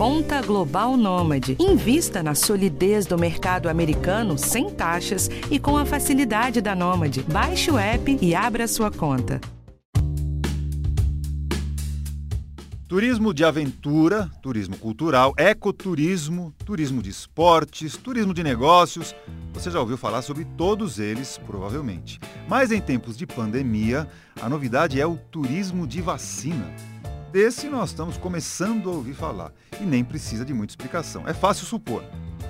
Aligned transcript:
Conta 0.00 0.40
Global 0.40 0.96
Nômade. 0.96 1.58
Invista 1.60 2.22
na 2.22 2.34
solidez 2.34 3.04
do 3.04 3.18
mercado 3.18 3.68
americano 3.68 4.38
sem 4.38 4.70
taxas 4.70 5.28
e 5.50 5.58
com 5.58 5.76
a 5.76 5.84
facilidade 5.84 6.62
da 6.62 6.74
Nômade. 6.74 7.22
Baixe 7.30 7.70
o 7.70 7.76
app 7.76 8.18
e 8.18 8.34
abra 8.34 8.66
sua 8.66 8.90
conta. 8.90 9.38
Turismo 12.88 13.34
de 13.34 13.44
aventura, 13.44 14.30
turismo 14.40 14.78
cultural, 14.78 15.34
ecoturismo, 15.36 16.54
turismo 16.64 17.02
de 17.02 17.10
esportes, 17.10 17.94
turismo 17.98 18.32
de 18.32 18.42
negócios. 18.42 19.14
Você 19.52 19.70
já 19.70 19.80
ouviu 19.80 19.98
falar 19.98 20.22
sobre 20.22 20.46
todos 20.56 20.98
eles, 20.98 21.38
provavelmente. 21.46 22.18
Mas 22.48 22.72
em 22.72 22.80
tempos 22.80 23.18
de 23.18 23.26
pandemia, 23.26 24.08
a 24.40 24.48
novidade 24.48 24.98
é 24.98 25.06
o 25.06 25.18
turismo 25.30 25.86
de 25.86 26.00
vacina. 26.00 26.74
Desse 27.32 27.68
nós 27.68 27.90
estamos 27.90 28.16
começando 28.16 28.90
a 28.90 28.92
ouvir 28.92 29.14
falar 29.14 29.52
e 29.80 29.84
nem 29.84 30.04
precisa 30.04 30.44
de 30.44 30.52
muita 30.52 30.72
explicação. 30.72 31.26
É 31.28 31.32
fácil 31.32 31.66
supor 31.66 32.04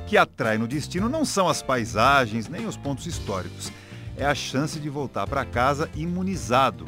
que 0.06 0.16
atrai 0.16 0.58
no 0.58 0.66
destino 0.66 1.08
não 1.08 1.24
são 1.24 1.48
as 1.48 1.62
paisagens 1.62 2.48
nem 2.48 2.66
os 2.66 2.76
pontos 2.76 3.06
históricos, 3.06 3.70
é 4.16 4.24
a 4.24 4.34
chance 4.34 4.80
de 4.80 4.88
voltar 4.88 5.26
para 5.26 5.44
casa 5.44 5.88
imunizado 5.94 6.84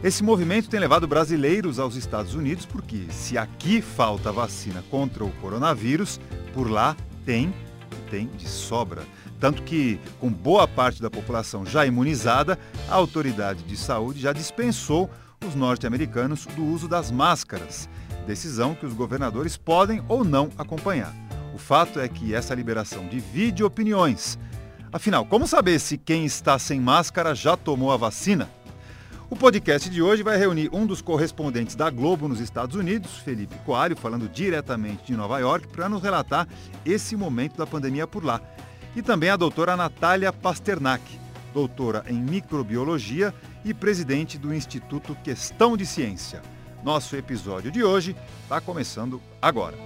esse 0.00 0.22
movimento 0.22 0.70
tem 0.70 0.78
levado 0.78 1.08
brasileiros 1.08 1.80
aos 1.80 1.96
Estados 1.96 2.32
Unidos 2.32 2.64
porque, 2.64 3.06
se 3.10 3.36
aqui 3.36 3.82
falta 3.82 4.30
vacina 4.30 4.80
contra 4.88 5.24
o 5.24 5.32
coronavírus, 5.40 6.20
por 6.54 6.70
lá 6.70 6.96
tem 7.26 7.52
tem 8.08 8.28
de 8.38 8.48
sobra. 8.48 9.02
Tanto 9.40 9.62
que, 9.62 10.00
com 10.18 10.30
boa 10.30 10.66
parte 10.66 11.02
da 11.02 11.10
população 11.10 11.66
já 11.66 11.84
imunizada, 11.84 12.58
a 12.88 12.94
autoridade 12.94 13.64
de 13.64 13.76
saúde 13.76 14.20
já 14.20 14.32
dispensou 14.32 15.10
os 15.46 15.54
norte-americanos 15.54 16.46
do 16.46 16.64
uso 16.64 16.88
das 16.88 17.10
máscaras, 17.10 17.88
decisão 18.26 18.74
que 18.74 18.84
os 18.84 18.92
governadores 18.92 19.56
podem 19.56 20.02
ou 20.08 20.24
não 20.24 20.50
acompanhar. 20.58 21.14
O 21.54 21.58
fato 21.58 21.98
é 21.98 22.08
que 22.08 22.34
essa 22.34 22.54
liberação 22.54 23.06
divide 23.08 23.64
opiniões. 23.64 24.38
Afinal, 24.92 25.24
como 25.24 25.46
saber 25.46 25.78
se 25.78 25.96
quem 25.96 26.24
está 26.24 26.58
sem 26.58 26.80
máscara 26.80 27.34
já 27.34 27.56
tomou 27.56 27.92
a 27.92 27.96
vacina? 27.96 28.48
O 29.30 29.36
podcast 29.36 29.90
de 29.90 30.00
hoje 30.00 30.22
vai 30.22 30.38
reunir 30.38 30.70
um 30.72 30.86
dos 30.86 31.02
correspondentes 31.02 31.76
da 31.76 31.90
Globo 31.90 32.28
nos 32.28 32.40
Estados 32.40 32.76
Unidos, 32.76 33.18
Felipe 33.18 33.54
Coalho, 33.66 33.96
falando 33.96 34.28
diretamente 34.28 35.04
de 35.04 35.16
Nova 35.16 35.38
York, 35.38 35.68
para 35.68 35.88
nos 35.88 36.02
relatar 36.02 36.48
esse 36.84 37.14
momento 37.14 37.56
da 37.56 37.66
pandemia 37.66 38.06
por 38.06 38.24
lá. 38.24 38.40
E 38.96 39.02
também 39.02 39.28
a 39.28 39.36
doutora 39.36 39.76
Natália 39.76 40.32
Pasternak, 40.32 41.02
doutora 41.52 42.04
em 42.08 42.14
microbiologia 42.14 43.34
e 43.64 43.74
presidente 43.74 44.38
do 44.38 44.52
Instituto 44.52 45.16
Questão 45.22 45.76
de 45.76 45.84
Ciência. 45.84 46.42
Nosso 46.82 47.16
episódio 47.16 47.70
de 47.70 47.82
hoje 47.82 48.16
está 48.44 48.60
começando 48.60 49.20
agora. 49.40 49.76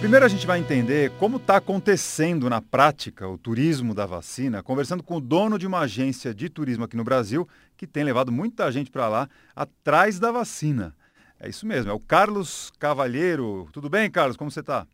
Primeiro 0.00 0.24
a 0.24 0.28
gente 0.28 0.46
vai 0.46 0.58
entender 0.58 1.10
como 1.18 1.36
está 1.36 1.56
acontecendo 1.56 2.48
na 2.48 2.62
prática 2.62 3.28
o 3.28 3.36
turismo 3.36 3.94
da 3.94 4.06
vacina, 4.06 4.62
conversando 4.62 5.02
com 5.02 5.16
o 5.16 5.20
dono 5.20 5.58
de 5.58 5.66
uma 5.66 5.80
agência 5.80 6.32
de 6.32 6.48
turismo 6.48 6.84
aqui 6.84 6.96
no 6.96 7.04
Brasil, 7.04 7.46
que 7.76 7.86
tem 7.86 8.02
levado 8.02 8.32
muita 8.32 8.72
gente 8.72 8.90
para 8.90 9.08
lá 9.08 9.28
atrás 9.54 10.18
da 10.18 10.32
vacina. 10.32 10.96
É 11.38 11.48
isso 11.48 11.66
mesmo, 11.66 11.90
é 11.90 11.94
o 11.94 12.00
Carlos 12.00 12.72
Cavalheiro. 12.78 13.68
Tudo 13.72 13.90
bem, 13.90 14.10
Carlos? 14.10 14.36
Como 14.36 14.50
você 14.50 14.60
está? 14.60 14.86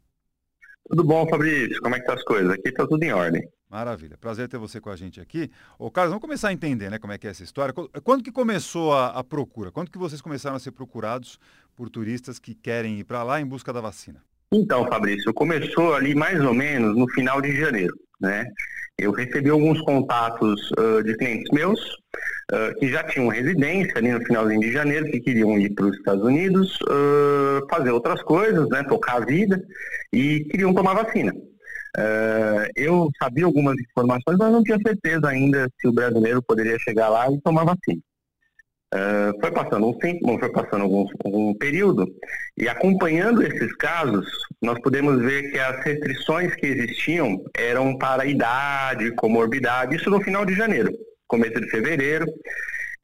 Tudo 0.88 1.04
bom, 1.04 1.28
Fabrício. 1.28 1.80
Como 1.80 1.94
é 1.94 2.00
que 2.00 2.06
tá 2.06 2.14
as 2.14 2.22
coisas? 2.24 2.50
Aqui 2.50 2.68
está 2.68 2.86
tudo 2.86 3.02
em 3.02 3.12
ordem. 3.12 3.48
Maravilha. 3.68 4.16
Prazer 4.16 4.48
ter 4.48 4.58
você 4.58 4.80
com 4.80 4.90
a 4.90 4.96
gente 4.96 5.20
aqui. 5.20 5.50
Ô, 5.78 5.90
Carlos, 5.90 6.10
vamos 6.10 6.22
começar 6.22 6.48
a 6.48 6.52
entender 6.52 6.88
né, 6.90 6.98
como 6.98 7.12
é 7.12 7.18
que 7.18 7.26
é 7.26 7.30
essa 7.30 7.42
história. 7.42 7.74
Quando 8.04 8.22
que 8.22 8.30
começou 8.30 8.92
a, 8.92 9.08
a 9.08 9.24
procura? 9.24 9.72
Quando 9.72 9.90
que 9.90 9.98
vocês 9.98 10.20
começaram 10.20 10.56
a 10.56 10.60
ser 10.60 10.70
procurados 10.70 11.38
por 11.74 11.90
turistas 11.90 12.38
que 12.38 12.54
querem 12.54 13.00
ir 13.00 13.04
para 13.04 13.22
lá 13.22 13.40
em 13.40 13.46
busca 13.46 13.72
da 13.72 13.80
vacina? 13.80 14.22
Então, 14.52 14.86
Fabrício, 14.86 15.34
começou 15.34 15.94
ali 15.94 16.14
mais 16.14 16.40
ou 16.40 16.54
menos 16.54 16.96
no 16.96 17.08
final 17.10 17.40
de 17.42 17.56
janeiro, 17.56 17.94
né? 18.20 18.46
Eu 18.98 19.10
recebi 19.10 19.50
alguns 19.50 19.80
contatos 19.82 20.70
uh, 20.70 21.02
de 21.02 21.16
clientes 21.16 21.50
meus 21.52 21.78
uh, 22.52 22.78
que 22.78 22.88
já 22.88 23.02
tinham 23.04 23.28
residência 23.28 23.92
ali 23.96 24.12
no 24.12 24.24
finalzinho 24.24 24.60
de 24.60 24.72
janeiro, 24.72 25.10
que 25.10 25.20
queriam 25.20 25.58
ir 25.58 25.74
para 25.74 25.86
os 25.86 25.96
Estados 25.96 26.24
Unidos 26.24 26.78
uh, 26.82 27.66
fazer 27.68 27.90
outras 27.90 28.22
coisas, 28.22 28.68
né? 28.68 28.84
Tocar 28.84 29.16
a 29.16 29.26
vida 29.26 29.60
e 30.12 30.46
queriam 30.50 30.72
tomar 30.72 30.94
vacina. 30.94 31.34
Eu 32.74 33.10
sabia 33.20 33.44
algumas 33.46 33.76
informações, 33.78 34.36
mas 34.38 34.52
não 34.52 34.62
tinha 34.62 34.78
certeza 34.84 35.28
ainda 35.28 35.68
se 35.80 35.88
o 35.88 35.92
brasileiro 35.92 36.42
poderia 36.42 36.78
chegar 36.78 37.08
lá 37.08 37.30
e 37.30 37.40
tomar 37.40 37.64
vacina. 37.64 38.00
Uh, 38.94 39.38
foi 39.40 39.50
passando 39.50 39.88
um 39.88 39.98
tempo, 39.98 40.38
foi 40.38 40.50
passando 40.52 40.82
algum, 40.82 41.04
algum 41.24 41.54
período, 41.54 42.06
e 42.56 42.68
acompanhando 42.68 43.42
esses 43.42 43.74
casos, 43.76 44.24
nós 44.62 44.80
podemos 44.80 45.20
ver 45.20 45.50
que 45.50 45.58
as 45.58 45.84
restrições 45.84 46.54
que 46.54 46.66
existiam 46.66 47.42
eram 47.54 47.98
para 47.98 48.24
idade, 48.24 49.10
comorbidade, 49.16 49.96
isso 49.96 50.08
no 50.08 50.22
final 50.22 50.46
de 50.46 50.54
janeiro, 50.54 50.96
começo 51.26 51.60
de 51.60 51.68
fevereiro. 51.68 52.26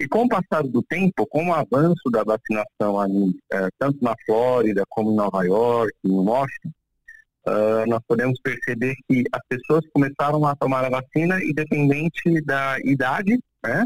E 0.00 0.09
com 0.09 0.22
o 0.22 0.28
passar 0.28 0.62
do 0.62 0.82
tempo, 0.82 1.26
com 1.26 1.48
o 1.48 1.53
avanço 1.53 2.10
da 2.10 2.24
vacinação 2.24 2.98
ali, 2.98 3.30
uh, 3.53 3.69
tanto 3.78 3.98
na 4.03 4.14
Flórida 4.24 4.84
como 4.88 5.12
em 5.12 5.16
Nova 5.16 5.44
York, 5.44 5.92
em 6.04 6.10
Washington, 6.10 6.70
uh, 7.47 7.86
nós 7.88 8.00
podemos 8.06 8.38
perceber 8.41 8.94
que 9.08 9.25
as 9.32 9.41
pessoas 9.48 9.84
começaram 9.92 10.44
a 10.47 10.56
tomar 10.56 10.84
a 10.84 10.91
vacina 10.91 11.42
independente 11.42 12.41
da 12.44 12.76
idade, 12.84 13.38
né? 13.64 13.84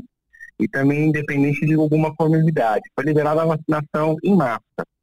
e 0.59 0.67
também 0.67 1.09
independente 1.09 1.67
de 1.67 1.75
alguma 1.75 2.15
comorbidade. 2.15 2.83
Foi 2.94 3.05
liberada 3.05 3.43
a 3.43 3.56
vacinação 3.56 4.17
em 4.22 4.34
massa, 4.34 4.61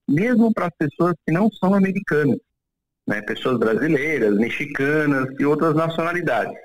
mesmo 0.08 0.54
para 0.54 0.68
as 0.68 0.74
pessoas 0.78 1.14
que 1.26 1.34
não 1.34 1.50
são 1.52 1.74
americanas, 1.74 2.40
né, 3.08 3.22
pessoas 3.22 3.60
brasileiras, 3.60 4.36
mexicanas 4.36 5.28
e 5.40 5.46
outras 5.46 5.76
nacionalidades. 5.76 6.56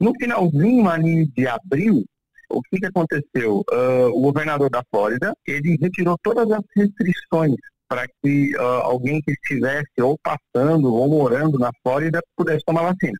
No 0.00 0.12
finalzinho 0.14 0.88
ali 0.88 1.26
de 1.26 1.46
abril, 1.46 2.04
o 2.50 2.62
que, 2.62 2.78
que 2.78 2.86
aconteceu? 2.86 3.64
Uh, 3.70 4.08
o 4.14 4.20
governador 4.20 4.70
da 4.70 4.82
Flórida, 4.90 5.34
ele 5.46 5.76
retirou 5.80 6.16
todas 6.22 6.50
as 6.50 6.62
restrições 6.74 7.56
para 7.88 8.06
que 8.06 8.54
uh, 8.56 8.62
alguém 8.82 9.20
que 9.22 9.32
estivesse 9.32 9.90
ou 10.00 10.18
passando 10.18 10.92
ou 10.92 11.08
morando 11.08 11.58
na 11.58 11.70
Flórida 11.82 12.20
pudesse 12.36 12.64
tomar 12.64 12.82
vacina. 12.82 13.18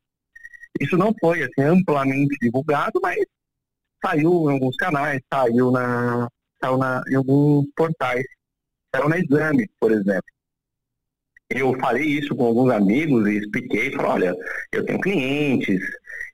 Isso 0.79 0.97
não 0.97 1.12
foi 1.19 1.43
assim, 1.43 1.62
amplamente 1.62 2.37
divulgado, 2.41 3.01
mas 3.03 3.19
saiu 4.05 4.51
em 4.51 4.55
alguns 4.55 4.77
canais, 4.77 5.21
saiu, 5.33 5.71
na, 5.71 6.28
saiu 6.62 6.77
na, 6.77 7.03
em 7.11 7.15
alguns 7.17 7.67
portais, 7.75 8.25
saiu 8.95 9.09
na 9.09 9.19
Exame, 9.19 9.69
por 9.81 9.91
exemplo. 9.91 10.23
Eu 11.51 11.75
falei 11.81 12.05
isso 12.05 12.37
com 12.37 12.45
alguns 12.45 12.71
amigos 12.71 13.27
e 13.27 13.39
expliquei, 13.39 13.91
falei, 13.93 14.11
olha, 14.11 14.37
eu 14.71 14.84
tenho 14.84 15.01
clientes, 15.01 15.81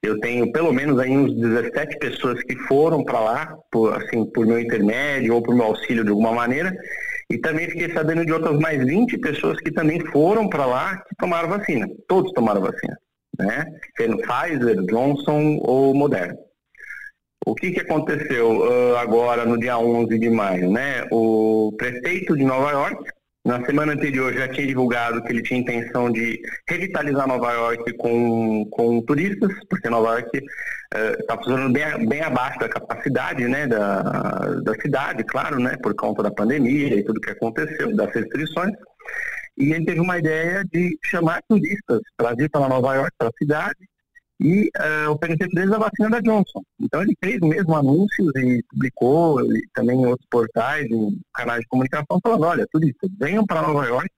eu 0.03 0.19
tenho 0.19 0.51
pelo 0.51 0.73
menos 0.73 0.99
aí 0.99 1.17
uns 1.17 1.33
17 1.37 1.99
pessoas 1.99 2.43
que 2.43 2.57
foram 2.67 3.05
para 3.05 3.21
lá, 3.21 3.59
por, 3.71 3.95
assim, 3.95 4.27
por 4.33 4.45
meu 4.45 4.59
intermédio 4.59 5.35
ou 5.35 5.43
por 5.43 5.55
meu 5.55 5.67
auxílio 5.67 6.03
de 6.03 6.11
alguma 6.11 6.33
maneira, 6.33 6.77
e 7.31 7.39
também 7.39 7.69
fiquei 7.69 7.93
sabendo 7.93 8.25
de 8.25 8.33
outras 8.33 8.59
mais 8.59 8.85
20 8.85 9.19
pessoas 9.19 9.59
que 9.61 9.73
também 9.73 10.01
foram 10.13 10.49
para 10.49 10.67
lá 10.67 10.97
que 11.09 11.17
tomaram 11.17 11.49
vacina. 11.49 11.89
Todos 12.07 12.33
tomaram 12.33 12.61
vacina, 12.61 12.97
né? 13.39 13.65
Sendo 13.97 14.19
Pfizer, 14.19 14.83
Johnson 14.87 15.59
ou 15.63 15.95
Moderna. 15.95 16.37
O 17.47 17.55
que, 17.55 17.73
que 17.73 17.81
aconteceu 17.81 18.59
uh, 18.59 18.97
agora 18.97 19.45
no 19.45 19.59
dia 19.59 19.79
11 19.79 20.19
de 20.19 20.31
maio? 20.31 20.71
Né? 20.71 21.07
O 21.11 21.75
prefeito 21.77 22.37
de 22.37 22.45
Nova 22.45 22.71
York, 22.71 23.05
na 23.45 23.65
semana 23.67 23.93
anterior, 23.93 24.33
já 24.33 24.49
tinha 24.49 24.67
divulgado 24.67 25.23
que 25.23 25.31
ele 25.31 25.43
tinha 25.43 25.61
intenção 25.61 26.11
de 26.11 26.41
revitalizar 26.67 27.29
Nova 27.29 27.53
York 27.53 27.93
com, 27.99 28.65
com 28.71 29.03
turistas, 29.03 29.53
porque 29.69 29.91
Nova 29.91 30.15
York 30.15 30.43
está 31.21 31.35
uh, 31.35 31.37
funcionando 31.39 31.73
bem, 31.73 32.09
bem 32.09 32.23
abaixo 32.23 32.59
da 32.59 32.69
capacidade 32.69 33.47
né, 33.47 33.67
da, 33.67 34.01
da 34.63 34.75
cidade, 34.81 35.25
claro, 35.25 35.59
né, 35.59 35.77
por 35.83 35.95
conta 35.95 36.23
da 36.23 36.31
pandemia 36.31 36.97
e 36.97 37.05
tudo 37.05 37.21
que 37.21 37.31
aconteceu, 37.31 37.95
das 37.95 38.15
restrições. 38.15 38.73
E 39.59 39.73
ele 39.73 39.85
teve 39.85 40.01
uma 40.01 40.19
ideia 40.19 40.65
de 40.65 40.99
chamar 41.05 41.41
turistas 41.49 42.01
vir 42.37 42.51
para 42.51 42.69
Nova 42.69 42.95
York, 42.95 43.13
para 43.19 43.29
a 43.29 43.39
cidade, 43.39 43.79
e 44.41 44.71
uh, 44.77 45.11
oferecer 45.11 45.49
para 45.49 45.63
eles 45.63 45.75
a 45.75 45.79
vacina 45.79 46.11
da 46.11 46.21
Johnson. 46.21 46.63
Então 46.81 47.03
ele 47.03 47.17
fez 47.23 47.39
mesmo 47.41 47.75
anúncios 47.77 48.33
e 48.37 48.63
publicou 48.71 49.41
e 49.55 49.63
também 49.73 50.01
em 50.01 50.07
outros 50.07 50.27
portais, 50.29 50.87
em 50.91 51.21
canais 51.33 51.61
de 51.61 51.69
comunicação, 51.69 52.19
falando, 52.23 52.45
olha, 52.45 52.67
turistas, 52.71 53.11
venham 53.19 53.47
para 53.47 53.63
Nova 53.63 53.87
York, 53.87 54.09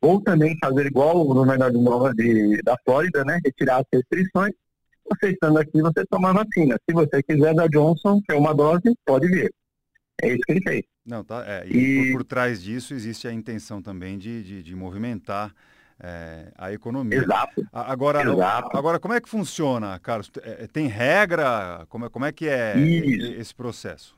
ou 0.00 0.20
também 0.20 0.56
fazer 0.62 0.86
igual 0.86 1.20
o 1.20 1.34
governador 1.34 1.82
Nova 1.82 2.14
de, 2.14 2.62
da 2.62 2.76
Flórida, 2.84 3.24
né, 3.24 3.40
retirar 3.44 3.78
as 3.78 3.86
restrições, 3.92 4.52
você 5.10 5.30
estando 5.30 5.58
aqui, 5.58 5.80
você 5.80 6.04
toma 6.06 6.30
a 6.30 6.44
vacina. 6.44 6.76
Se 6.88 6.94
você 6.94 7.22
quiser 7.22 7.54
da 7.54 7.66
Johnson, 7.66 8.20
que 8.20 8.32
é 8.32 8.36
uma 8.36 8.54
dose, 8.54 8.94
pode 9.04 9.26
vir. 9.26 9.52
É 10.22 10.28
isso 10.28 10.42
que 10.44 10.52
ele 10.52 10.62
fez. 10.62 10.82
Não, 11.04 11.24
tá, 11.24 11.42
é, 11.46 11.66
e, 11.66 11.78
e... 11.78 12.12
Por, 12.12 12.18
por, 12.18 12.24
trás 12.24 12.62
disso 12.62 12.92
existe 12.92 13.26
a 13.26 13.32
intenção 13.32 13.80
também 13.80 14.18
de, 14.18 14.42
de, 14.42 14.62
de 14.62 14.76
movimentar 14.76 15.54
é, 16.02 16.52
a 16.56 16.72
economia. 16.72 17.18
Exato. 17.18 17.66
Agora, 17.72 18.22
Exato. 18.22 18.76
agora, 18.76 18.98
como 18.98 19.14
é 19.14 19.20
que 19.20 19.28
funciona, 19.28 19.98
Carlos? 19.98 20.30
É, 20.42 20.66
tem 20.66 20.86
regra? 20.86 21.84
Como 21.88 22.06
é, 22.06 22.08
como 22.08 22.24
é 22.24 22.32
que 22.32 22.48
é 22.48 22.78
Isso. 22.78 23.32
esse 23.32 23.54
processo? 23.54 24.16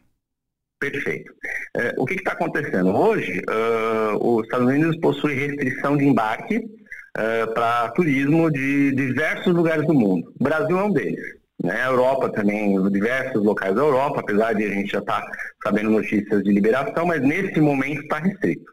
Perfeito. 0.79 1.33
É, 1.77 1.95
o 1.99 2.07
que 2.07 2.15
está 2.15 2.33
acontecendo? 2.33 2.97
Hoje, 2.97 3.41
uh, 3.41 4.17
os 4.17 4.45
Estados 4.45 4.67
Unidos 4.67 4.97
possuem 4.97 5.37
restrição 5.37 5.95
de 5.95 6.07
embarque 6.07 6.57
uh, 6.57 7.53
para 7.53 7.91
turismo 7.91 8.51
de 8.51 8.93
diversos 8.93 9.55
lugares 9.55 9.87
do 9.87 9.93
mundo. 9.93 10.33
O 10.41 10.43
Brasil 10.43 10.79
é 10.79 10.83
um 10.83 10.93
deles. 10.93 11.41
Né? 11.63 11.83
A 11.83 11.89
Europa 11.89 12.31
também, 12.31 12.83
diversos 12.91 13.45
locais 13.45 13.75
da 13.75 13.83
Europa, 13.83 14.21
apesar 14.21 14.55
de 14.55 14.65
a 14.65 14.69
gente 14.69 14.93
já 14.93 15.01
estar 15.01 15.21
tá 15.21 15.33
sabendo 15.63 15.91
notícias 15.91 16.43
de 16.43 16.51
liberação, 16.51 17.05
mas 17.05 17.21
nesse 17.21 17.61
momento 17.61 18.01
está 18.01 18.19
restrito. 18.19 18.65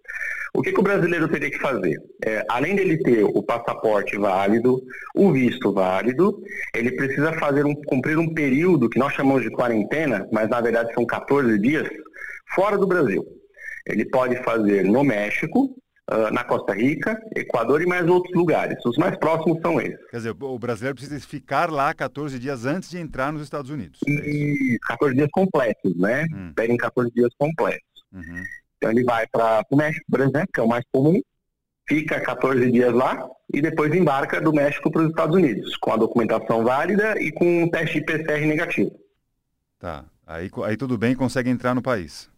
O 0.57 0.61
que, 0.63 0.73
que, 0.73 0.79
o 0.79 0.83
brasileiro 0.83 1.27
teria 1.27 1.51
que 1.51 1.59
fazer? 1.59 2.01
É, 2.25 2.43
além 2.49 2.75
dele 2.75 2.97
ter 2.97 3.23
o 3.23 3.43
passaporte 3.43 4.17
válido, 4.17 4.81
o 5.13 5.31
visto 5.31 5.71
válido, 5.71 6.41
ele 6.73 6.93
precisa 6.93 7.31
fazer 7.33 7.63
um, 7.63 7.75
cumprir 7.85 8.17
um 8.17 8.33
período 8.33 8.89
que 8.89 8.97
nós 8.97 9.13
chamamos 9.13 9.43
de 9.43 9.51
quarentena, 9.51 10.27
mas 10.33 10.49
na 10.49 10.59
verdade 10.59 10.91
são 10.95 11.05
14 11.05 11.59
dias, 11.59 11.87
fora 12.55 12.75
do 12.75 12.87
Brasil. 12.87 13.23
Ele 13.85 14.03
pode 14.09 14.35
fazer 14.43 14.83
no 14.83 15.03
México, 15.03 15.75
uh, 16.11 16.33
na 16.33 16.43
Costa 16.43 16.73
Rica, 16.73 17.15
Equador 17.35 17.83
e 17.83 17.85
mais 17.85 18.07
outros 18.07 18.35
lugares. 18.35 18.83
Os 18.83 18.97
mais 18.97 19.15
próximos 19.15 19.61
são 19.61 19.79
esses. 19.79 20.09
Quer 20.09 20.17
dizer, 20.17 20.35
o 20.41 20.57
brasileiro 20.57 20.95
precisa 20.95 21.19
ficar 21.19 21.69
lá 21.69 21.93
14 21.93 22.39
dias 22.39 22.65
antes 22.65 22.89
de 22.89 22.97
entrar 22.97 23.31
nos 23.31 23.43
Estados 23.43 23.69
Unidos. 23.69 23.99
É 24.07 24.11
e 24.11 24.79
14 24.87 25.15
dias 25.15 25.29
completos, 25.31 25.95
né? 25.95 26.25
Hum. 26.33 26.51
Pedem 26.55 26.77
14 26.77 27.11
dias 27.13 27.29
completos. 27.37 27.85
Uhum. 28.11 28.43
Então 28.77 28.91
ele 28.91 29.03
vai 29.03 29.25
para 29.27 29.65
o 29.69 29.75
México, 29.75 30.05
por 30.09 30.21
exemplo, 30.21 30.49
que 30.53 30.59
é 30.59 30.63
o 30.63 30.67
mais 30.67 30.85
comum, 30.91 31.19
fica 31.87 32.19
14 32.19 32.71
dias 32.71 32.93
lá 32.93 33.27
e 33.53 33.61
depois 33.61 33.93
embarca 33.93 34.41
do 34.41 34.53
México 34.53 34.91
para 34.91 35.03
os 35.03 35.09
Estados 35.09 35.35
Unidos, 35.35 35.75
com 35.77 35.91
a 35.91 35.97
documentação 35.97 36.63
válida 36.63 37.19
e 37.21 37.31
com 37.31 37.63
um 37.63 37.69
teste 37.69 37.99
de 37.99 38.05
PCR 38.05 38.45
negativo. 38.45 38.91
Tá. 39.79 40.05
Aí, 40.25 40.49
aí 40.65 40.77
tudo 40.77 40.97
bem, 40.97 41.15
consegue 41.15 41.49
entrar 41.49 41.73
no 41.73 41.81
país. 41.81 42.29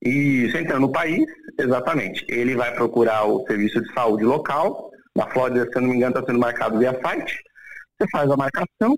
Isso, 0.00 0.56
entrando 0.56 0.82
no 0.82 0.92
país, 0.92 1.24
exatamente. 1.58 2.24
Ele 2.28 2.56
vai 2.56 2.72
procurar 2.74 3.24
o 3.24 3.44
serviço 3.46 3.80
de 3.80 3.92
saúde 3.92 4.24
local. 4.24 4.90
Na 5.14 5.28
Flórida, 5.28 5.64
se 5.64 5.76
eu 5.76 5.82
não 5.82 5.90
me 5.90 5.96
engano, 5.96 6.14
está 6.14 6.26
sendo 6.26 6.40
marcado 6.40 6.78
via 6.78 6.98
site. 7.00 7.42
Você 7.98 8.08
faz 8.10 8.30
a 8.30 8.36
marcação, 8.36 8.96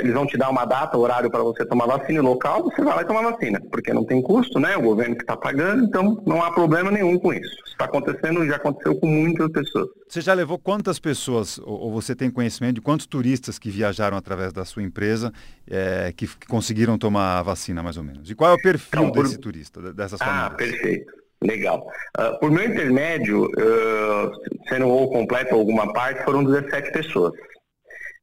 eles 0.00 0.14
vão 0.14 0.26
te 0.26 0.36
dar 0.36 0.50
uma 0.50 0.64
data, 0.64 0.96
horário 0.96 1.30
para 1.30 1.42
você 1.42 1.64
tomar 1.64 1.86
vacina 1.86 2.22
local, 2.22 2.62
você 2.62 2.82
vai 2.82 2.94
lá 2.94 3.02
e 3.02 3.06
toma 3.06 3.32
vacina, 3.32 3.60
porque 3.72 3.92
não 3.92 4.04
tem 4.04 4.22
custo, 4.22 4.60
né? 4.60 4.76
O 4.76 4.82
governo 4.82 5.16
que 5.16 5.22
está 5.22 5.36
pagando, 5.36 5.84
então 5.84 6.22
não 6.24 6.42
há 6.42 6.52
problema 6.52 6.90
nenhum 6.90 7.18
com 7.18 7.32
isso. 7.32 7.56
Está 7.66 7.86
acontecendo, 7.86 8.46
já 8.46 8.56
aconteceu 8.56 8.94
com 8.94 9.06
muitas 9.06 9.50
pessoas. 9.50 9.88
Você 10.08 10.20
já 10.20 10.32
levou 10.32 10.58
quantas 10.58 11.00
pessoas, 11.00 11.58
ou 11.64 11.90
você 11.90 12.14
tem 12.14 12.30
conhecimento 12.30 12.76
de 12.76 12.80
quantos 12.80 13.06
turistas 13.06 13.58
que 13.58 13.68
viajaram 13.68 14.16
através 14.16 14.52
da 14.52 14.64
sua 14.64 14.82
empresa 14.82 15.32
é, 15.68 16.12
que, 16.16 16.28
que, 16.28 16.46
conseguiram 16.46 16.96
tomar 16.96 17.40
a 17.40 17.42
vacina, 17.42 17.82
mais 17.82 17.96
ou 17.96 18.04
menos? 18.04 18.30
E 18.30 18.34
qual 18.34 18.52
é 18.52 18.54
o 18.54 18.62
perfil 18.62 19.00
então, 19.00 19.12
por... 19.12 19.24
desse 19.24 19.38
turista, 19.38 19.92
dessas 19.92 20.20
ah, 20.22 20.24
famílias? 20.24 20.52
Ah, 20.52 20.54
perfeito. 20.54 21.24
Legal. 21.42 21.86
Uh, 22.18 22.38
por 22.40 22.50
meu 22.50 22.64
intermédio, 22.64 23.44
uh, 23.44 24.30
sendo 24.68 24.88
ou 24.88 25.10
completo 25.10 25.54
ou 25.54 25.60
alguma 25.60 25.92
parte, 25.92 26.24
foram 26.24 26.44
17 26.44 26.92
pessoas. 26.92 27.32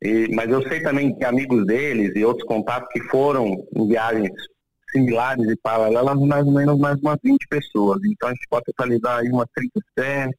E, 0.02 0.28
mas 0.34 0.50
eu 0.50 0.68
sei 0.68 0.82
também 0.82 1.16
que 1.16 1.24
amigos 1.24 1.66
deles 1.66 2.12
e 2.16 2.26
outros 2.26 2.48
contatos 2.48 2.90
que 2.92 3.02
foram 3.04 3.64
em 3.76 3.88
viagens 3.88 4.32
similares 4.92 5.46
e 5.48 5.56
paralelas, 5.58 6.20
mais 6.20 6.46
ou 6.46 6.52
menos 6.52 6.80
mais 6.80 7.00
umas 7.00 7.18
20 7.24 7.48
pessoas. 7.48 8.00
Então 8.04 8.30
a 8.30 8.34
gente 8.34 8.48
pode 8.50 8.66
totalizar 8.66 9.20
aí 9.20 9.30
umas 9.30 9.48
37, 9.56 10.36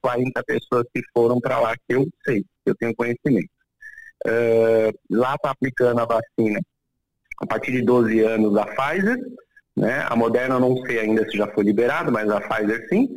40 0.00 0.42
pessoas 0.44 0.84
que 0.94 1.02
foram 1.12 1.40
para 1.40 1.58
lá, 1.58 1.74
que 1.74 1.94
eu 1.94 2.06
sei, 2.24 2.42
que 2.42 2.70
eu 2.70 2.74
tenho 2.76 2.94
conhecimento. 2.94 3.48
Uh, 4.26 4.92
lá 5.10 5.34
está 5.34 5.50
aplicando 5.50 6.00
a 6.00 6.04
vacina 6.04 6.60
a 7.40 7.46
partir 7.46 7.72
de 7.72 7.82
12 7.82 8.20
anos 8.20 8.52
da 8.52 8.66
Pfizer, 8.66 9.16
né? 9.76 10.04
A 10.08 10.16
Moderna 10.16 10.58
não 10.58 10.76
sei 10.84 10.98
ainda 10.98 11.28
se 11.30 11.36
já 11.36 11.46
foi 11.46 11.64
liberado, 11.64 12.10
mas 12.10 12.28
a 12.28 12.40
Pfizer 12.40 12.88
sim 12.88 13.08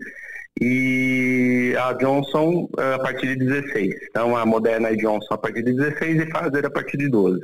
e 0.59 1.75
a 1.79 1.93
Johnson 1.93 2.67
eh, 2.77 2.93
a 2.95 2.99
partir 2.99 3.37
de 3.37 3.45
16. 3.45 3.95
Então 4.09 4.35
a 4.35 4.45
Moderna 4.45 4.91
e 4.91 4.97
Johnson 4.97 5.33
a 5.33 5.37
partir 5.37 5.63
de 5.63 5.73
16 5.73 6.21
e 6.21 6.25
Pfizer 6.25 6.65
a 6.65 6.69
partir 6.69 6.97
de 6.97 7.09
12. 7.09 7.39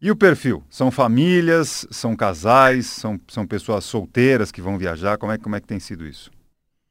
E 0.00 0.10
o 0.10 0.16
perfil? 0.16 0.62
São 0.70 0.90
famílias, 0.90 1.86
são 1.90 2.14
casais, 2.14 2.86
são, 2.86 3.20
são 3.28 3.46
pessoas 3.46 3.84
solteiras 3.84 4.52
que 4.52 4.62
vão 4.62 4.78
viajar? 4.78 5.18
Como 5.18 5.32
é, 5.32 5.38
como 5.38 5.56
é 5.56 5.60
que 5.60 5.66
tem 5.66 5.80
sido 5.80 6.06
isso? 6.06 6.30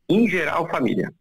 Em 0.10 0.28
geral, 0.28 0.70
família. 0.70 1.14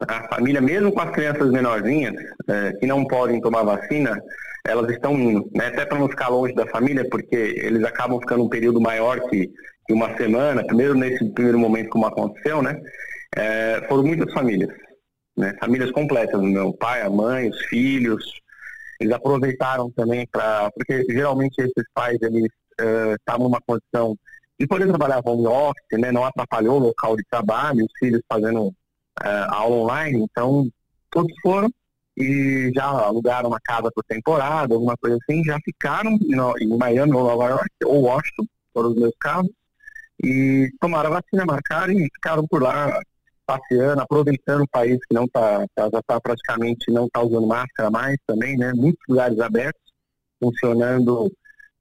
A 0.00 0.28
família, 0.28 0.60
mesmo 0.60 0.92
com 0.92 1.00
as 1.00 1.10
crianças 1.10 1.50
menorzinhas, 1.50 2.14
é, 2.48 2.72
que 2.74 2.86
não 2.86 3.04
podem 3.04 3.40
tomar 3.40 3.62
vacina, 3.64 4.20
elas 4.64 4.90
estão 4.90 5.18
indo, 5.18 5.50
né? 5.54 5.66
até 5.66 5.84
para 5.84 5.98
não 5.98 6.08
ficar 6.08 6.28
longe 6.28 6.54
da 6.54 6.66
família, 6.66 7.08
porque 7.08 7.36
eles 7.36 7.82
acabam 7.84 8.20
ficando 8.20 8.44
um 8.44 8.48
período 8.48 8.80
maior 8.80 9.20
que, 9.28 9.50
que 9.86 9.92
uma 9.92 10.16
semana, 10.16 10.64
primeiro 10.64 10.94
nesse 10.94 11.24
primeiro 11.30 11.58
momento 11.58 11.90
como 11.90 12.06
aconteceu, 12.06 12.62
né? 12.62 12.80
É, 13.36 13.86
foram 13.88 14.04
muitas 14.04 14.32
famílias, 14.32 14.70
né? 15.36 15.56
famílias 15.58 15.90
completas, 15.90 16.40
meu 16.40 16.72
pai, 16.72 17.02
a 17.02 17.10
mãe, 17.10 17.48
os 17.48 17.60
filhos. 17.66 18.32
Eles 19.00 19.12
aproveitaram 19.12 19.90
também 19.90 20.26
para, 20.30 20.70
porque 20.72 21.04
geralmente 21.10 21.58
esses 21.58 21.84
pais 21.94 22.18
eles 22.22 22.48
é, 22.78 23.14
estavam 23.14 23.48
numa 23.48 23.60
condição 23.66 24.16
de 24.58 24.66
poder 24.66 24.86
trabalhar 24.86 25.22
home 25.24 25.46
office, 25.46 25.98
né? 25.98 26.12
não 26.12 26.24
atrapalhou 26.24 26.76
o 26.76 26.84
local 26.84 27.16
de 27.16 27.24
trabalho, 27.30 27.84
os 27.84 27.92
filhos 27.98 28.20
fazendo 28.28 28.72
é, 29.22 29.46
aula 29.48 29.76
online, 29.76 30.22
então 30.22 30.68
todos 31.10 31.32
foram 31.42 31.68
e 32.16 32.70
já 32.74 32.84
alugaram 32.84 33.48
uma 33.48 33.60
casa 33.60 33.90
por 33.94 34.04
temporada, 34.04 34.74
alguma 34.74 34.96
coisa 34.98 35.16
assim, 35.22 35.42
já 35.42 35.58
ficaram 35.64 36.18
em 36.60 36.76
Miami 36.76 37.14
ou 37.14 37.24
Nova 37.24 37.48
York 37.48 37.70
ou 37.84 38.02
Washington, 38.02 38.44
foram 38.72 38.90
os 38.90 38.96
meus 38.96 39.14
casos, 39.18 39.50
e 40.22 40.70
tomaram 40.78 41.10
a 41.10 41.20
vacina, 41.20 41.46
marcaram 41.46 41.92
e 41.94 42.04
ficaram 42.14 42.46
por 42.46 42.62
lá 42.62 43.00
passeando, 43.52 44.00
aproveitando 44.00 44.62
o 44.62 44.68
país 44.68 44.98
que 45.06 45.14
não 45.14 45.24
está, 45.24 45.66
tá, 45.74 45.88
já 45.92 45.98
está 45.98 46.20
praticamente 46.20 46.90
não 46.90 47.06
está 47.06 47.22
usando 47.22 47.46
máscara 47.46 47.90
mais 47.90 48.16
também, 48.26 48.56
né? 48.56 48.72
Muitos 48.74 49.02
lugares 49.08 49.38
abertos, 49.40 49.82
funcionando 50.42 51.30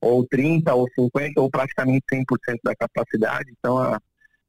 ou 0.02 0.26
30 0.28 0.74
ou 0.74 0.88
50 0.94 1.40
ou 1.40 1.50
praticamente 1.50 2.04
100% 2.12 2.58
da 2.64 2.76
capacidade. 2.76 3.52
Então 3.58 3.78
a, 3.78 4.00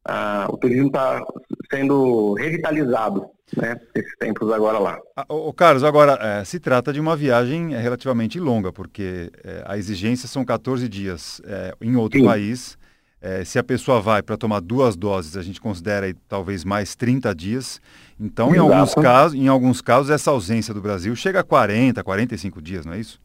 a, 0.05 0.49
o 0.51 0.57
turismo 0.57 0.89
está 0.89 1.23
sendo 1.71 2.35
revitalizado, 2.35 3.27
né? 3.57 3.79
Esses 3.95 4.17
tempos 4.19 4.51
agora 4.51 4.79
lá. 4.79 4.99
Ah, 5.17 5.27
Carlos, 5.57 5.85
agora 5.85 6.19
é, 6.21 6.45
se 6.45 6.59
trata 6.59 6.93
de 6.93 7.01
uma 7.01 7.15
viagem 7.15 7.71
relativamente 7.71 8.41
longa, 8.41 8.73
porque 8.73 9.31
é, 9.45 9.63
a 9.67 9.79
exigência 9.79 10.27
são 10.27 10.45
14 10.45 10.89
dias 10.89 11.41
é, 11.45 11.75
em 11.81 11.95
outro 11.95 12.19
Sim. 12.19 12.25
país. 12.25 12.82
É, 13.23 13.45
se 13.45 13.57
a 13.57 13.63
pessoa 13.63 14.01
vai 14.01 14.21
para 14.21 14.37
tomar 14.37 14.59
duas 14.61 14.97
doses, 14.97 15.37
a 15.37 15.43
gente 15.43 15.61
considera 15.61 16.07
aí, 16.07 16.15
talvez 16.29 16.65
mais 16.65 16.97
30 16.97 17.33
dias. 17.33 17.81
Então, 18.19 18.53
em 18.53 18.59
alguns, 18.59 18.95
casos, 18.95 19.39
em 19.39 19.47
alguns 19.47 19.81
casos, 19.81 20.11
essa 20.11 20.33
ausência 20.33 20.75
do 20.75 20.81
Brasil 20.81 21.15
chega 21.15 21.39
a 21.39 21.45
40, 21.45 22.03
45 22.03 22.61
dias, 22.61 22.85
não 22.85 22.95
é 22.95 22.99
isso? 22.99 23.21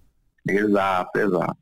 Exato, 0.47 1.19
exato. 1.19 1.57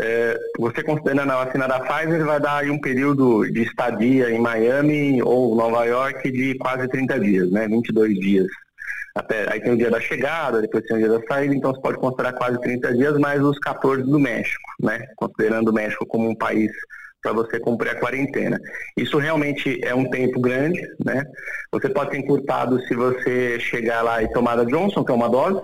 É, 0.00 0.36
você 0.58 0.82
considerando 0.82 1.30
a 1.30 1.44
vacina 1.44 1.68
da 1.68 1.78
Pfizer, 1.78 2.24
vai 2.24 2.40
dar 2.40 2.58
aí 2.58 2.70
um 2.70 2.80
período 2.80 3.48
de 3.50 3.62
estadia 3.62 4.30
em 4.30 4.40
Miami 4.40 5.22
ou 5.22 5.54
Nova 5.54 5.84
York 5.84 6.30
de 6.32 6.58
quase 6.58 6.88
30 6.88 7.20
dias, 7.20 7.50
né? 7.52 7.68
22 7.68 8.14
dias. 8.18 8.46
Até, 9.14 9.52
aí 9.52 9.60
tem 9.60 9.72
o 9.72 9.76
dia 9.76 9.90
da 9.90 10.00
chegada, 10.00 10.60
depois 10.60 10.84
tem 10.84 10.96
o 10.96 11.00
dia 11.00 11.08
da 11.08 11.26
saída, 11.26 11.54
então 11.54 11.72
você 11.72 11.80
pode 11.80 11.98
considerar 11.98 12.32
quase 12.34 12.60
30 12.60 12.94
dias, 12.94 13.18
mais 13.18 13.42
os 13.42 13.58
14 13.60 14.02
do 14.02 14.18
México, 14.18 14.68
né? 14.80 14.98
Considerando 15.16 15.68
o 15.68 15.72
México 15.72 16.06
como 16.06 16.28
um 16.28 16.34
país 16.34 16.70
para 17.22 17.32
você 17.32 17.58
cumprir 17.58 17.90
a 17.90 18.00
quarentena. 18.00 18.60
Isso 18.96 19.18
realmente 19.18 19.80
é 19.82 19.94
um 19.94 20.08
tempo 20.08 20.40
grande, 20.40 20.80
né? 21.04 21.24
Você 21.72 21.88
pode 21.88 22.10
ter 22.10 22.18
encurtado 22.18 22.80
se 22.86 22.94
você 22.94 23.58
chegar 23.60 24.02
lá 24.02 24.22
e 24.22 24.30
tomar 24.32 24.58
a 24.58 24.64
Johnson, 24.64 25.04
que 25.04 25.10
é 25.10 25.14
uma 25.14 25.28
dose, 25.28 25.60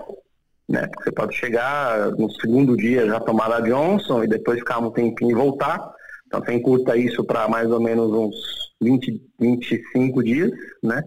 né? 0.67 0.89
Você 0.99 1.11
pode 1.11 1.35
chegar 1.35 2.11
no 2.11 2.29
segundo 2.31 2.75
dia 2.75 3.05
já 3.05 3.19
tomar 3.19 3.51
a 3.51 3.61
Johnson 3.61 4.23
e 4.23 4.27
depois 4.27 4.59
ficar 4.59 4.79
um 4.79 4.91
tempinho 4.91 5.31
e 5.31 5.35
voltar. 5.35 5.79
Então 6.27 6.43
você 6.43 6.53
encurta 6.53 6.97
isso 6.97 7.23
para 7.23 7.47
mais 7.47 7.71
ou 7.71 7.79
menos 7.79 8.11
uns 8.11 8.35
20, 8.81 9.21
25 9.39 10.23
dias, 10.23 10.51
né? 10.83 11.01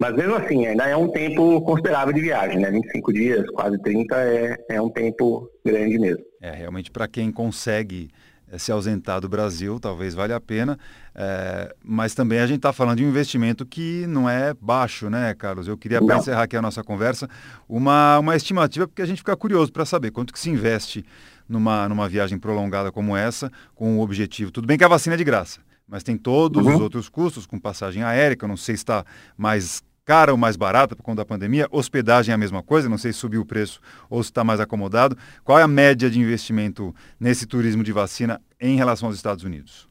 Mas 0.00 0.14
mesmo 0.14 0.36
assim, 0.36 0.64
ainda 0.64 0.86
é 0.86 0.96
um 0.96 1.10
tempo 1.10 1.60
considerável 1.62 2.12
de 2.14 2.20
viagem, 2.20 2.60
né? 2.60 2.70
25 2.70 3.12
dias, 3.12 3.50
quase 3.50 3.80
30 3.82 4.16
é, 4.16 4.56
é 4.70 4.80
um 4.80 4.90
tempo 4.90 5.50
grande 5.64 5.98
mesmo. 5.98 6.22
É, 6.40 6.52
realmente 6.52 6.90
para 6.90 7.08
quem 7.08 7.32
consegue 7.32 8.10
se 8.56 8.72
ausentar 8.72 9.20
do 9.20 9.28
Brasil, 9.28 9.78
talvez 9.78 10.14
valha 10.14 10.36
a 10.36 10.40
pena, 10.40 10.78
é, 11.14 11.74
mas 11.84 12.14
também 12.14 12.38
a 12.38 12.46
gente 12.46 12.58
está 12.58 12.72
falando 12.72 12.98
de 12.98 13.04
um 13.04 13.08
investimento 13.08 13.66
que 13.66 14.06
não 14.06 14.28
é 14.30 14.54
baixo, 14.54 15.10
né, 15.10 15.34
Carlos? 15.34 15.68
Eu 15.68 15.76
queria, 15.76 16.00
para 16.00 16.16
encerrar 16.16 16.44
aqui 16.44 16.56
a 16.56 16.62
nossa 16.62 16.82
conversa, 16.82 17.28
uma, 17.68 18.18
uma 18.18 18.36
estimativa, 18.36 18.86
porque 18.86 19.02
a 19.02 19.06
gente 19.06 19.18
fica 19.18 19.36
curioso 19.36 19.72
para 19.72 19.84
saber 19.84 20.10
quanto 20.12 20.32
que 20.32 20.38
se 20.38 20.48
investe 20.48 21.04
numa, 21.48 21.88
numa 21.88 22.08
viagem 22.08 22.38
prolongada 22.38 22.92
como 22.92 23.16
essa, 23.16 23.50
com 23.74 23.98
o 23.98 24.00
objetivo. 24.00 24.50
Tudo 24.50 24.66
bem 24.66 24.78
que 24.78 24.84
a 24.84 24.88
vacina 24.88 25.14
é 25.14 25.18
de 25.18 25.24
graça, 25.24 25.60
mas 25.86 26.02
tem 26.02 26.16
todos 26.16 26.64
uhum. 26.64 26.74
os 26.74 26.80
outros 26.80 27.08
custos, 27.08 27.46
com 27.46 27.58
passagem 27.58 28.02
aérea, 28.02 28.36
que 28.36 28.44
eu 28.44 28.48
não 28.48 28.56
sei 28.56 28.76
se 28.76 28.82
está 28.82 29.04
mais 29.36 29.82
cara 30.08 30.32
ou 30.32 30.38
mais 30.38 30.56
barata 30.56 30.96
por 30.96 31.02
conta 31.02 31.16
da 31.16 31.26
pandemia? 31.26 31.68
Hospedagem 31.70 32.32
é 32.32 32.34
a 32.34 32.38
mesma 32.38 32.62
coisa? 32.62 32.88
Não 32.88 32.96
sei 32.96 33.12
se 33.12 33.18
subiu 33.18 33.42
o 33.42 33.44
preço 33.44 33.78
ou 34.08 34.22
se 34.22 34.30
está 34.30 34.42
mais 34.42 34.58
acomodado. 34.58 35.14
Qual 35.44 35.58
é 35.58 35.62
a 35.62 35.68
média 35.68 36.08
de 36.08 36.18
investimento 36.18 36.94
nesse 37.20 37.46
turismo 37.46 37.84
de 37.84 37.92
vacina 37.92 38.40
em 38.58 38.74
relação 38.74 39.08
aos 39.08 39.16
Estados 39.16 39.44
Unidos? 39.44 39.86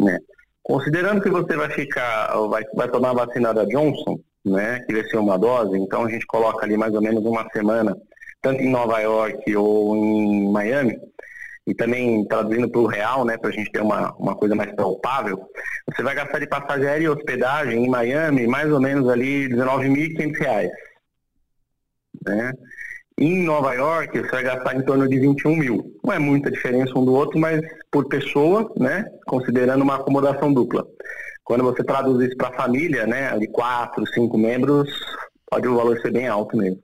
É. 0.00 0.18
Considerando 0.64 1.22
que 1.22 1.30
você 1.30 1.56
vai 1.56 1.70
ficar, 1.70 2.36
vai, 2.48 2.64
vai 2.74 2.90
tomar 2.90 3.10
a 3.10 3.24
vacina 3.24 3.54
da 3.54 3.64
Johnson, 3.66 4.18
né, 4.44 4.80
que 4.80 4.92
vai 4.92 5.04
ser 5.04 5.18
uma 5.18 5.38
dose, 5.38 5.78
então 5.78 6.04
a 6.04 6.10
gente 6.10 6.26
coloca 6.26 6.66
ali 6.66 6.76
mais 6.76 6.92
ou 6.92 7.00
menos 7.00 7.24
uma 7.24 7.48
semana, 7.50 7.96
tanto 8.42 8.60
em 8.60 8.68
Nova 8.68 8.98
York 8.98 9.54
ou 9.54 9.94
em 9.94 10.50
Miami, 10.50 10.98
e 11.66 11.74
também 11.74 12.24
traduzindo 12.26 12.68
para 12.68 12.80
o 12.80 12.86
real, 12.86 13.24
né, 13.24 13.36
para 13.36 13.50
a 13.50 13.52
gente 13.52 13.70
ter 13.72 13.82
uma, 13.82 14.14
uma 14.14 14.36
coisa 14.36 14.54
mais 14.54 14.72
palpável, 14.74 15.44
você 15.90 16.02
vai 16.02 16.14
gastar 16.14 16.38
de 16.38 16.46
passagem 16.46 16.86
aérea 16.86 17.04
e 17.04 17.08
hospedagem 17.08 17.84
em 17.84 17.88
Miami 17.88 18.46
mais 18.46 18.70
ou 18.70 18.80
menos 18.80 19.08
ali 19.08 19.48
R$19.500. 19.48 20.70
Né? 22.24 22.52
Em 23.18 23.42
Nova 23.42 23.72
York, 23.74 24.18
você 24.18 24.30
vai 24.30 24.42
gastar 24.42 24.76
em 24.76 24.82
torno 24.82 25.08
de 25.08 25.18
21 25.18 25.56
mil. 25.56 25.98
Não 26.04 26.12
é 26.12 26.18
muita 26.18 26.50
diferença 26.50 26.96
um 26.98 27.04
do 27.04 27.14
outro, 27.14 27.38
mas 27.38 27.60
por 27.90 28.06
pessoa, 28.08 28.72
né, 28.76 29.04
considerando 29.26 29.82
uma 29.82 29.96
acomodação 29.96 30.52
dupla. 30.52 30.86
Quando 31.42 31.64
você 31.64 31.82
traduz 31.82 32.26
isso 32.26 32.36
para 32.36 32.48
a 32.48 32.56
família, 32.56 33.06
né, 33.06 33.36
de 33.38 33.46
quatro, 33.48 34.06
cinco 34.08 34.36
membros, 34.36 34.88
pode 35.48 35.66
o 35.66 35.76
valor 35.76 35.98
ser 36.00 36.12
bem 36.12 36.28
alto 36.28 36.56
mesmo. 36.56 36.78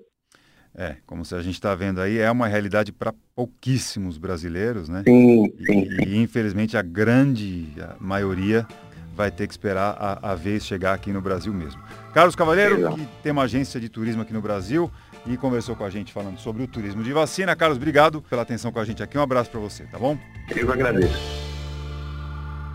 É, 0.75 0.97
como 1.05 1.23
a 1.23 1.43
gente 1.43 1.55
está 1.55 1.75
vendo 1.75 2.01
aí, 2.01 2.19
é 2.19 2.31
uma 2.31 2.49
realidade 2.49 2.93
para 2.93 3.13
pouquíssimos 3.35 4.17
brasileiros, 4.17 4.89
né? 4.89 5.03
Sim, 5.07 5.53
sim, 5.67 5.87
e, 6.01 6.05
e, 6.09 6.17
infelizmente 6.17 6.79
a 6.79 6.83
grande 6.83 7.69
maioria 8.01 8.67
vai 9.15 9.31
ter 9.31 9.47
que 9.47 9.53
esperar 9.53 9.95
a, 9.99 10.33
a, 10.33 10.35
vez 10.35 10.65
chegar 10.65 10.95
aqui 10.95 11.13
no 11.13 11.21
Brasil 11.21 11.53
mesmo. 11.53 11.81
Carlos 12.15 12.35
Cavalheiro, 12.35 12.79
Exato. 12.79 12.97
que 12.97 13.09
tem 13.23 13.33
uma 13.33 13.43
agência 13.43 13.79
de 13.79 13.89
turismo 13.89 14.23
aqui 14.23 14.33
no 14.33 14.41
Brasil 14.41 14.91
e 15.27 15.37
conversou 15.37 15.77
com 15.77 15.85
a 15.85 15.91
gente 15.91 16.13
falando 16.13 16.39
sobre 16.39 16.63
o 16.63 16.67
turismo 16.67 17.03
de 17.03 17.13
vacina. 17.13 17.55
Carlos, 17.55 17.77
obrigado 17.77 18.23
pela 18.23 18.43
atenção 18.43 18.73
com 18.73 18.79
a 18.79 18.85
gente 18.85 19.03
aqui. 19.03 19.19
Um 19.19 19.23
abraço 19.23 19.51
para 19.51 19.61
você, 19.61 19.85
tá 19.85 19.99
bom? 19.99 20.19
Eu 20.57 20.73
agradeço. 20.73 21.62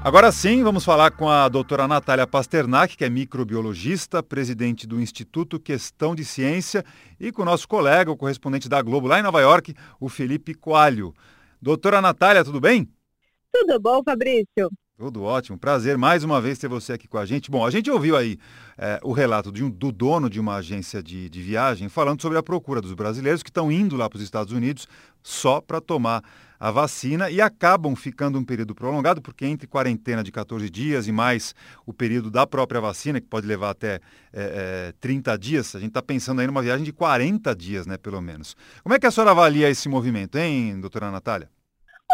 Agora 0.04 0.32
sim, 0.32 0.64
vamos 0.64 0.86
falar 0.86 1.12
com 1.12 1.28
a 1.28 1.50
doutora 1.50 1.88
Natália 1.88 2.26
Pasternak, 2.26 2.96
que 2.96 3.04
é 3.04 3.10
microbiologista, 3.10 4.24
presidente 4.24 4.88
do 4.88 5.02
Instituto 5.02 5.60
Questão 5.60 6.16
de 6.16 6.24
Ciência, 6.24 6.86
e 7.20 7.32
com 7.32 7.42
o 7.42 7.46
nosso 7.46 7.68
colega, 7.68 8.12
o 8.12 8.16
correspondente 8.16 8.70
da 8.70 8.82
Globo 8.82 9.08
lá 9.08 9.20
em 9.20 9.24
Nova 9.24 9.42
York, 9.42 9.74
o 10.00 10.08
Felipe 10.08 10.54
Coalho. 10.54 11.14
Doutora 11.62 12.00
Natália, 12.02 12.44
tudo 12.44 12.62
bem? 12.62 12.88
Tudo 13.52 13.80
bom, 13.80 14.02
Fabrício? 14.04 14.70
Tudo 14.98 15.22
ótimo, 15.22 15.60
prazer 15.60 15.96
mais 15.96 16.24
uma 16.24 16.42
vez 16.42 16.58
ter 16.58 16.68
você 16.68 16.94
aqui 16.94 17.08
com 17.08 17.20
a 17.20 17.26
gente. 17.26 17.52
Bom, 17.52 17.64
a 17.64 17.70
gente 17.70 17.92
ouviu 17.92 18.18
aí 18.18 18.40
é, 18.76 19.00
o 19.04 19.12
relato 19.12 19.50
um, 19.64 19.70
do 19.70 19.92
dono 19.92 20.28
de 20.28 20.40
uma 20.40 20.56
agência 20.56 21.04
de, 21.04 21.30
de, 21.30 21.40
viagem 21.40 21.88
falando 21.88 22.20
sobre 22.20 22.36
a 22.36 22.42
procura 22.42 22.82
dos 22.82 22.94
brasileiros 22.94 23.44
que 23.44 23.52
estão 23.52 23.72
indo 23.72 23.96
lá 23.96 24.10
para 24.10 24.18
os 24.18 24.24
Estados 24.24 24.52
Unidos 24.52 24.88
só 25.22 25.62
para 25.62 25.80
tomar 25.80 26.24
a 26.60 26.72
vacina 26.72 27.30
e 27.30 27.40
acabam 27.40 27.96
ficando 27.96 28.40
um 28.40 28.44
período 28.44 28.74
prolongado, 28.74 29.22
porque 29.22 29.46
entre 29.46 29.68
quarentena 29.68 30.24
de 30.24 30.32
14 30.32 30.70
dias 30.70 31.08
e 31.08 31.12
mais 31.12 31.54
o 31.86 31.94
período 31.94 32.32
da 32.32 32.48
própria 32.48 32.82
vacina, 32.82 33.22
que 33.22 33.28
pode 33.28 33.48
levar 33.48 33.72
até 33.72 34.00
é, 34.34 34.90
é, 34.90 34.94
30 35.00 35.38
dias, 35.38 35.76
a 35.76 35.80
gente 35.80 35.90
está 35.90 36.02
pensando 36.02 36.42
aí 36.42 36.48
numa 36.48 36.62
viagem 36.62 36.84
de 36.84 36.94
40 36.94 37.56
dias, 37.56 37.86
né, 37.86 37.98
pelo 37.98 38.22
menos. 38.22 38.56
Como 38.84 38.96
é 38.96 39.00
que 39.00 39.06
a 39.06 39.12
senhora 39.12 39.32
avalia 39.32 39.70
esse 39.70 39.88
movimento, 39.88 40.38
hein, 40.38 40.80
doutora 40.80 41.12
Natália? 41.12 41.50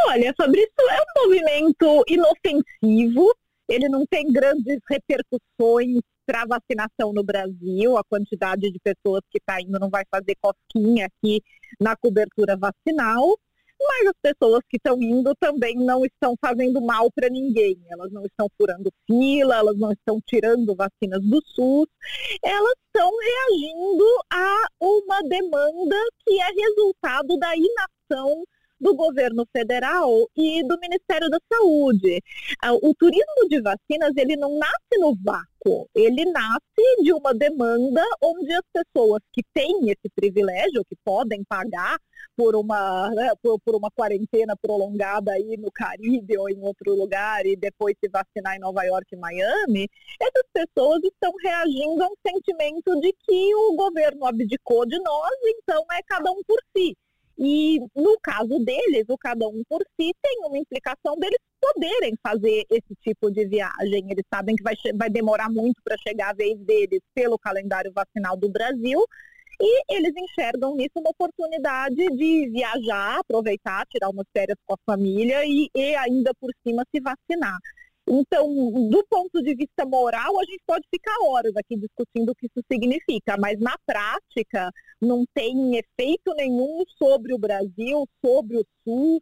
Olha, 0.07 0.33
Fabrício, 0.35 0.71
é 0.89 0.99
um 1.01 1.23
movimento 1.23 2.03
inofensivo, 2.07 3.33
ele 3.69 3.87
não 3.87 4.05
tem 4.05 4.31
grandes 4.31 4.79
repercussões 4.89 5.99
para 6.25 6.43
a 6.43 6.45
vacinação 6.45 7.13
no 7.13 7.23
Brasil, 7.23 7.97
a 7.97 8.03
quantidade 8.03 8.71
de 8.71 8.79
pessoas 8.79 9.21
que 9.29 9.37
está 9.37 9.61
indo 9.61 9.77
não 9.79 9.89
vai 9.89 10.03
fazer 10.09 10.35
cosquinha 10.41 11.07
aqui 11.07 11.41
na 11.79 11.95
cobertura 11.95 12.57
vacinal, 12.57 13.37
mas 13.87 14.07
as 14.07 14.33
pessoas 14.33 14.61
que 14.69 14.77
estão 14.77 15.01
indo 15.01 15.33
também 15.35 15.75
não 15.75 16.05
estão 16.05 16.35
fazendo 16.39 16.81
mal 16.81 17.09
para 17.11 17.29
ninguém, 17.29 17.77
elas 17.89 18.11
não 18.11 18.25
estão 18.25 18.47
furando 18.57 18.91
fila, 19.05 19.57
elas 19.57 19.77
não 19.77 19.91
estão 19.91 20.19
tirando 20.25 20.75
vacinas 20.75 21.21
do 21.23 21.41
SUS, 21.45 21.87
elas 22.43 22.75
estão 22.87 23.11
reagindo 23.17 24.05
a 24.31 24.67
uma 24.79 25.21
demanda 25.23 25.95
que 26.25 26.39
é 26.39 26.47
resultado 26.51 27.37
da 27.37 27.53
inação 27.55 28.43
do 28.83 28.93
governo 28.93 29.47
federal 29.55 30.09
e 30.35 30.61
do 30.67 30.77
Ministério 30.79 31.29
da 31.29 31.39
Saúde. 31.51 32.21
Ah, 32.61 32.73
o 32.73 32.93
turismo 32.93 33.47
de 33.49 33.61
vacinas, 33.61 34.11
ele 34.17 34.35
não 34.35 34.59
nasce 34.59 34.99
no 34.99 35.15
vácuo, 35.23 35.47
ele 35.95 36.25
nasce 36.25 37.03
de 37.03 37.13
uma 37.13 37.33
demanda 37.33 38.03
onde 38.21 38.51
as 38.53 38.63
pessoas 38.73 39.21
que 39.31 39.41
têm 39.53 39.89
esse 39.89 40.09
privilégio, 40.15 40.83
que 40.85 40.95
podem 41.03 41.43
pagar 41.43 41.97
por 42.35 42.55
uma, 42.55 43.09
né, 43.11 43.31
por, 43.41 43.59
por, 43.61 43.75
uma 43.75 43.91
quarentena 43.91 44.55
prolongada 44.59 45.31
aí 45.31 45.55
no 45.57 45.71
Caribe 45.71 46.37
ou 46.37 46.49
em 46.49 46.59
outro 46.61 46.95
lugar 46.95 47.45
e 47.45 47.55
depois 47.55 47.95
se 48.03 48.09
vacinar 48.09 48.55
em 48.55 48.59
Nova 48.59 48.83
York 48.83 49.07
e 49.13 49.17
Miami, 49.17 49.89
essas 50.19 50.43
pessoas 50.51 51.03
estão 51.03 51.31
reagindo 51.41 52.03
a 52.03 52.07
um 52.07 52.15
sentimento 52.27 52.99
de 52.99 53.13
que 53.13 53.55
o 53.55 53.75
governo 53.75 54.25
abdicou 54.25 54.85
de 54.85 54.99
nós, 54.99 55.31
então 55.45 55.83
é 55.91 56.01
cada 56.07 56.31
um 56.31 56.41
por 56.47 56.59
si. 56.75 56.95
E 57.37 57.79
no 57.95 58.17
caso 58.21 58.59
deles, 58.59 59.05
o 59.07 59.17
cada 59.17 59.47
um 59.47 59.63
por 59.67 59.81
si 59.99 60.13
tem 60.21 60.39
uma 60.45 60.57
implicação 60.57 61.15
deles 61.17 61.39
poderem 61.59 62.13
fazer 62.21 62.65
esse 62.69 62.95
tipo 63.01 63.31
de 63.31 63.45
viagem. 63.45 64.11
Eles 64.11 64.25
sabem 64.31 64.55
que 64.55 64.63
vai, 64.63 64.75
vai 64.95 65.09
demorar 65.09 65.49
muito 65.49 65.81
para 65.83 65.97
chegar 65.97 66.29
a 66.29 66.33
vez 66.33 66.57
deles 66.59 66.99
pelo 67.13 67.39
calendário 67.39 67.91
vacinal 67.93 68.37
do 68.37 68.49
Brasil. 68.49 69.03
E 69.61 69.83
eles 69.95 70.13
enxergam 70.15 70.75
nisso 70.75 70.93
uma 70.97 71.11
oportunidade 71.11 71.95
de 71.95 72.49
viajar, 72.49 73.19
aproveitar, 73.19 73.85
tirar 73.87 74.09
umas 74.09 74.25
férias 74.35 74.57
com 74.65 74.73
a 74.73 74.77
família 74.85 75.45
e, 75.45 75.69
e 75.75 75.95
ainda 75.95 76.33
por 76.39 76.51
cima 76.65 76.83
se 76.93 77.01
vacinar. 77.01 77.57
Então, 78.07 78.89
do 78.89 79.05
ponto 79.09 79.41
de 79.41 79.55
vista 79.55 79.85
moral, 79.85 80.37
a 80.39 80.43
gente 80.43 80.61
pode 80.67 80.85
ficar 80.93 81.15
horas 81.21 81.53
aqui 81.55 81.77
discutindo 81.77 82.31
o 82.31 82.35
que 82.35 82.47
isso 82.47 82.61
significa, 82.69 83.37
mas 83.37 83.57
na 83.59 83.75
prática 83.85 84.69
não 85.01 85.23
tem 85.33 85.77
efeito 85.77 86.33
nenhum 86.35 86.83
sobre 86.97 87.33
o 87.33 87.37
Brasil, 87.37 88.05
sobre 88.23 88.57
o 88.57 88.65
SUS, 88.83 89.21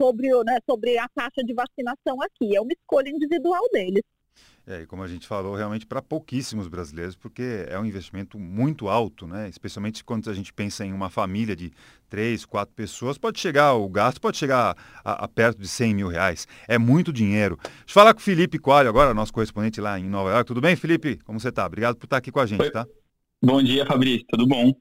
sobre, 0.00 0.28
né, 0.44 0.58
sobre 0.68 0.98
a 0.98 1.08
taxa 1.14 1.42
de 1.44 1.54
vacinação 1.54 2.20
aqui. 2.20 2.56
É 2.56 2.60
uma 2.60 2.72
escolha 2.72 3.08
individual 3.10 3.62
deles. 3.72 4.02
É, 4.66 4.82
e 4.82 4.86
como 4.86 5.02
a 5.02 5.08
gente 5.08 5.26
falou, 5.26 5.54
realmente 5.54 5.84
para 5.84 6.00
pouquíssimos 6.00 6.68
brasileiros, 6.68 7.14
porque 7.14 7.66
é 7.68 7.78
um 7.78 7.84
investimento 7.84 8.38
muito 8.38 8.88
alto, 8.88 9.26
né? 9.26 9.46
Especialmente 9.46 10.02
quando 10.02 10.30
a 10.30 10.32
gente 10.32 10.54
pensa 10.54 10.86
em 10.86 10.92
uma 10.92 11.10
família 11.10 11.54
de 11.54 11.70
três, 12.08 12.46
quatro 12.46 12.74
pessoas, 12.74 13.18
pode 13.18 13.38
chegar, 13.38 13.74
o 13.74 13.86
gasto 13.90 14.18
pode 14.20 14.38
chegar 14.38 14.74
a, 15.04 15.24
a 15.24 15.28
perto 15.28 15.60
de 15.60 15.68
100 15.68 15.94
mil 15.94 16.08
reais. 16.08 16.48
É 16.66 16.78
muito 16.78 17.12
dinheiro. 17.12 17.58
Deixa 17.62 17.76
eu 17.88 17.92
falar 17.92 18.14
com 18.14 18.20
o 18.20 18.22
Felipe 18.22 18.58
Coalho 18.58 18.88
agora, 18.88 19.12
nosso 19.12 19.34
correspondente 19.34 19.82
lá 19.82 20.00
em 20.00 20.04
Nova 20.04 20.30
York. 20.30 20.46
Tudo 20.46 20.62
bem, 20.62 20.74
Felipe? 20.76 21.18
Como 21.24 21.38
você 21.38 21.50
está? 21.50 21.66
Obrigado 21.66 21.96
por 21.96 22.06
estar 22.06 22.16
aqui 22.16 22.32
com 22.32 22.40
a 22.40 22.46
gente, 22.46 22.62
Oi. 22.62 22.70
tá? 22.70 22.86
Bom 23.42 23.62
dia, 23.62 23.84
Fabrício. 23.84 24.24
Tudo 24.30 24.46
bom? 24.46 24.72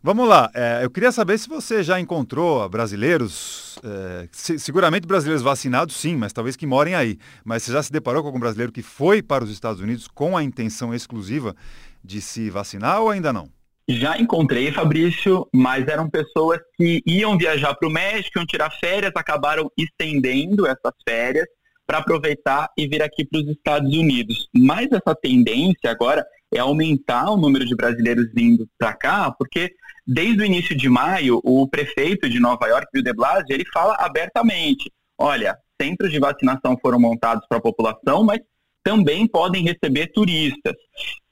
Vamos 0.00 0.28
lá, 0.28 0.48
é, 0.54 0.84
eu 0.84 0.90
queria 0.90 1.10
saber 1.10 1.36
se 1.38 1.48
você 1.48 1.82
já 1.82 1.98
encontrou 1.98 2.68
brasileiros, 2.68 3.78
é, 3.82 4.28
se, 4.30 4.56
seguramente 4.58 5.06
brasileiros 5.06 5.42
vacinados 5.42 5.96
sim, 5.96 6.14
mas 6.14 6.32
talvez 6.32 6.54
que 6.54 6.66
morem 6.66 6.94
aí. 6.94 7.18
Mas 7.44 7.64
você 7.64 7.72
já 7.72 7.82
se 7.82 7.90
deparou 7.90 8.22
com 8.22 8.28
algum 8.28 8.38
brasileiro 8.38 8.70
que 8.70 8.82
foi 8.82 9.22
para 9.22 9.42
os 9.42 9.50
Estados 9.50 9.80
Unidos 9.80 10.06
com 10.06 10.36
a 10.36 10.42
intenção 10.44 10.94
exclusiva 10.94 11.54
de 12.02 12.20
se 12.20 12.48
vacinar 12.48 13.00
ou 13.02 13.10
ainda 13.10 13.32
não? 13.32 13.48
Já 13.88 14.18
encontrei, 14.18 14.70
Fabrício, 14.70 15.48
mas 15.52 15.88
eram 15.88 16.08
pessoas 16.08 16.60
que 16.76 17.02
iam 17.04 17.36
viajar 17.36 17.74
para 17.74 17.88
o 17.88 17.92
México, 17.92 18.38
iam 18.38 18.46
tirar 18.46 18.70
férias, 18.70 19.12
acabaram 19.16 19.68
estendendo 19.76 20.66
essas 20.66 20.92
férias 21.08 21.46
para 21.86 21.98
aproveitar 21.98 22.68
e 22.76 22.86
vir 22.86 23.02
aqui 23.02 23.24
para 23.24 23.40
os 23.40 23.48
Estados 23.48 23.92
Unidos. 23.96 24.46
Mas 24.54 24.88
essa 24.92 25.14
tendência 25.14 25.90
agora 25.90 26.22
é 26.52 26.58
aumentar 26.58 27.30
o 27.30 27.36
número 27.36 27.64
de 27.64 27.74
brasileiros 27.74 28.26
vindo 28.34 28.68
para 28.78 28.92
cá, 28.94 29.30
porque 29.30 29.70
desde 30.06 30.42
o 30.42 30.44
início 30.44 30.76
de 30.76 30.88
maio, 30.88 31.40
o 31.44 31.68
prefeito 31.68 32.28
de 32.28 32.40
Nova 32.40 32.66
York, 32.66 32.86
Bill 32.92 33.02
de 33.02 33.12
Blasio, 33.12 33.46
ele 33.50 33.64
fala 33.72 33.94
abertamente, 33.98 34.90
olha, 35.18 35.56
centros 35.80 36.10
de 36.10 36.18
vacinação 36.18 36.76
foram 36.80 36.98
montados 36.98 37.46
para 37.48 37.58
a 37.58 37.62
população, 37.62 38.24
mas 38.24 38.40
também 38.82 39.26
podem 39.26 39.62
receber 39.62 40.06
turistas. 40.08 40.74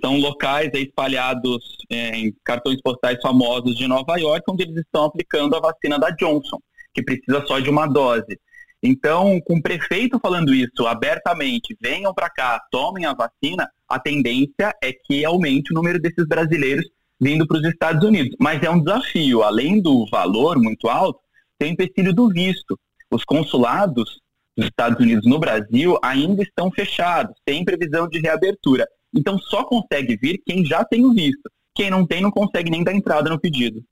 São 0.00 0.18
locais 0.18 0.70
espalhados 0.74 1.76
é, 1.90 2.10
em 2.18 2.34
cartões 2.44 2.80
postais 2.82 3.18
famosos 3.22 3.74
de 3.76 3.88
Nova 3.88 4.18
York, 4.18 4.44
onde 4.48 4.64
eles 4.64 4.76
estão 4.76 5.04
aplicando 5.04 5.56
a 5.56 5.60
vacina 5.60 5.98
da 5.98 6.10
Johnson, 6.10 6.58
que 6.92 7.02
precisa 7.02 7.44
só 7.46 7.58
de 7.58 7.70
uma 7.70 7.86
dose. 7.86 8.38
Então, 8.82 9.40
com 9.40 9.56
o 9.56 9.62
prefeito 9.62 10.20
falando 10.20 10.54
isso 10.54 10.86
abertamente, 10.86 11.76
venham 11.80 12.12
para 12.12 12.28
cá, 12.28 12.60
tomem 12.70 13.06
a 13.06 13.14
vacina, 13.14 13.68
a 13.88 13.98
tendência 13.98 14.74
é 14.82 14.92
que 14.92 15.24
aumente 15.24 15.72
o 15.72 15.74
número 15.74 16.00
desses 16.00 16.26
brasileiros 16.26 16.86
vindo 17.20 17.46
para 17.46 17.58
os 17.58 17.64
Estados 17.64 18.06
Unidos. 18.06 18.36
Mas 18.38 18.62
é 18.62 18.70
um 18.70 18.82
desafio, 18.82 19.42
além 19.42 19.80
do 19.80 20.06
valor 20.10 20.58
muito 20.58 20.88
alto, 20.88 21.20
tem 21.58 21.70
o 21.70 21.72
empecilho 21.72 22.14
do 22.14 22.28
visto. 22.28 22.78
Os 23.10 23.24
consulados 23.24 24.20
dos 24.56 24.66
Estados 24.66 24.98
Unidos 25.00 25.26
no 25.26 25.38
Brasil 25.38 25.98
ainda 26.02 26.42
estão 26.42 26.70
fechados, 26.70 27.34
sem 27.48 27.64
previsão 27.64 28.08
de 28.08 28.20
reabertura. 28.20 28.86
Então 29.14 29.38
só 29.38 29.64
consegue 29.64 30.16
vir 30.16 30.40
quem 30.44 30.64
já 30.64 30.84
tem 30.84 31.04
o 31.04 31.12
visto. 31.12 31.50
Quem 31.74 31.90
não 31.90 32.06
tem 32.06 32.20
não 32.20 32.30
consegue 32.30 32.70
nem 32.70 32.82
dar 32.82 32.94
entrada 32.94 33.28
no 33.30 33.40
pedido. 33.40 33.82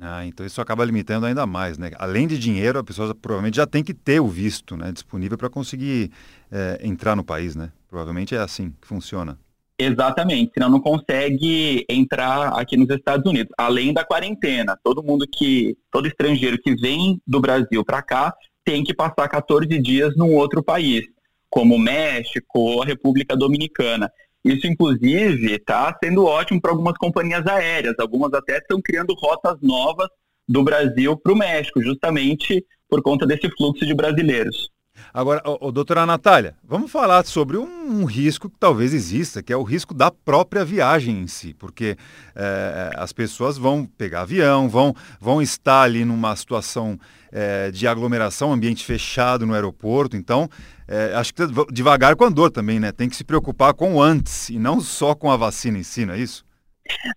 Ah, 0.00 0.24
então 0.24 0.46
isso 0.46 0.60
acaba 0.60 0.84
limitando 0.84 1.26
ainda 1.26 1.44
mais, 1.46 1.76
né? 1.76 1.90
Além 1.98 2.26
de 2.26 2.38
dinheiro, 2.38 2.78
a 2.78 2.84
pessoa 2.84 3.14
provavelmente 3.14 3.56
já 3.56 3.66
tem 3.66 3.82
que 3.82 3.92
ter 3.92 4.20
o 4.20 4.28
visto 4.28 4.76
né, 4.76 4.92
disponível 4.92 5.36
para 5.36 5.50
conseguir 5.50 6.12
é, 6.50 6.78
entrar 6.82 7.16
no 7.16 7.24
país, 7.24 7.56
né? 7.56 7.72
Provavelmente 7.88 8.34
é 8.34 8.38
assim 8.38 8.72
que 8.80 8.86
funciona. 8.86 9.38
Exatamente, 9.80 10.52
senão 10.54 10.68
não 10.68 10.80
consegue 10.80 11.84
entrar 11.88 12.48
aqui 12.58 12.76
nos 12.76 12.90
Estados 12.90 13.24
Unidos. 13.30 13.52
Além 13.56 13.92
da 13.92 14.04
quarentena, 14.04 14.76
todo 14.82 15.04
mundo 15.04 15.24
que, 15.30 15.76
todo 15.90 16.08
estrangeiro 16.08 16.58
que 16.58 16.74
vem 16.74 17.20
do 17.24 17.40
Brasil 17.40 17.84
para 17.84 18.02
cá 18.02 18.34
tem 18.64 18.82
que 18.82 18.92
passar 18.92 19.28
14 19.28 19.66
dias 19.80 20.16
num 20.16 20.34
outro 20.34 20.64
país, 20.64 21.06
como 21.48 21.76
o 21.76 21.78
México 21.78 22.58
ou 22.58 22.82
a 22.82 22.86
República 22.86 23.36
Dominicana. 23.36 24.10
Isso, 24.44 24.66
inclusive, 24.66 25.52
está 25.54 25.96
sendo 26.02 26.24
ótimo 26.24 26.60
para 26.60 26.70
algumas 26.70 26.96
companhias 26.96 27.46
aéreas. 27.46 27.94
Algumas 27.98 28.32
até 28.32 28.58
estão 28.58 28.80
criando 28.80 29.14
rotas 29.14 29.56
novas 29.60 30.08
do 30.48 30.62
Brasil 30.62 31.16
para 31.16 31.32
o 31.32 31.36
México, 31.36 31.82
justamente 31.82 32.64
por 32.88 33.02
conta 33.02 33.26
desse 33.26 33.50
fluxo 33.56 33.84
de 33.84 33.94
brasileiros. 33.94 34.70
Agora, 35.12 35.42
ô, 35.44 35.68
ô, 35.68 35.72
doutora 35.72 36.04
Natália, 36.06 36.54
vamos 36.62 36.90
falar 36.90 37.24
sobre 37.26 37.56
um, 37.56 38.00
um, 38.00 38.04
risco 38.04 38.48
que 38.48 38.56
talvez 38.58 38.92
exista, 38.94 39.42
que 39.42 39.52
é 39.52 39.56
o 39.56 39.62
risco 39.62 39.94
da 39.94 40.10
própria 40.10 40.64
viagem 40.64 41.20
em 41.20 41.26
si, 41.26 41.54
porque 41.54 41.96
é, 42.34 42.90
as 42.96 43.12
pessoas 43.12 43.58
vão 43.58 43.84
pegar 43.84 44.22
avião, 44.22 44.68
vão, 44.68 44.94
vão 45.20 45.42
estar 45.42 45.82
ali 45.82 46.04
numa 46.04 46.34
situação 46.36 46.98
é, 47.32 47.70
de 47.70 47.86
aglomeração, 47.86 48.52
ambiente 48.52 48.84
fechado 48.84 49.46
no 49.46 49.54
aeroporto, 49.54 50.16
então 50.16 50.48
é, 50.86 51.12
acho 51.14 51.34
que 51.34 51.42
devagar 51.70 52.16
com 52.16 52.24
a 52.24 52.30
dor 52.30 52.50
também, 52.50 52.80
né? 52.80 52.92
Tem 52.92 53.08
que 53.08 53.16
se 53.16 53.24
preocupar 53.24 53.74
com 53.74 53.96
o 53.96 54.02
antes 54.02 54.48
e 54.48 54.58
não 54.58 54.80
só 54.80 55.14
com 55.14 55.30
a 55.30 55.36
vacina 55.36 55.78
em 55.78 55.82
si, 55.82 56.06
não 56.06 56.14
é 56.14 56.18
isso? 56.18 56.47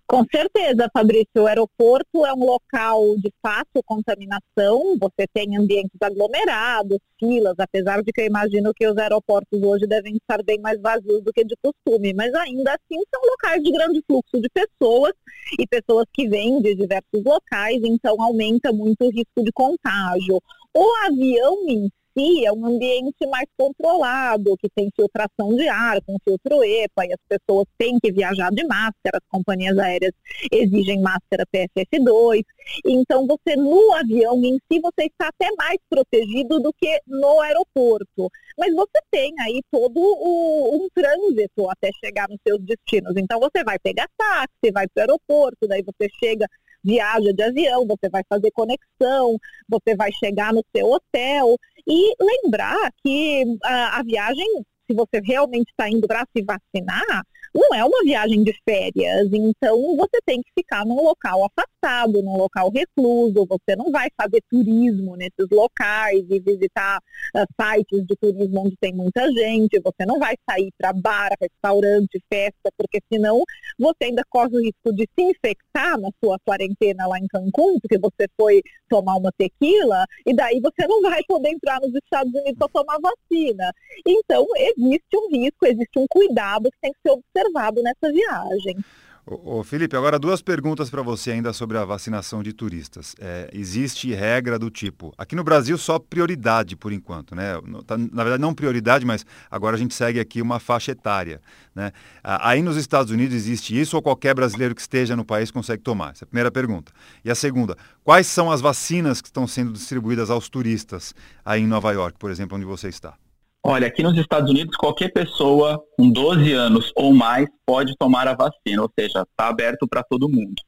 Com 0.06 0.24
certeza, 0.30 0.88
Fabrício. 0.92 1.26
O 1.36 1.46
aeroporto 1.46 2.26
é 2.26 2.32
um 2.32 2.44
local 2.44 3.16
de 3.16 3.32
fácil 3.42 3.82
contaminação. 3.84 4.96
Você 4.98 5.26
tem 5.32 5.56
ambientes 5.56 5.96
aglomerados, 6.00 6.98
filas, 7.18 7.54
apesar 7.58 8.02
de 8.02 8.12
que 8.12 8.20
eu 8.20 8.26
imagino 8.26 8.72
que 8.74 8.86
os 8.86 8.96
aeroportos 8.96 9.62
hoje 9.62 9.86
devem 9.86 10.16
estar 10.16 10.42
bem 10.42 10.60
mais 10.60 10.80
vazios 10.80 11.22
do 11.22 11.32
que 11.32 11.44
de 11.44 11.56
costume. 11.62 12.12
Mas 12.14 12.32
ainda 12.34 12.72
assim 12.72 13.02
são 13.12 13.22
locais 13.30 13.62
de 13.62 13.72
grande 13.72 14.02
fluxo 14.06 14.40
de 14.40 14.48
pessoas 14.50 15.12
e 15.58 15.66
pessoas 15.66 16.06
que 16.12 16.28
vêm 16.28 16.60
de 16.60 16.74
diversos 16.74 17.24
locais, 17.24 17.80
então 17.82 18.20
aumenta 18.22 18.72
muito 18.72 19.04
o 19.04 19.10
risco 19.10 19.42
de 19.42 19.52
contágio. 19.52 20.40
O 20.74 21.06
avião 21.06 21.68
em 21.68 21.90
si 22.16 22.44
é 22.44 22.52
um 22.52 22.66
ambiente 22.66 23.26
mais 23.26 23.46
controlado, 23.56 24.56
que 24.56 24.68
tem 24.68 24.90
filtração 24.94 25.54
de 25.56 25.68
ar, 25.68 26.00
com 26.02 26.16
filtro 26.24 26.62
EPA, 26.64 27.06
e 27.06 27.12
as 27.12 27.20
pessoas 27.28 27.66
têm 27.78 27.98
que 27.98 28.12
viajar 28.12 28.50
de 28.50 28.64
máscara, 28.64 29.18
as 29.18 29.28
companhias 29.28 29.78
aéreas 29.78 30.12
exigem 30.50 31.00
máscara 31.00 31.46
PFF2. 31.54 32.42
Então, 32.86 33.26
você 33.26 33.56
no 33.56 33.92
avião 33.94 34.42
em 34.44 34.58
si, 34.70 34.80
você 34.80 35.06
está 35.06 35.28
até 35.28 35.50
mais 35.56 35.78
protegido 35.88 36.60
do 36.60 36.72
que 36.72 37.00
no 37.06 37.40
aeroporto. 37.40 38.30
Mas 38.58 38.74
você 38.74 39.00
tem 39.10 39.32
aí 39.40 39.60
todo 39.70 39.98
o, 39.98 40.76
um 40.76 40.88
trânsito 40.94 41.68
até 41.70 41.90
chegar 42.04 42.28
nos 42.28 42.38
seus 42.46 42.60
destinos. 42.60 43.14
Então, 43.16 43.40
você 43.40 43.64
vai 43.64 43.78
pegar 43.78 44.08
táxi, 44.16 44.70
vai 44.72 44.86
para 44.88 45.00
o 45.00 45.02
aeroporto, 45.02 45.68
daí 45.68 45.82
você 45.82 46.08
chega 46.22 46.46
viaja 46.84 47.32
de 47.32 47.42
avião, 47.42 47.86
você 47.86 48.08
vai 48.10 48.22
fazer 48.28 48.50
conexão, 48.50 49.38
você 49.68 49.94
vai 49.96 50.10
chegar 50.12 50.52
no 50.52 50.62
seu 50.74 50.90
hotel. 50.90 51.56
E 51.86 52.14
lembrar 52.20 52.92
que 53.02 53.44
a, 53.64 53.98
a 53.98 54.02
viagem, 54.02 54.46
se 54.86 54.94
você 54.94 55.20
realmente 55.24 55.70
está 55.70 55.88
indo 55.88 56.06
para 56.06 56.26
se 56.34 56.44
vacinar, 56.44 57.24
não 57.54 57.74
é 57.74 57.84
uma 57.84 58.02
viagem 58.02 58.42
de 58.42 58.54
férias, 58.66 59.28
então 59.30 59.94
você 59.96 60.18
tem 60.24 60.40
que 60.40 60.50
ficar 60.58 60.86
num 60.86 61.02
local 61.02 61.44
afastado, 61.44 62.22
num 62.22 62.36
local 62.36 62.70
recluso, 62.70 63.46
você 63.46 63.76
não 63.76 63.90
vai 63.90 64.08
fazer 64.18 64.42
turismo 64.48 65.16
nesses 65.16 65.48
locais 65.50 66.24
e 66.30 66.40
visitar 66.40 66.98
uh, 67.36 67.46
sites 67.60 68.06
de 68.06 68.16
turismo 68.16 68.60
onde 68.60 68.76
tem 68.80 68.94
muita 68.94 69.30
gente, 69.32 69.80
você 69.80 70.06
não 70.06 70.18
vai 70.18 70.34
sair 70.48 70.72
para 70.78 70.94
bar, 70.94 71.30
restaurante, 71.38 72.22
festa, 72.32 72.70
porque 72.76 73.00
senão 73.12 73.42
você 73.82 74.04
ainda 74.04 74.22
corre 74.30 74.56
o 74.56 74.62
risco 74.62 74.94
de 74.94 75.08
se 75.14 75.22
infectar 75.22 76.00
na 76.00 76.08
sua 76.22 76.38
quarentena 76.46 77.06
lá 77.06 77.18
em 77.18 77.26
Cancún, 77.26 77.78
porque 77.80 77.98
você 77.98 78.28
foi 78.36 78.62
tomar 78.88 79.16
uma 79.16 79.32
tequila, 79.32 80.06
e 80.24 80.34
daí 80.34 80.60
você 80.60 80.86
não 80.86 81.02
vai 81.02 81.22
poder 81.24 81.50
entrar 81.50 81.80
nos 81.80 81.92
Estados 81.94 82.32
Unidos 82.32 82.56
para 82.56 82.68
tomar 82.68 82.98
vacina. 83.00 83.72
Então, 84.06 84.46
existe 84.56 85.16
um 85.16 85.28
risco, 85.30 85.66
existe 85.66 85.98
um 85.98 86.06
cuidado 86.08 86.70
que 86.70 86.78
tem 86.80 86.92
que 86.92 87.00
ser 87.04 87.10
observado 87.10 87.82
nessa 87.82 88.12
viagem. 88.12 88.76
Ô, 89.24 89.62
Felipe, 89.62 89.96
agora 89.96 90.18
duas 90.18 90.42
perguntas 90.42 90.90
para 90.90 91.00
você 91.00 91.30
ainda 91.30 91.52
sobre 91.52 91.78
a 91.78 91.84
vacinação 91.84 92.42
de 92.42 92.52
turistas. 92.52 93.14
É, 93.20 93.48
existe 93.52 94.12
regra 94.12 94.58
do 94.58 94.68
tipo, 94.68 95.14
aqui 95.16 95.36
no 95.36 95.44
Brasil 95.44 95.78
só 95.78 95.96
prioridade 95.96 96.74
por 96.74 96.92
enquanto, 96.92 97.32
né? 97.32 97.52
Tá, 97.86 97.96
na 97.96 98.24
verdade 98.24 98.40
não 98.40 98.52
prioridade, 98.52 99.06
mas 99.06 99.24
agora 99.48 99.76
a 99.76 99.78
gente 99.78 99.94
segue 99.94 100.18
aqui 100.18 100.42
uma 100.42 100.58
faixa 100.58 100.90
etária, 100.90 101.40
né? 101.72 101.92
Aí 102.24 102.62
nos 102.62 102.76
Estados 102.76 103.12
Unidos 103.12 103.32
existe 103.36 103.80
isso 103.80 103.94
ou 103.94 104.02
qualquer 104.02 104.34
brasileiro 104.34 104.74
que 104.74 104.80
esteja 104.80 105.14
no 105.14 105.24
país 105.24 105.52
consegue 105.52 105.84
tomar? 105.84 106.10
Essa 106.10 106.24
é 106.24 106.26
a 106.26 106.28
primeira 106.28 106.50
pergunta. 106.50 106.90
E 107.24 107.30
a 107.30 107.34
segunda, 107.36 107.76
quais 108.02 108.26
são 108.26 108.50
as 108.50 108.60
vacinas 108.60 109.20
que 109.20 109.28
estão 109.28 109.46
sendo 109.46 109.72
distribuídas 109.72 110.30
aos 110.30 110.48
turistas 110.48 111.14
aí 111.44 111.62
em 111.62 111.66
Nova 111.68 111.92
York, 111.92 112.18
por 112.18 112.28
exemplo, 112.28 112.56
onde 112.56 112.66
você 112.66 112.88
está? 112.88 113.14
Olha, 113.64 113.86
aqui 113.86 114.02
nos 114.02 114.18
Estados 114.18 114.50
Unidos, 114.50 114.76
qualquer 114.76 115.12
pessoa 115.12 115.80
com 115.96 116.10
12 116.10 116.52
anos 116.52 116.90
ou 116.96 117.14
mais 117.14 117.46
pode 117.64 117.96
tomar 117.96 118.26
a 118.26 118.34
vacina, 118.34 118.82
ou 118.82 118.90
seja, 118.98 119.22
está 119.22 119.46
aberto 119.46 119.86
para 119.86 120.02
todo 120.02 120.28
mundo. 120.28 120.60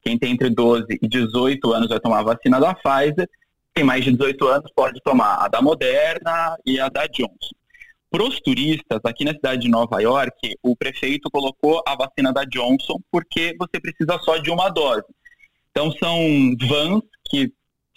Quem 0.00 0.16
tem 0.16 0.30
entre 0.30 0.48
12 0.48 0.86
e 1.02 1.08
18 1.08 1.72
anos 1.72 1.88
vai 1.88 1.98
tomar 1.98 2.20
a 2.20 2.22
vacina 2.22 2.60
da 2.60 2.72
Pfizer, 2.72 3.28
quem 3.74 3.82
mais 3.82 4.04
de 4.04 4.12
18 4.12 4.46
anos 4.46 4.70
pode 4.76 5.00
tomar 5.02 5.44
a 5.44 5.48
da 5.48 5.60
Moderna 5.60 6.56
e 6.64 6.78
a 6.78 6.88
da 6.88 7.08
Johnson. 7.08 7.56
Para 8.08 8.22
os 8.22 8.40
turistas, 8.40 9.00
aqui 9.04 9.24
na 9.24 9.32
cidade 9.32 9.62
de 9.62 9.68
Nova 9.68 10.00
York, 10.00 10.54
o 10.62 10.76
prefeito 10.76 11.28
colocou 11.28 11.82
a 11.84 11.96
vacina 11.96 12.32
da 12.32 12.44
Johnson 12.44 13.00
porque 13.10 13.56
você 13.58 13.80
precisa 13.80 14.20
só 14.20 14.38
de 14.38 14.52
uma 14.52 14.68
dose. 14.68 15.04
Então, 15.72 15.90
são 15.90 16.16
vans 16.68 17.02
que 17.28 17.52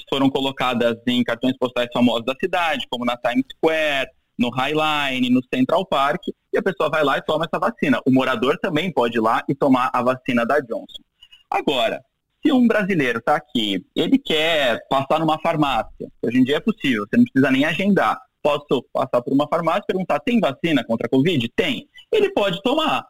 foram 0.09 0.27
colocadas 0.27 0.97
em 1.05 1.23
cartões 1.23 1.55
postais 1.55 1.89
famosos 1.93 2.25
da 2.25 2.33
cidade, 2.33 2.88
como 2.89 3.05
na 3.05 3.15
Times 3.15 3.45
Square, 3.55 4.09
no 4.39 4.49
Highline, 4.49 5.30
no 5.30 5.41
Central 5.54 5.86
Park, 5.86 6.21
e 6.52 6.58
a 6.58 6.63
pessoa 6.63 6.89
vai 6.89 7.04
lá 7.04 7.17
e 7.17 7.21
toma 7.21 7.45
essa 7.45 7.60
vacina. 7.60 8.02
O 8.06 8.12
morador 8.12 8.58
também 8.58 8.91
pode 8.91 9.17
ir 9.17 9.21
lá 9.21 9.43
e 9.49 9.54
tomar 9.54 9.89
a 9.93 10.02
vacina 10.02 10.45
da 10.45 10.60
Johnson. 10.62 11.04
Agora, 11.52 12.02
se 12.41 12.52
um 12.54 12.65
brasileiro 12.65 13.19
está 13.19 13.36
aqui, 13.36 13.86
ele 13.93 14.17
quer 14.17 14.80
passar 14.89 15.19
numa 15.19 15.38
farmácia, 15.39 16.10
hoje 16.21 16.39
em 16.39 16.43
dia 16.43 16.56
é 16.56 16.62
possível, 16.62 17.06
você 17.06 17.17
não 17.17 17.25
precisa 17.25 17.52
nem 17.52 17.65
agendar. 17.65 18.17
Posso 18.41 18.82
passar 18.93 19.21
por 19.21 19.34
uma 19.34 19.47
farmácia 19.49 19.82
e 19.84 19.88
perguntar: 19.88 20.19
tem 20.21 20.39
vacina 20.39 20.82
contra 20.86 21.08
a 21.08 21.10
Covid? 21.10 21.45
Tem. 21.54 21.89
Ele 22.10 22.32
pode 22.32 22.62
tomar. 22.62 23.06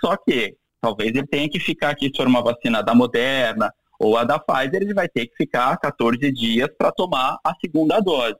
Só 0.00 0.16
que 0.16 0.56
talvez 0.80 1.08
ele 1.08 1.26
tenha 1.26 1.48
que 1.50 1.58
ficar 1.58 1.90
aqui, 1.90 2.06
se 2.06 2.16
for 2.16 2.28
uma 2.28 2.40
vacina 2.40 2.80
da 2.80 2.94
Moderna 2.94 3.74
ou 3.98 4.16
a 4.16 4.22
da 4.22 4.38
Pfizer, 4.38 4.82
ele 4.82 4.94
vai 4.94 5.08
ter 5.08 5.26
que 5.26 5.34
ficar 5.34 5.76
14 5.78 6.30
dias 6.32 6.68
para 6.78 6.92
tomar 6.92 7.38
a 7.42 7.52
segunda 7.56 7.98
dose. 7.98 8.38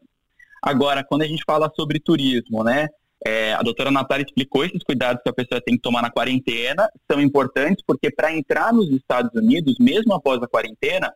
Agora, 0.63 1.05
quando 1.05 1.23
a 1.23 1.27
gente 1.27 1.43
fala 1.47 1.71
sobre 1.75 2.01
turismo, 2.01 2.63
né? 2.63 2.89
É, 3.27 3.53
a 3.55 3.63
doutora 3.63 3.91
Natália 3.91 4.25
explicou 4.25 4.65
esses 4.65 4.83
cuidados 4.85 5.21
que 5.23 5.29
a 5.29 5.33
pessoa 5.33 5.61
tem 5.61 5.75
que 5.75 5.83
tomar 5.83 6.03
na 6.03 6.11
quarentena, 6.11 6.89
são 7.11 7.21
importantes 7.21 7.83
porque 7.85 8.13
para 8.13 8.33
entrar 8.33 8.73
nos 8.73 8.89
Estados 8.91 9.35
Unidos, 9.35 9.75
mesmo 9.81 10.15
após 10.15 10.41
a 10.41 10.47
quarentena, 10.47 11.13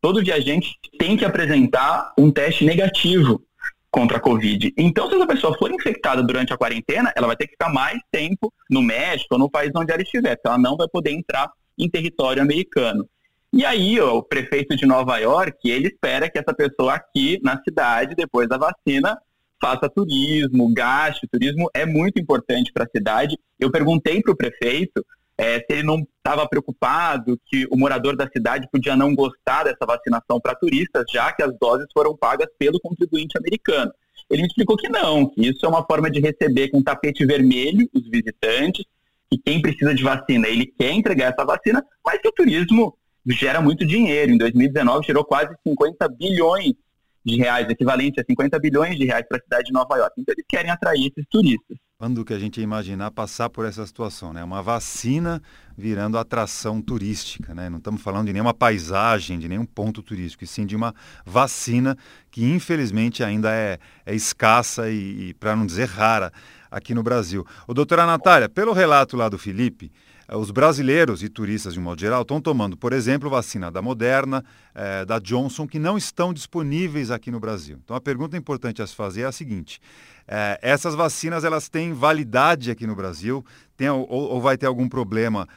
todo 0.00 0.22
viajante 0.22 0.76
tem 0.98 1.16
que 1.16 1.24
apresentar 1.24 2.12
um 2.18 2.30
teste 2.30 2.64
negativo 2.64 3.40
contra 3.90 4.16
a 4.16 4.20
Covid. 4.20 4.74
Então, 4.76 5.08
se 5.08 5.14
essa 5.14 5.26
pessoa 5.26 5.56
for 5.56 5.70
infectada 5.70 6.20
durante 6.20 6.52
a 6.52 6.58
quarentena, 6.58 7.12
ela 7.14 7.28
vai 7.28 7.36
ter 7.36 7.46
que 7.46 7.52
ficar 7.52 7.72
mais 7.72 7.96
tempo 8.10 8.52
no 8.68 8.82
México 8.82 9.34
ou 9.34 9.38
no 9.38 9.48
país 9.48 9.70
onde 9.76 9.92
ela 9.92 10.02
estiver, 10.02 10.38
ela 10.44 10.58
não 10.58 10.76
vai 10.76 10.88
poder 10.88 11.12
entrar 11.12 11.48
em 11.78 11.88
território 11.88 12.42
americano. 12.42 13.08
E 13.56 13.64
aí, 13.64 14.00
ó, 14.00 14.16
o 14.16 14.22
prefeito 14.22 14.74
de 14.74 14.84
Nova 14.84 15.16
York, 15.18 15.70
ele 15.70 15.86
espera 15.86 16.28
que 16.28 16.36
essa 16.36 16.52
pessoa 16.52 16.94
aqui 16.94 17.38
na 17.40 17.62
cidade, 17.62 18.16
depois 18.16 18.48
da 18.48 18.58
vacina, 18.58 19.16
faça 19.60 19.88
turismo, 19.88 20.74
gaste. 20.74 21.28
Turismo 21.28 21.70
é 21.72 21.86
muito 21.86 22.20
importante 22.20 22.72
para 22.72 22.82
a 22.82 22.88
cidade. 22.88 23.38
Eu 23.60 23.70
perguntei 23.70 24.20
para 24.20 24.32
o 24.32 24.36
prefeito 24.36 25.06
é, 25.38 25.60
se 25.60 25.66
ele 25.68 25.84
não 25.84 26.04
estava 26.18 26.48
preocupado 26.48 27.40
que 27.46 27.64
o 27.70 27.76
morador 27.76 28.16
da 28.16 28.28
cidade 28.28 28.68
podia 28.72 28.96
não 28.96 29.14
gostar 29.14 29.62
dessa 29.62 29.86
vacinação 29.86 30.40
para 30.40 30.56
turistas, 30.56 31.04
já 31.12 31.32
que 31.32 31.44
as 31.44 31.56
doses 31.56 31.86
foram 31.94 32.16
pagas 32.16 32.48
pelo 32.58 32.80
contribuinte 32.80 33.38
americano. 33.38 33.92
Ele 34.28 34.42
me 34.42 34.48
explicou 34.48 34.76
que 34.76 34.88
não, 34.88 35.28
que 35.28 35.46
isso 35.46 35.64
é 35.64 35.68
uma 35.68 35.84
forma 35.84 36.10
de 36.10 36.18
receber 36.18 36.70
com 36.70 36.82
tapete 36.82 37.24
vermelho 37.24 37.88
os 37.94 38.02
visitantes, 38.08 38.84
que 39.30 39.38
quem 39.38 39.62
precisa 39.62 39.94
de 39.94 40.02
vacina, 40.02 40.48
ele 40.48 40.66
quer 40.66 40.90
entregar 40.90 41.32
essa 41.32 41.44
vacina, 41.44 41.84
mas 42.04 42.20
que 42.20 42.26
o 42.26 42.32
turismo 42.32 42.96
gera 43.28 43.60
muito 43.60 43.86
dinheiro. 43.86 44.32
Em 44.32 44.38
2019, 44.38 45.06
gerou 45.06 45.24
quase 45.24 45.54
50 45.66 46.08
bilhões 46.08 46.72
de 47.24 47.36
reais, 47.36 47.68
equivalente 47.70 48.20
a 48.20 48.24
50 48.24 48.58
bilhões 48.58 48.98
de 48.98 49.06
reais 49.06 49.24
para 49.26 49.38
a 49.38 49.40
cidade 49.40 49.64
de 49.64 49.72
Nova 49.72 49.96
York. 49.96 50.12
Então, 50.18 50.34
eles 50.34 50.44
querem 50.46 50.70
atrair 50.70 51.06
esses 51.06 51.26
turistas. 51.30 51.78
Quando 51.96 52.24
que 52.24 52.34
a 52.34 52.38
gente 52.38 52.58
ia 52.58 52.64
imaginar 52.64 53.10
passar 53.12 53.48
por 53.48 53.64
essa 53.64 53.86
situação, 53.86 54.32
né? 54.32 54.44
Uma 54.44 54.60
vacina 54.60 55.40
virando 55.74 56.18
atração 56.18 56.82
turística, 56.82 57.54
né? 57.54 57.70
Não 57.70 57.78
estamos 57.78 58.02
falando 58.02 58.26
de 58.26 58.32
nenhuma 58.32 58.52
paisagem, 58.52 59.38
de 59.38 59.48
nenhum 59.48 59.64
ponto 59.64 60.02
turístico, 60.02 60.44
e 60.44 60.46
sim 60.46 60.66
de 60.66 60.76
uma 60.76 60.94
vacina 61.24 61.96
que 62.30 62.44
infelizmente 62.44 63.24
ainda 63.24 63.50
é, 63.54 63.78
é 64.04 64.14
escassa 64.14 64.90
e, 64.90 65.28
e 65.28 65.34
para 65.34 65.56
não 65.56 65.64
dizer 65.64 65.86
rara, 65.86 66.30
aqui 66.70 66.92
no 66.92 67.02
Brasil. 67.02 67.46
O 67.66 67.72
doutora 67.72 68.04
Natália, 68.04 68.48
pelo 68.48 68.72
relato 68.72 69.16
lá 69.16 69.28
do 69.28 69.38
Felipe, 69.38 69.92
os 70.32 70.50
brasileiros 70.50 71.22
e 71.22 71.28
turistas, 71.28 71.74
de 71.74 71.80
um 71.80 71.82
modo 71.82 72.00
geral, 72.00 72.22
estão 72.22 72.40
tomando, 72.40 72.76
por 72.76 72.92
exemplo, 72.92 73.28
vacina 73.28 73.70
da 73.70 73.82
Moderna, 73.82 74.44
eh, 74.74 75.04
da 75.04 75.18
Johnson, 75.18 75.66
que 75.66 75.78
não 75.78 75.98
estão 75.98 76.32
disponíveis 76.32 77.10
aqui 77.10 77.30
no 77.30 77.38
Brasil. 77.38 77.78
Então, 77.84 77.94
a 77.94 78.00
pergunta 78.00 78.36
importante 78.36 78.80
a 78.80 78.86
se 78.86 78.94
fazer 78.94 79.22
é 79.22 79.26
a 79.26 79.32
seguinte: 79.32 79.80
eh, 80.26 80.58
essas 80.62 80.94
vacinas 80.94 81.44
elas 81.44 81.68
têm 81.68 81.92
validade 81.92 82.70
aqui 82.70 82.86
no 82.86 82.96
Brasil? 82.96 83.44
Tem, 83.76 83.90
ou, 83.90 84.08
ou, 84.08 84.40
vai 84.40 84.56
ter 84.56 84.66
algum 84.66 84.88
problema 84.88 85.48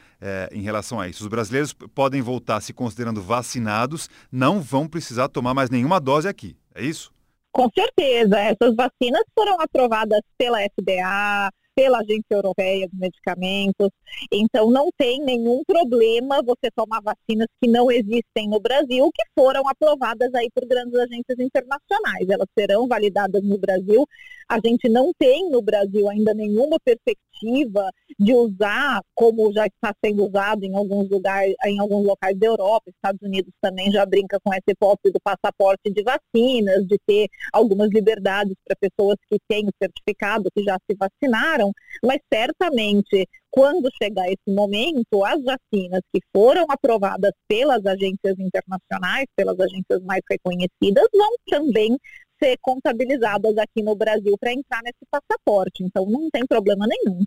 em 0.51 0.63
relação 0.63 0.99
a 0.99 1.07
isso? 1.07 1.21
Os 1.21 1.29
brasileiros 1.29 1.71
podem 1.71 2.19
voltar 2.19 2.59
se 2.61 2.73
considerando 2.73 3.21
vacinados, 3.21 4.09
não 4.31 4.59
vão 4.59 4.87
precisar 4.87 5.27
tomar 5.27 5.53
mais 5.53 5.69
nenhuma 5.69 5.99
dose 5.99 6.27
aqui. 6.27 6.57
É 6.73 6.83
isso? 6.83 7.11
Com 7.57 7.69
certeza, 7.73 8.39
essas 8.39 8.75
vacinas 8.75 9.23
foram 9.33 9.59
aprovadas 9.59 10.21
pela 10.37 10.59
FDA, 10.61 11.49
pela 11.77 11.99
Agência 11.99 12.23
Europeia 12.31 12.87
de 12.87 12.97
Medicamentos. 12.97 13.89
Então, 14.33 14.71
não 14.71 14.89
tem 14.97 15.23
nenhum 15.23 15.61
problema 15.63 16.41
você 16.41 16.71
tomar 16.75 17.01
vacinas 17.01 17.45
que 17.61 17.69
não 17.69 17.91
existem 17.91 18.49
no 18.49 18.59
Brasil, 18.59 19.11
que 19.13 19.23
foram 19.39 19.61
aprovadas 19.69 20.33
aí 20.33 20.49
por 20.55 20.67
grandes 20.67 20.95
agências 20.95 21.37
internacionais. 21.39 22.27
Elas 22.27 22.47
serão 22.57 22.87
validadas 22.87 23.43
no 23.43 23.59
Brasil. 23.59 24.07
A 24.49 24.59
gente 24.65 24.89
não 24.89 25.11
tem 25.19 25.51
no 25.51 25.61
Brasil 25.61 26.09
ainda 26.09 26.33
nenhuma 26.33 26.77
perspectiva 26.83 27.91
de 28.17 28.33
usar, 28.33 29.01
como 29.13 29.53
já 29.53 29.67
está 29.67 29.93
sendo 30.03 30.25
usado 30.25 30.63
em 30.63 30.75
alguns 30.75 31.07
lugares, 31.09 31.53
em 31.65 31.79
alguns 31.79 32.07
locais 32.07 32.35
da 32.39 32.47
Europa, 32.47 32.89
Estados 32.89 33.21
Unidos 33.21 33.53
também 33.61 33.91
já 33.91 34.03
brinca 34.05 34.39
com 34.43 34.51
essa 34.51 34.63
hipótese 34.69 35.13
do 35.13 35.19
passaporte 35.21 35.91
de 35.91 36.01
vacinas, 36.01 36.87
de 36.87 36.97
ter 37.05 37.27
algumas 37.53 37.91
liberdades 37.91 38.55
para 38.65 38.75
pessoas 38.75 39.17
que 39.29 39.37
têm 39.47 39.67
o 39.67 39.71
certificado, 39.79 40.49
que 40.55 40.63
já 40.63 40.77
se 40.89 40.97
vacinaram 40.97 41.66
mas 42.03 42.19
certamente 42.31 43.27
quando 43.49 43.89
chegar 44.01 44.27
esse 44.27 44.49
momento, 44.49 45.25
as 45.25 45.41
vacinas 45.43 46.01
que 46.13 46.21
foram 46.35 46.65
aprovadas 46.69 47.31
pelas 47.47 47.83
agências 47.85 48.37
internacionais, 48.37 49.25
pelas 49.35 49.59
agências 49.59 50.01
mais 50.03 50.21
reconhecidas, 50.29 51.07
vão 51.13 51.31
também 51.47 51.97
ser 52.39 52.57
contabilizadas 52.61 53.57
aqui 53.57 53.81
no 53.81 53.95
Brasil 53.95 54.35
para 54.39 54.53
entrar 54.53 54.81
nesse 54.83 55.03
passaporte. 55.09 55.83
Então 55.83 56.05
não 56.05 56.29
tem 56.29 56.45
problema 56.45 56.85
nenhum. 56.87 57.23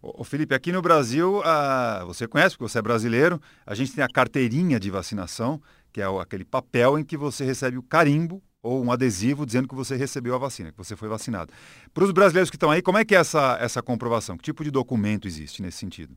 Ô, 0.00 0.22
Felipe, 0.22 0.54
aqui 0.54 0.70
no 0.70 0.82
Brasil, 0.82 1.42
ah, 1.44 2.04
você 2.06 2.28
conhece, 2.28 2.56
porque 2.56 2.70
você 2.70 2.78
é 2.78 2.82
brasileiro, 2.82 3.40
a 3.66 3.74
gente 3.74 3.92
tem 3.92 4.04
a 4.04 4.08
carteirinha 4.08 4.78
de 4.78 4.90
vacinação, 4.90 5.60
que 5.92 6.00
é 6.00 6.04
aquele 6.04 6.44
papel 6.44 6.98
em 6.98 7.04
que 7.04 7.16
você 7.16 7.44
recebe 7.44 7.76
o 7.76 7.82
carimbo 7.82 8.40
ou 8.66 8.84
um 8.84 8.90
adesivo 8.90 9.46
dizendo 9.46 9.68
que 9.68 9.74
você 9.74 9.96
recebeu 9.96 10.34
a 10.34 10.38
vacina, 10.38 10.72
que 10.72 10.78
você 10.78 10.96
foi 10.96 11.08
vacinado. 11.08 11.52
Para 11.94 12.04
os 12.04 12.10
brasileiros 12.10 12.50
que 12.50 12.56
estão 12.56 12.70
aí, 12.70 12.82
como 12.82 12.98
é 12.98 13.04
que 13.04 13.14
é 13.14 13.18
essa, 13.18 13.56
essa 13.60 13.82
comprovação? 13.82 14.36
Que 14.36 14.42
tipo 14.42 14.64
de 14.64 14.70
documento 14.70 15.28
existe 15.28 15.62
nesse 15.62 15.78
sentido? 15.78 16.16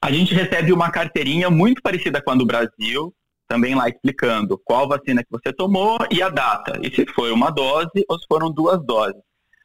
A 0.00 0.10
gente 0.10 0.34
recebe 0.34 0.72
uma 0.72 0.90
carteirinha 0.90 1.50
muito 1.50 1.82
parecida 1.82 2.20
com 2.22 2.30
a 2.30 2.34
do 2.34 2.46
Brasil, 2.46 3.14
também 3.46 3.74
lá 3.74 3.88
explicando 3.88 4.58
qual 4.64 4.88
vacina 4.88 5.22
que 5.22 5.30
você 5.30 5.52
tomou 5.52 5.98
e 6.10 6.22
a 6.22 6.28
data, 6.28 6.80
e 6.82 6.92
se 6.92 7.06
foi 7.14 7.30
uma 7.30 7.50
dose 7.50 8.04
ou 8.08 8.18
se 8.18 8.26
foram 8.26 8.50
duas 8.50 8.84
doses. 8.84 9.20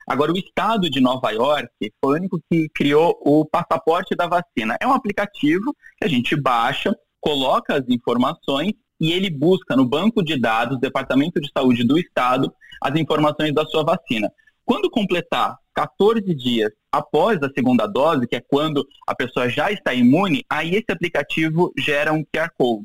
Agora, 0.07 0.31
o 0.31 0.37
estado 0.37 0.89
de 0.89 1.01
Nova 1.01 1.31
York 1.31 1.69
foi 2.03 2.13
o 2.13 2.17
único 2.17 2.39
que 2.49 2.69
criou 2.69 3.17
o 3.25 3.45
passaporte 3.45 4.15
da 4.15 4.25
vacina. 4.25 4.77
É 4.79 4.87
um 4.87 4.93
aplicativo 4.93 5.75
que 5.97 6.05
a 6.05 6.07
gente 6.07 6.33
baixa, 6.35 6.95
coloca 7.19 7.75
as 7.75 7.83
informações 7.89 8.73
e 8.99 9.11
ele 9.11 9.29
busca 9.29 9.75
no 9.75 9.85
banco 9.85 10.23
de 10.23 10.39
dados, 10.39 10.79
Departamento 10.79 11.39
de 11.39 11.49
Saúde 11.55 11.83
do 11.83 11.97
Estado, 11.97 12.51
as 12.81 12.99
informações 12.99 13.53
da 13.53 13.65
sua 13.65 13.83
vacina. 13.83 14.31
Quando 14.65 14.89
completar 14.89 15.57
14 15.73 16.21
dias 16.33 16.71
após 16.91 17.41
a 17.41 17.49
segunda 17.55 17.85
dose, 17.85 18.27
que 18.27 18.35
é 18.35 18.41
quando 18.41 18.85
a 19.07 19.15
pessoa 19.15 19.47
já 19.47 19.71
está 19.71 19.93
imune, 19.93 20.43
aí 20.49 20.71
esse 20.71 20.91
aplicativo 20.91 21.71
gera 21.77 22.11
um 22.11 22.23
QR 22.23 22.49
Code. 22.57 22.83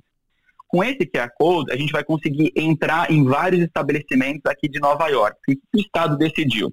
Com 0.68 0.82
esse 0.82 1.04
QR 1.04 1.28
Code, 1.38 1.72
a 1.72 1.76
gente 1.76 1.92
vai 1.92 2.04
conseguir 2.04 2.52
entrar 2.56 3.10
em 3.10 3.24
vários 3.24 3.62
estabelecimentos 3.62 4.42
aqui 4.46 4.68
de 4.68 4.80
Nova 4.80 5.08
York. 5.08 5.36
O 5.48 5.78
Estado 5.78 6.16
decidiu? 6.16 6.72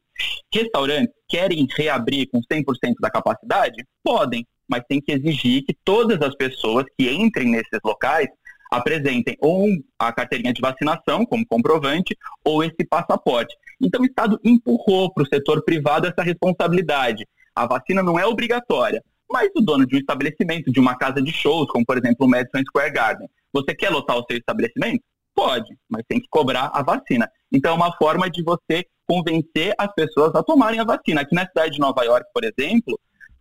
Restaurantes 0.54 1.13
querem 1.28 1.67
reabrir 1.75 2.30
com 2.30 2.39
100% 2.41 2.95
da 3.02 3.10
capacidade? 3.10 3.86
Podem, 4.04 4.45
mas 4.69 4.84
tem 4.88 5.02
que 5.02 5.12
exigir 5.12 5.63
que 5.65 5.75
todas 5.84 6.21
as 6.21 6.36
pessoas 6.36 6.86
que 6.97 7.10
entrem 7.10 7.49
nesses 7.49 7.80
locais 7.84 8.28
apresentem 8.70 9.36
ou 9.42 9.68
a 9.98 10.14
carteirinha 10.14 10.54
de 10.54 10.62
vacinação 10.62 11.26
como 11.26 11.46
comprovante 11.46 12.16
ou 12.44 12.64
esse 12.64 12.86
passaporte. 12.88 13.56
Então 13.82 14.02
o 14.02 14.06
Estado 14.06 14.40
empurrou 14.44 15.12
para 15.12 15.24
o 15.24 15.28
setor 15.28 15.64
privado 15.64 16.08
essa 16.08 16.22
responsabilidade. 16.22 17.28
A 17.56 17.66
vacina 17.66 18.04
não 18.04 18.20
é 18.20 18.26
obrigatória, 18.26 19.04
mas 19.30 19.50
o 19.56 19.62
dono 19.62 19.86
de 19.86 19.96
um 19.96 20.00
estabelecimento, 20.00 20.72
de 20.72 20.80
uma 20.80 20.96
casa 20.96 21.22
de 21.22 21.32
shows, 21.32 21.70
como 21.72 21.86
por 21.86 21.98
exemplo 21.98 22.26
o 22.26 22.30
Madison 22.30 22.64
Square 22.68 22.94
Garden, 22.94 23.28
você 23.52 23.74
quer 23.74 23.90
lotar 23.90 24.18
o 24.18 24.26
seu 24.30 24.38
estabelecimento? 24.38 25.04
Pode, 25.34 25.76
mas 25.90 26.04
tem 26.08 26.20
que 26.20 26.28
cobrar 26.30 26.70
a 26.74 26.84
vacina. 26.84 27.30
Então 27.52 27.72
é 27.72 27.76
uma 27.76 27.96
forma 27.98 28.30
de 28.30 28.44
você 28.44 28.86
convencer 29.08 29.74
as 29.78 29.92
pessoas 29.94 30.36
a 30.36 30.44
tomarem 30.44 30.80
a 30.80 30.84
vacina. 30.84 31.22
Aqui 31.22 31.34
na 31.34 31.48
cidade 31.48 31.72
de 31.72 31.80
Nova 31.80 32.04
York, 32.04 32.28
por 32.34 32.44
exemplo, 32.44 33.00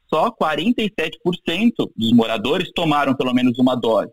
só 0.08 0.30
47% 0.30 0.70
dos 1.94 2.12
moradores 2.12 2.70
tomaram 2.74 3.14
pelo 3.14 3.34
menos 3.34 3.58
uma 3.58 3.74
dose 3.74 4.10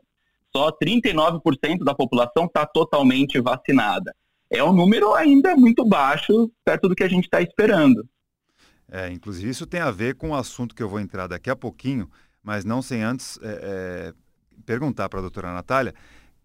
só 0.56 0.72
39% 0.72 1.84
da 1.84 1.94
população 1.94 2.46
está 2.46 2.66
totalmente 2.66 3.42
vacinada. 3.42 4.16
É 4.50 4.64
um 4.64 4.72
número 4.72 5.14
ainda 5.14 5.56
muito 5.56 5.84
baixo, 5.84 6.50
perto 6.64 6.88
do 6.88 6.96
que 6.96 7.04
a 7.04 7.10
gente 7.10 7.26
está 7.26 7.42
esperando. 7.42 8.08
É, 8.90 9.12
inclusive, 9.12 9.50
isso 9.50 9.66
tem 9.66 9.82
a 9.82 9.92
ver 9.92 10.16
com 10.16 10.30
o 10.30 10.36
assunto 10.36 10.74
que 10.74 10.82
eu 10.82 10.88
vou 10.88 11.00
entrar 11.00 11.28
daqui 11.28 11.50
a 11.50 11.56
pouquinho, 11.56 12.10
mas 12.42 12.64
não 12.64 12.82
sem 12.82 13.04
antes 13.04 13.38
é, 13.42 13.48
é, 13.48 14.14
perguntar 14.66 15.10
para 15.10 15.20
a 15.20 15.22
doutora 15.22 15.52
Natália 15.52 15.94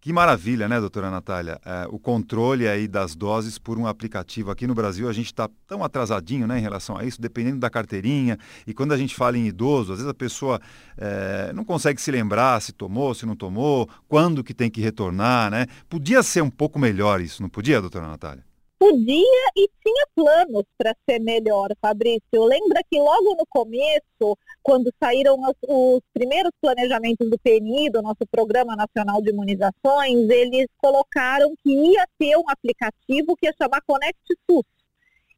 que 0.01 0.11
maravilha, 0.11 0.67
né, 0.67 0.79
doutora 0.79 1.11
Natália? 1.11 1.61
É, 1.63 1.87
o 1.87 1.99
controle 1.99 2.67
aí 2.67 2.87
das 2.87 3.15
doses 3.15 3.59
por 3.59 3.77
um 3.77 3.85
aplicativo. 3.85 4.49
Aqui 4.49 4.65
no 4.65 4.73
Brasil 4.73 5.07
a 5.07 5.13
gente 5.13 5.27
está 5.27 5.47
tão 5.67 5.83
atrasadinho 5.83 6.47
né, 6.47 6.57
em 6.57 6.61
relação 6.61 6.97
a 6.97 7.05
isso, 7.05 7.21
dependendo 7.21 7.59
da 7.59 7.69
carteirinha. 7.69 8.35
E 8.65 8.73
quando 8.73 8.93
a 8.93 8.97
gente 8.97 9.15
fala 9.15 9.37
em 9.37 9.45
idoso, 9.45 9.93
às 9.93 9.99
vezes 9.99 10.09
a 10.09 10.13
pessoa 10.15 10.59
é, 10.97 11.53
não 11.53 11.63
consegue 11.63 12.01
se 12.01 12.09
lembrar 12.09 12.59
se 12.61 12.73
tomou, 12.73 13.13
se 13.13 13.27
não 13.27 13.35
tomou, 13.35 13.87
quando 14.07 14.43
que 14.43 14.55
tem 14.55 14.71
que 14.71 14.81
retornar, 14.81 15.51
né? 15.51 15.67
Podia 15.87 16.23
ser 16.23 16.41
um 16.41 16.49
pouco 16.49 16.79
melhor 16.79 17.21
isso, 17.21 17.39
não 17.39 17.49
podia, 17.49 17.79
doutora 17.79 18.07
Natália? 18.07 18.50
Podia 18.81 19.51
e 19.55 19.69
tinha 19.83 20.07
planos 20.15 20.63
para 20.75 20.95
ser 21.07 21.19
melhor, 21.19 21.69
Fabrício. 21.79 22.43
Lembra 22.43 22.81
que 22.89 22.97
logo 22.97 23.35
no 23.35 23.45
começo, 23.47 24.35
quando 24.63 24.91
saíram 24.99 25.35
os, 25.39 25.55
os, 25.67 26.01
primeiros 26.11 26.51
planejamentos 26.59 27.29
do 27.29 27.37
PNI, 27.37 27.91
do 27.91 28.01
nosso 28.01 28.25
Programa 28.31 28.75
Nacional 28.75 29.21
de 29.21 29.29
Imunizações, 29.29 30.27
eles 30.31 30.65
colocaram 30.79 31.53
que 31.63 31.69
ia 31.69 32.07
ter 32.17 32.35
um 32.35 32.49
aplicativo 32.49 33.35
que 33.37 33.45
ia 33.45 33.53
chamar 33.55 33.81
Conect 33.85 34.17
SUS 34.49 34.65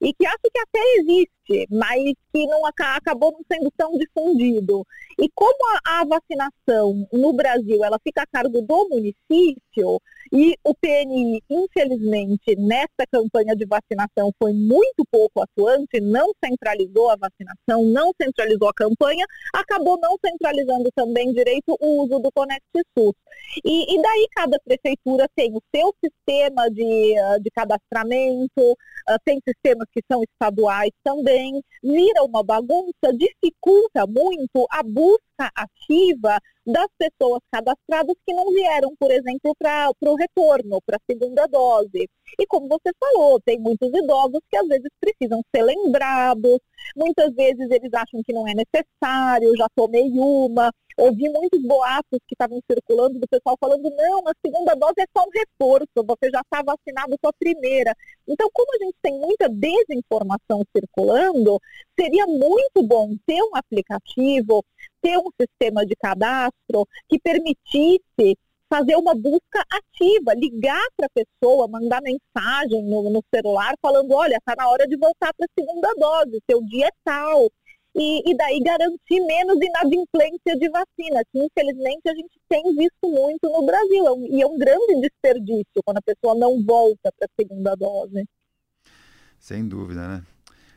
e 0.04 0.14
que 0.14 0.26
acho 0.26 0.38
que 0.52 0.60
até 0.60 0.80
existe, 0.98 1.68
mas 1.72 2.14
que 2.34 2.46
não 2.46 2.66
acabou 2.66 3.32
não 3.32 3.42
sendo 3.50 3.72
tão 3.78 3.98
difundido. 3.98 4.86
E 5.18 5.30
como 5.34 5.58
a, 5.86 6.02
a, 6.02 6.06
vacinação 6.06 7.08
no 7.14 7.32
Brasil 7.34 7.84
ela 7.84 7.98
fica 8.04 8.24
a 8.24 8.28
cargo 8.28 8.62
do 8.62 8.90
município 8.90 10.02
e 10.32 10.58
o 10.64 10.74
PNI, 10.74 11.42
infelizmente, 11.50 12.56
nessa 12.58 13.06
campanha 13.12 13.56
de 13.56 13.66
vacinação 13.66 14.32
foi 14.42 14.52
muito 14.52 15.06
pouco 15.12 15.42
atuante, 15.42 16.02
não 16.02 16.32
centralizou 16.44 17.10
a 17.10 17.16
vacinação, 17.16 17.86
não 17.86 18.12
centralizou 18.20 18.68
a 18.68 18.74
campanha, 18.74 19.26
acabou 19.54 20.00
não 20.02 20.18
centralizando 20.26 20.90
também 20.96 21.32
direito 21.32 21.78
o 21.80 22.04
uso 22.04 22.20
do 22.20 22.32
Conect 22.32 22.66
SUS. 22.98 23.14
E, 23.64 23.96
e 23.96 24.02
daí 24.02 24.28
cada 24.36 24.58
prefeitura 24.66 25.28
tem 25.36 25.56
o 25.56 25.62
seu 25.74 25.94
sistema 26.04 26.68
de, 26.72 27.14
de 27.42 27.52
cadastramento, 27.52 28.72
uh, 28.72 29.18
tem 29.24 29.40
sistemas 29.48 29.88
que 29.94 30.02
são 30.12 30.24
estaduais 30.24 30.92
também, 31.04 31.62
vira 31.84 32.24
uma 32.24 32.44
bagunça, 32.44 33.14
dificulta 33.16 34.06
muito 34.08 34.66
a 34.72 34.82
busca 34.84 35.33
ativa 35.38 36.40
das 36.66 36.88
pessoas 36.98 37.42
cadastradas 37.52 38.16
que 38.26 38.34
não 38.34 38.50
vieram, 38.52 38.96
por 38.98 39.12
exemplo, 39.12 39.54
para 39.58 39.92
o 40.02 40.16
retorno, 40.16 40.80
para 40.86 40.98
a 40.98 41.12
segunda 41.12 41.46
dose. 41.48 42.10
E 42.40 42.48
como 42.48 42.68
você 42.68 42.92
falou, 43.00 43.40
tem 43.42 43.60
muitos 43.60 43.90
idosos 43.90 44.40
que 44.50 44.58
às 44.58 44.68
vezes 44.68 44.90
precisam 45.00 45.42
ser 45.54 45.64
lembrados, 45.64 46.60
muitas 46.96 47.34
vezes 47.34 47.70
eles 47.70 47.94
acham 47.94 48.22
que 48.24 48.34
não 48.34 48.48
é 48.48 48.54
necessário, 48.54 49.56
já 49.58 49.68
tomei 49.76 50.10
uma. 50.12 50.72
Ouvi 50.96 51.28
muitos 51.28 51.60
boatos 51.64 52.20
que 52.28 52.36
estavam 52.36 52.62
circulando 52.70 53.20
do 53.20 53.28
pessoal 53.28 53.58
falando, 53.60 53.90
não, 53.90 54.28
a 54.28 54.34
segunda 54.46 54.76
dose 54.76 54.94
é 55.00 55.06
só 55.18 55.26
um 55.26 55.32
reforço, 55.34 56.06
você 56.06 56.30
já 56.32 56.42
está 56.42 56.62
vacinado 56.62 57.18
com 57.20 57.30
a 57.30 57.34
primeira. 57.34 57.96
Então, 58.28 58.48
como 58.54 58.72
a 58.76 58.86
gente 58.86 58.96
tem 59.02 59.20
muita 59.20 59.50
desinformação 59.50 60.62
circulando, 60.76 61.60
seria 62.00 62.28
muito 62.28 62.84
bom 62.84 63.16
ter 63.26 63.42
um 63.42 63.56
aplicativo, 63.56 64.64
ter 65.04 65.18
um 65.18 65.30
sistema 65.40 65.86
de 65.86 65.96
cadastro 65.98 66.88
que 67.10 67.20
permitisse 67.20 68.38
fazer 68.70 68.96
uma 68.96 69.14
busca 69.14 69.64
ativa, 69.70 70.34
ligar 70.34 70.84
para 70.98 71.06
a 71.06 71.24
pessoa, 71.24 71.68
mandar 71.68 72.02
mensagem 72.02 72.82
no, 72.84 73.08
no 73.10 73.24
celular 73.34 73.76
falando, 73.80 74.12
olha, 74.14 74.38
está 74.38 74.56
na 74.58 74.68
hora 74.68 74.88
de 74.88 74.98
voltar 74.98 75.32
para 75.36 75.46
a 75.46 75.60
segunda 75.60 75.94
dose, 75.96 76.42
seu 76.50 76.60
dia 76.64 76.88
é 76.88 76.92
tal. 77.04 77.50
E, 77.96 78.28
e, 78.28 78.36
daí 78.36 78.60
garantir 78.60 79.20
menos 79.20 79.56
inadimplência 79.62 80.58
de 80.58 80.68
vacina, 80.68 81.22
que 81.32 81.38
infelizmente 81.38 82.02
a 82.08 82.16
gente 82.16 82.42
tem 82.50 82.64
visto 82.76 83.08
muito 83.08 83.48
no 83.48 83.64
Brasil. 83.64 84.08
É 84.08 84.36
e 84.36 84.42
é 84.42 84.48
um 84.48 84.58
grande 84.58 85.00
desperdício 85.00 85.84
quando 85.86 85.98
a 85.98 86.02
pessoa 86.02 86.34
não 86.34 86.60
volta 86.64 87.12
para 87.16 87.28
a 87.28 87.36
segunda 87.40 87.76
dose. 87.76 88.26
Sem 89.38 89.68
dúvida, 89.68 90.08
né? 90.08 90.24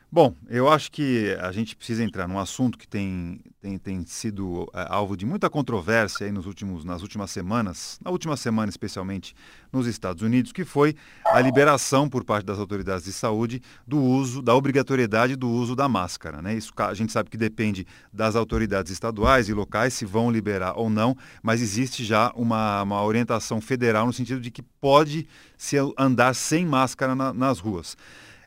Bom, 0.09 0.33
eu 0.47 0.69
acho 0.69 0.89
que 0.89 1.35
a 1.41 1.51
gente 1.51 1.75
precisa 1.75 2.01
entrar 2.01 2.29
num 2.29 2.39
assunto 2.39 2.77
que 2.77 2.87
tem, 2.87 3.41
tem, 3.59 3.77
tem 3.77 4.05
sido 4.05 4.65
é, 4.73 4.85
alvo 4.87 5.17
de 5.17 5.25
muita 5.25 5.49
controvérsia 5.49 6.25
aí 6.25 6.31
nos 6.31 6.45
últimos, 6.45 6.85
nas 6.85 7.01
últimas 7.01 7.29
semanas, 7.29 7.99
na 8.01 8.09
última 8.09 8.37
semana 8.37 8.69
especialmente 8.69 9.35
nos 9.69 9.85
Estados 9.85 10.23
Unidos, 10.23 10.53
que 10.53 10.63
foi 10.63 10.95
a 11.25 11.41
liberação 11.41 12.07
por 12.07 12.23
parte 12.23 12.45
das 12.45 12.57
autoridades 12.57 13.03
de 13.03 13.11
saúde 13.11 13.61
do 13.85 14.01
uso, 14.01 14.41
da 14.41 14.55
obrigatoriedade 14.55 15.35
do 15.35 15.49
uso 15.49 15.75
da 15.75 15.89
máscara. 15.89 16.41
Né? 16.41 16.55
Isso 16.55 16.71
a 16.77 16.93
gente 16.93 17.11
sabe 17.11 17.29
que 17.29 17.37
depende 17.37 17.85
das 18.11 18.37
autoridades 18.37 18.93
estaduais 18.93 19.49
e 19.49 19.53
locais 19.53 19.93
se 19.93 20.05
vão 20.05 20.31
liberar 20.31 20.75
ou 20.77 20.89
não, 20.89 21.17
mas 21.43 21.61
existe 21.61 22.05
já 22.05 22.31
uma, 22.33 22.81
uma 22.81 23.03
orientação 23.03 23.59
federal 23.59 24.05
no 24.05 24.13
sentido 24.13 24.39
de 24.39 24.51
que 24.51 24.61
pode 24.61 25.27
se 25.57 25.75
andar 25.97 26.33
sem 26.33 26.65
máscara 26.65 27.13
na, 27.13 27.33
nas 27.33 27.59
ruas. 27.59 27.97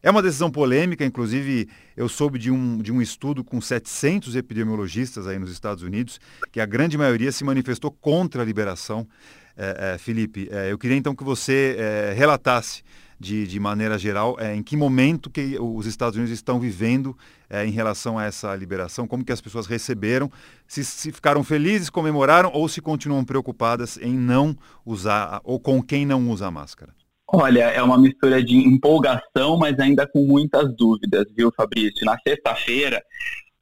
É 0.02 0.10
uma 0.10 0.22
decisão 0.22 0.50
polêmica, 0.50 1.04
inclusive 1.04 1.68
eu 1.94 2.08
soube 2.08 2.38
de 2.38 2.50
um, 2.50 2.78
de 2.78 2.90
um 2.90 3.02
estudo 3.02 3.44
com 3.44 3.60
700 3.60 4.34
epidemiologistas 4.34 5.26
aí 5.26 5.38
nos 5.38 5.50
Estados 5.50 5.82
Unidos, 5.82 6.18
que 6.50 6.60
a 6.60 6.66
grande 6.66 6.96
maioria 6.96 7.30
se 7.30 7.44
manifestou 7.44 7.90
contra 7.90 8.40
a 8.40 8.44
liberação. 8.44 9.06
É, 9.56 9.94
é, 9.94 9.98
Felipe, 9.98 10.48
é, 10.50 10.72
eu 10.72 10.78
queria 10.78 10.96
então 10.96 11.14
que 11.14 11.22
você 11.22 11.76
é, 11.78 12.14
relatasse 12.16 12.82
de, 13.18 13.46
de 13.46 13.60
maneira 13.60 13.98
geral 13.98 14.36
é, 14.40 14.54
em 14.54 14.62
que 14.62 14.74
momento 14.74 15.28
que 15.28 15.58
os 15.60 15.84
Estados 15.84 16.16
Unidos 16.16 16.32
estão 16.32 16.58
vivendo 16.58 17.14
é, 17.50 17.66
em 17.66 17.70
relação 17.70 18.18
a 18.18 18.24
essa 18.24 18.56
liberação, 18.56 19.06
como 19.06 19.22
que 19.22 19.32
as 19.32 19.42
pessoas 19.42 19.66
receberam, 19.66 20.32
se, 20.66 20.82
se 20.82 21.12
ficaram 21.12 21.44
felizes, 21.44 21.90
comemoraram 21.90 22.50
ou 22.54 22.66
se 22.70 22.80
continuam 22.80 23.22
preocupadas 23.22 23.98
em 23.98 24.14
não 24.14 24.56
usar 24.86 25.42
ou 25.44 25.60
com 25.60 25.82
quem 25.82 26.06
não 26.06 26.30
usa 26.30 26.50
máscara. 26.50 26.99
Olha, 27.32 27.64
é 27.64 27.80
uma 27.80 27.96
mistura 27.96 28.42
de 28.42 28.56
empolgação, 28.56 29.56
mas 29.56 29.78
ainda 29.78 30.04
com 30.04 30.26
muitas 30.26 30.74
dúvidas, 30.74 31.26
viu, 31.36 31.52
Fabrício? 31.56 32.04
Na 32.04 32.18
sexta-feira, 32.26 33.00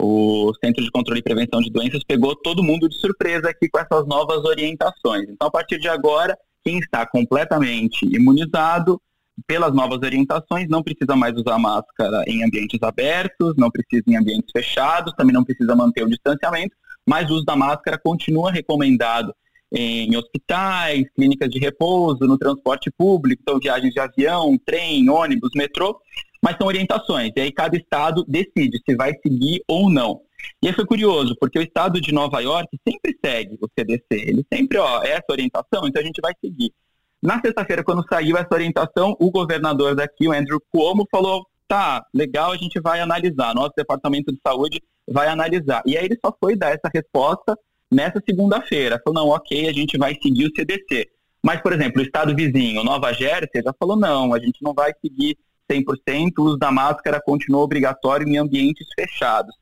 o 0.00 0.50
Centro 0.64 0.82
de 0.82 0.90
Controle 0.90 1.20
e 1.20 1.22
Prevenção 1.22 1.60
de 1.60 1.70
Doenças 1.70 2.02
pegou 2.02 2.34
todo 2.34 2.62
mundo 2.62 2.88
de 2.88 2.96
surpresa 2.96 3.50
aqui 3.50 3.68
com 3.68 3.78
essas 3.78 4.06
novas 4.06 4.42
orientações. 4.44 5.28
Então, 5.28 5.48
a 5.48 5.50
partir 5.50 5.78
de 5.78 5.86
agora, 5.86 6.34
quem 6.64 6.78
está 6.78 7.04
completamente 7.06 8.06
imunizado 8.06 8.98
pelas 9.46 9.74
novas 9.74 9.98
orientações 9.98 10.66
não 10.66 10.82
precisa 10.82 11.14
mais 11.14 11.34
usar 11.36 11.58
máscara 11.58 12.24
em 12.26 12.42
ambientes 12.42 12.82
abertos, 12.82 13.54
não 13.56 13.70
precisa 13.70 14.04
em 14.08 14.16
ambientes 14.16 14.50
fechados, 14.50 15.12
também 15.14 15.34
não 15.34 15.44
precisa 15.44 15.76
manter 15.76 16.04
o 16.04 16.08
distanciamento, 16.08 16.74
mas 17.06 17.30
o 17.30 17.34
uso 17.34 17.44
da 17.44 17.54
máscara 17.54 17.98
continua 18.02 18.50
recomendado 18.50 19.34
em 19.72 20.16
hospitais, 20.16 21.04
clínicas 21.14 21.50
de 21.50 21.58
repouso, 21.58 22.26
no 22.26 22.38
transporte 22.38 22.90
público, 22.90 23.42
então 23.42 23.58
viagens 23.58 23.92
de 23.92 24.00
avião, 24.00 24.58
trem, 24.64 25.08
ônibus, 25.10 25.50
metrô, 25.54 26.00
mas 26.42 26.56
são 26.56 26.66
orientações. 26.66 27.32
E 27.36 27.40
aí 27.40 27.52
cada 27.52 27.76
estado 27.76 28.24
decide 28.26 28.80
se 28.88 28.96
vai 28.96 29.12
seguir 29.22 29.62
ou 29.68 29.90
não. 29.90 30.20
E 30.62 30.68
aí 30.68 30.72
foi 30.72 30.86
curioso, 30.86 31.36
porque 31.38 31.58
o 31.58 31.62
estado 31.62 32.00
de 32.00 32.12
Nova 32.12 32.40
York 32.40 32.68
sempre 32.86 33.16
segue 33.22 33.58
o 33.60 33.68
CDC. 33.78 34.04
Ele 34.10 34.46
sempre, 34.52 34.78
ó, 34.78 35.02
é 35.02 35.10
essa 35.10 35.26
orientação, 35.30 35.86
então 35.86 36.00
a 36.00 36.04
gente 36.04 36.20
vai 36.20 36.32
seguir. 36.40 36.72
Na 37.20 37.40
sexta-feira, 37.40 37.82
quando 37.82 38.06
saiu 38.08 38.36
essa 38.36 38.52
orientação, 38.52 39.16
o 39.18 39.30
governador 39.30 39.96
daqui, 39.96 40.28
o 40.28 40.32
Andrew 40.32 40.62
Cuomo, 40.70 41.06
falou: 41.10 41.44
tá, 41.66 42.06
legal, 42.14 42.52
a 42.52 42.56
gente 42.56 42.80
vai 42.80 43.00
analisar. 43.00 43.54
Nosso 43.54 43.72
departamento 43.76 44.32
de 44.32 44.38
saúde 44.44 44.80
vai 45.06 45.26
analisar. 45.26 45.82
E 45.84 45.96
aí 45.96 46.04
ele 46.04 46.18
só 46.24 46.34
foi 46.40 46.54
dar 46.56 46.70
essa 46.70 46.88
resposta 46.92 47.58
nessa 47.90 48.22
segunda-feira. 48.24 49.00
Falou, 49.04 49.24
não, 49.24 49.30
ok, 49.30 49.68
a 49.68 49.72
gente 49.72 49.96
vai 49.98 50.16
seguir 50.20 50.46
o 50.46 50.54
CDC. 50.54 51.08
Mas, 51.42 51.60
por 51.60 51.72
exemplo, 51.72 52.00
o 52.00 52.04
estado 52.04 52.34
vizinho, 52.34 52.84
Nova 52.84 53.12
Jersey, 53.12 53.62
já 53.62 53.72
falou, 53.78 53.96
não, 53.96 54.34
a 54.34 54.38
gente 54.38 54.62
não 54.62 54.74
vai 54.74 54.92
seguir 55.00 55.36
100%, 55.70 56.32
o 56.38 56.42
uso 56.42 56.56
da 56.56 56.70
máscara 56.70 57.20
continua 57.20 57.62
obrigatório 57.62 58.26
em 58.26 58.38
ambientes 58.38 58.86
fechados. 58.94 59.54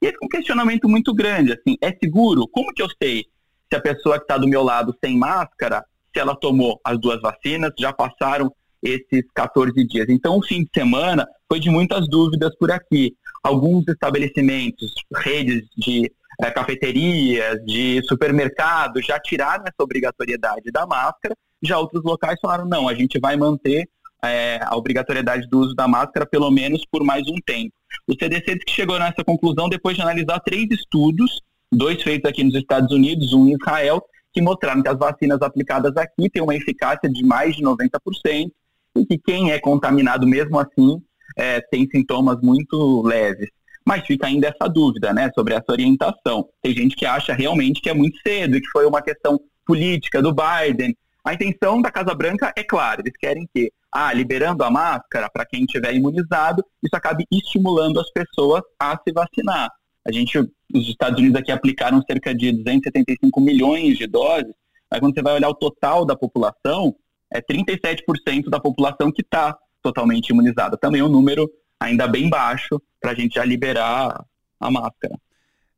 E 0.00 0.06
esse 0.06 0.16
é 0.20 0.24
um 0.24 0.28
questionamento 0.28 0.88
muito 0.88 1.14
grande, 1.14 1.52
assim, 1.52 1.76
é 1.80 1.90
seguro? 1.92 2.46
Como 2.48 2.72
que 2.72 2.82
eu 2.82 2.88
sei 3.02 3.24
se 3.70 3.76
a 3.76 3.80
pessoa 3.80 4.18
que 4.18 4.24
está 4.24 4.36
do 4.36 4.46
meu 4.46 4.62
lado 4.62 4.94
sem 5.02 5.16
máscara, 5.16 5.84
se 6.12 6.20
ela 6.20 6.36
tomou 6.36 6.80
as 6.84 7.00
duas 7.00 7.20
vacinas, 7.20 7.72
já 7.78 7.92
passaram 7.92 8.54
esses 8.82 9.24
14 9.34 9.72
dias. 9.86 10.06
Então, 10.08 10.36
o 10.36 10.42
fim 10.42 10.62
de 10.62 10.70
semana 10.74 11.26
foi 11.48 11.58
de 11.58 11.70
muitas 11.70 12.06
dúvidas 12.08 12.54
por 12.58 12.70
aqui. 12.70 13.16
Alguns 13.42 13.88
estabelecimentos, 13.88 14.92
redes 15.14 15.64
de 15.76 16.12
é, 16.40 16.50
cafeterias, 16.50 17.64
de 17.64 18.02
supermercados 18.04 19.04
já 19.04 19.18
tiraram 19.18 19.64
essa 19.64 19.82
obrigatoriedade 19.82 20.70
da 20.72 20.86
máscara, 20.86 21.34
já 21.62 21.78
outros 21.78 22.02
locais 22.02 22.38
falaram, 22.40 22.66
não, 22.66 22.88
a 22.88 22.94
gente 22.94 23.18
vai 23.18 23.36
manter 23.36 23.88
é, 24.24 24.58
a 24.62 24.76
obrigatoriedade 24.76 25.48
do 25.48 25.60
uso 25.60 25.74
da 25.74 25.86
máscara 25.86 26.26
pelo 26.26 26.50
menos 26.50 26.84
por 26.90 27.04
mais 27.04 27.26
um 27.28 27.36
tempo. 27.44 27.72
O 28.08 28.14
CDC 28.14 28.58
que 28.58 28.72
chegou 28.72 28.98
nessa 28.98 29.24
conclusão 29.24 29.68
depois 29.68 29.96
de 29.96 30.02
analisar 30.02 30.40
três 30.40 30.66
estudos, 30.70 31.40
dois 31.70 32.02
feitos 32.02 32.28
aqui 32.28 32.42
nos 32.42 32.54
Estados 32.54 32.90
Unidos, 32.90 33.32
um 33.32 33.48
em 33.48 33.54
Israel, 33.54 34.02
que 34.32 34.42
mostraram 34.42 34.82
que 34.82 34.88
as 34.88 34.98
vacinas 34.98 35.40
aplicadas 35.42 35.96
aqui 35.96 36.28
têm 36.28 36.42
uma 36.42 36.56
eficácia 36.56 37.08
de 37.08 37.24
mais 37.24 37.54
de 37.54 37.62
90% 37.62 38.50
e 38.96 39.06
que 39.06 39.18
quem 39.18 39.52
é 39.52 39.60
contaminado 39.60 40.26
mesmo 40.26 40.58
assim 40.58 41.00
é, 41.36 41.60
tem 41.60 41.88
sintomas 41.88 42.40
muito 42.40 43.02
leves. 43.02 43.48
Mas 43.84 44.06
fica 44.06 44.26
ainda 44.26 44.48
essa 44.48 44.68
dúvida, 44.68 45.12
né, 45.12 45.30
sobre 45.34 45.54
essa 45.54 45.70
orientação. 45.70 46.48
Tem 46.62 46.74
gente 46.74 46.96
que 46.96 47.04
acha 47.04 47.34
realmente 47.34 47.80
que 47.80 47.90
é 47.90 47.94
muito 47.94 48.18
cedo 48.26 48.60
que 48.60 48.70
foi 48.70 48.86
uma 48.86 49.02
questão 49.02 49.40
política 49.66 50.22
do 50.22 50.34
Biden. 50.34 50.96
A 51.24 51.34
intenção 51.34 51.80
da 51.80 51.90
Casa 51.90 52.14
Branca 52.14 52.52
é 52.56 52.62
clara, 52.62 53.00
eles 53.00 53.16
querem 53.18 53.48
que, 53.54 53.72
ah, 53.90 54.12
liberando 54.12 54.62
a 54.62 54.70
máscara 54.70 55.30
para 55.30 55.46
quem 55.46 55.64
estiver 55.64 55.94
imunizado, 55.94 56.64
isso 56.82 56.94
acabe 56.94 57.24
estimulando 57.30 57.98
as 57.98 58.10
pessoas 58.10 58.62
a 58.78 58.98
se 58.98 59.12
vacinar. 59.12 59.70
A 60.06 60.12
gente, 60.12 60.38
os 60.38 60.88
Estados 60.88 61.18
Unidos 61.18 61.40
aqui 61.40 61.50
aplicaram 61.50 62.02
cerca 62.02 62.34
de 62.34 62.52
275 62.52 63.40
milhões 63.40 63.96
de 63.96 64.06
doses, 64.06 64.52
mas 64.90 65.00
quando 65.00 65.14
você 65.14 65.22
vai 65.22 65.34
olhar 65.34 65.48
o 65.48 65.54
total 65.54 66.04
da 66.04 66.14
população, 66.14 66.94
é 67.32 67.40
37% 67.40 68.50
da 68.50 68.60
população 68.60 69.10
que 69.10 69.22
está 69.22 69.56
totalmente 69.82 70.28
imunizada. 70.28 70.76
Também 70.76 71.00
é 71.00 71.04
um 71.04 71.08
número 71.08 71.50
ainda 71.84 72.06
bem 72.08 72.28
baixo 72.28 72.80
para 73.00 73.12
a 73.12 73.14
gente 73.14 73.34
já 73.34 73.44
liberar 73.44 74.24
a 74.60 74.70
máscara. 74.70 75.14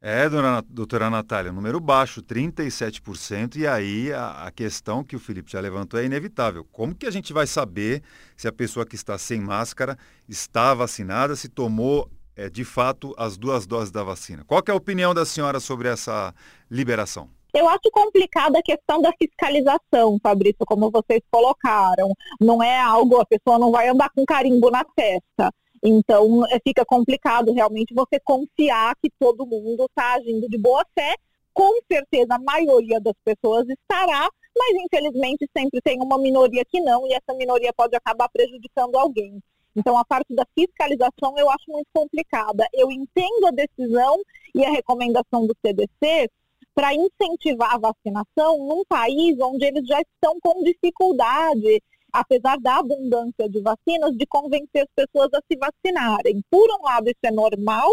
É, 0.00 0.28
dona, 0.28 0.62
doutora 0.68 1.10
Natália, 1.10 1.50
número 1.50 1.80
baixo, 1.80 2.22
37%, 2.22 3.56
e 3.56 3.66
aí 3.66 4.12
a, 4.12 4.46
a, 4.46 4.50
questão 4.52 5.02
que 5.02 5.16
o 5.16 5.18
Felipe 5.18 5.50
já 5.50 5.58
levantou 5.58 5.98
é 5.98 6.04
inevitável. 6.04 6.64
Como 6.70 6.94
que 6.94 7.06
a 7.06 7.10
gente 7.10 7.32
vai 7.32 7.46
saber 7.46 8.02
se 8.36 8.46
a 8.46 8.52
pessoa 8.52 8.86
que 8.86 8.94
está 8.94 9.18
sem 9.18 9.40
máscara 9.40 9.98
está 10.28 10.74
vacinada, 10.74 11.34
se 11.34 11.48
tomou 11.48 12.08
é, 12.36 12.48
de 12.48 12.62
fato 12.62 13.14
as 13.18 13.36
duas 13.36 13.66
doses 13.66 13.90
da 13.90 14.04
vacina? 14.04 14.44
Qual 14.46 14.62
é 14.68 14.70
a 14.70 14.76
opinião 14.76 15.12
da 15.12 15.24
senhora 15.24 15.58
sobre 15.58 15.88
essa 15.88 16.32
liberação? 16.70 17.28
Eu 17.52 17.66
acho 17.66 17.90
complicada 17.90 18.58
a 18.58 18.62
questão 18.62 19.00
da 19.00 19.10
fiscalização, 19.18 20.18
Fabrício, 20.22 20.64
como 20.66 20.90
vocês 20.90 21.22
colocaram. 21.30 22.12
Não 22.38 22.62
é 22.62 22.78
algo, 22.78 23.18
a 23.18 23.24
pessoa 23.24 23.58
não 23.58 23.72
vai 23.72 23.88
andar 23.88 24.10
com 24.10 24.26
carimbo 24.26 24.70
na 24.70 24.84
testa. 24.84 25.50
Então, 25.82 26.46
é, 26.46 26.58
fica 26.60 26.84
complicado 26.84 27.52
realmente 27.52 27.94
você 27.94 28.18
confiar 28.20 28.94
que 28.96 29.10
todo 29.18 29.46
mundo 29.46 29.84
está 29.84 30.14
agindo 30.14 30.48
de 30.48 30.58
boa 30.58 30.84
fé. 30.98 31.14
Com 31.52 31.72
certeza, 31.90 32.34
a 32.34 32.38
maioria 32.38 33.00
das 33.00 33.14
pessoas 33.24 33.66
estará, 33.68 34.28
mas 34.56 34.84
infelizmente 34.84 35.48
sempre 35.56 35.80
tem 35.80 35.98
uma 36.02 36.18
minoria 36.18 36.64
que 36.64 36.80
não, 36.80 37.06
e 37.06 37.12
essa 37.12 37.36
minoria 37.36 37.72
pode 37.74 37.96
acabar 37.96 38.28
prejudicando 38.28 38.96
alguém. 38.96 39.40
Então, 39.74 39.96
a 39.96 40.04
parte 40.04 40.34
da 40.34 40.46
fiscalização 40.58 41.36
eu 41.36 41.50
acho 41.50 41.64
muito 41.68 41.88
complicada. 41.94 42.66
Eu 42.72 42.90
entendo 42.90 43.46
a 43.46 43.50
decisão 43.50 44.18
e 44.54 44.64
a 44.64 44.70
recomendação 44.70 45.46
do 45.46 45.54
CDC, 45.64 46.30
para 46.74 46.94
incentivar 46.94 47.74
a 47.74 47.78
vacinação 47.78 48.58
num 48.58 48.84
país 48.86 49.38
onde 49.40 49.64
eles 49.64 49.86
já 49.86 49.98
estão 50.00 50.38
com 50.40 50.62
dificuldade, 50.62 51.82
apesar 52.12 52.58
da 52.58 52.78
abundância 52.78 53.48
de 53.48 53.60
vacinas, 53.60 54.16
de 54.16 54.26
convencer 54.26 54.82
as 54.82 55.04
pessoas 55.04 55.28
a 55.34 55.40
se 55.50 55.58
vacinarem. 55.58 56.42
Por 56.50 56.68
um 56.78 56.84
lado, 56.84 57.08
isso 57.08 57.20
é 57.24 57.30
normal, 57.30 57.90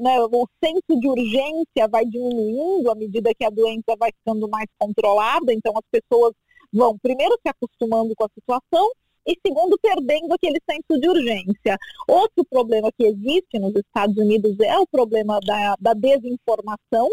né, 0.00 0.20
o 0.20 0.48
senso 0.62 1.00
de 1.00 1.08
urgência 1.08 1.88
vai 1.90 2.04
diminuindo 2.04 2.90
à 2.90 2.94
medida 2.94 3.34
que 3.34 3.44
a 3.44 3.50
doença 3.50 3.96
vai 3.98 4.10
ficando 4.12 4.48
mais 4.48 4.66
controlada, 4.78 5.52
então 5.52 5.72
as 5.76 5.84
pessoas 5.90 6.32
vão 6.72 6.98
primeiro 6.98 7.38
se 7.42 7.48
acostumando 7.48 8.14
com 8.14 8.24
a 8.24 8.30
situação 8.34 8.90
e 9.28 9.36
segundo, 9.46 9.78
perdendo 9.78 10.32
aquele 10.32 10.58
senso 10.68 10.98
de 10.98 11.08
urgência. 11.08 11.76
Outro 12.08 12.44
problema 12.48 12.90
que 12.90 13.04
existe 13.04 13.58
nos 13.58 13.74
Estados 13.76 14.16
Unidos 14.16 14.58
é 14.60 14.78
o 14.78 14.86
problema 14.86 15.38
da, 15.40 15.76
da 15.78 15.92
desinformação. 15.92 17.10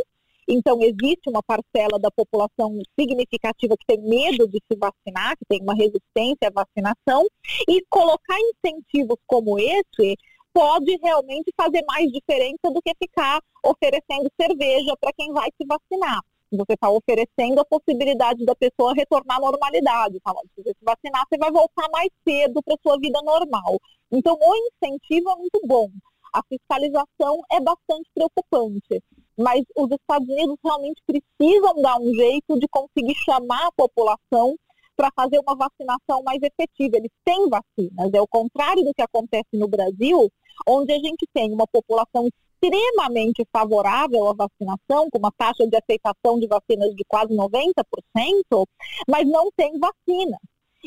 Então, 0.47 0.79
existe 0.81 1.27
uma 1.27 1.41
parcela 1.41 1.99
da 1.99 2.11
população 2.11 2.79
significativa 2.99 3.75
que 3.77 3.85
tem 3.87 4.01
medo 4.01 4.47
de 4.47 4.61
se 4.71 4.77
vacinar, 4.77 5.35
que 5.37 5.45
tem 5.47 5.61
uma 5.61 5.73
resistência 5.73 6.47
à 6.47 6.51
vacinação, 6.51 7.25
e 7.67 7.83
colocar 7.89 8.37
incentivos 8.39 9.17
como 9.25 9.57
esse 9.59 10.15
pode 10.53 10.97
realmente 11.03 11.51
fazer 11.57 11.83
mais 11.85 12.09
diferença 12.11 12.71
do 12.71 12.81
que 12.81 12.93
ficar 13.01 13.41
oferecendo 13.63 14.29
cerveja 14.39 14.95
para 15.01 15.11
quem 15.13 15.33
vai 15.33 15.49
se 15.59 15.67
vacinar. 15.67 16.21
Você 16.51 16.73
está 16.73 16.89
oferecendo 16.89 17.59
a 17.59 17.65
possibilidade 17.65 18.45
da 18.45 18.55
pessoa 18.55 18.93
retornar 18.93 19.37
à 19.37 19.41
normalidade. 19.41 20.19
Falando, 20.23 20.47
se 20.55 20.63
você 20.63 20.69
se 20.69 20.85
vacinar, 20.85 21.25
você 21.27 21.37
vai 21.37 21.51
voltar 21.51 21.89
mais 21.91 22.09
cedo 22.25 22.61
para 22.63 22.77
sua 22.81 22.97
vida 22.97 23.19
normal. 23.21 23.79
Então, 24.11 24.37
o 24.39 24.55
incentivo 24.55 25.29
é 25.31 25.35
muito 25.35 25.59
bom. 25.65 25.89
A 26.31 26.41
fiscalização 26.47 27.41
é 27.51 27.59
bastante 27.59 28.09
preocupante. 28.13 29.01
Mas 29.37 29.63
os 29.75 29.89
Estados 29.91 30.27
Unidos 30.27 30.57
realmente 30.63 31.01
precisam 31.05 31.81
dar 31.81 31.99
um 31.99 32.13
jeito 32.13 32.59
de 32.59 32.67
conseguir 32.67 33.15
chamar 33.25 33.67
a 33.67 33.71
população 33.75 34.55
para 34.95 35.11
fazer 35.15 35.39
uma 35.39 35.55
vacinação 35.55 36.23
mais 36.23 36.41
efetiva. 36.41 36.97
Eles 36.97 37.11
têm 37.23 37.49
vacinas, 37.49 38.13
é 38.13 38.21
o 38.21 38.27
contrário 38.27 38.83
do 38.83 38.93
que 38.93 39.01
acontece 39.01 39.49
no 39.53 39.67
Brasil, 39.67 40.29
onde 40.67 40.93
a 40.93 40.97
gente 40.97 41.27
tem 41.33 41.51
uma 41.51 41.67
população 41.67 42.27
extremamente 42.27 43.45
favorável 43.51 44.27
à 44.29 44.33
vacinação, 44.33 45.09
com 45.09 45.19
uma 45.19 45.31
taxa 45.37 45.67
de 45.67 45.75
aceitação 45.75 46.39
de 46.39 46.47
vacinas 46.47 46.95
de 46.95 47.03
quase 47.07 47.33
90%, 47.33 48.65
mas 49.07 49.27
não 49.27 49.49
tem 49.55 49.77
vacina. 49.77 50.37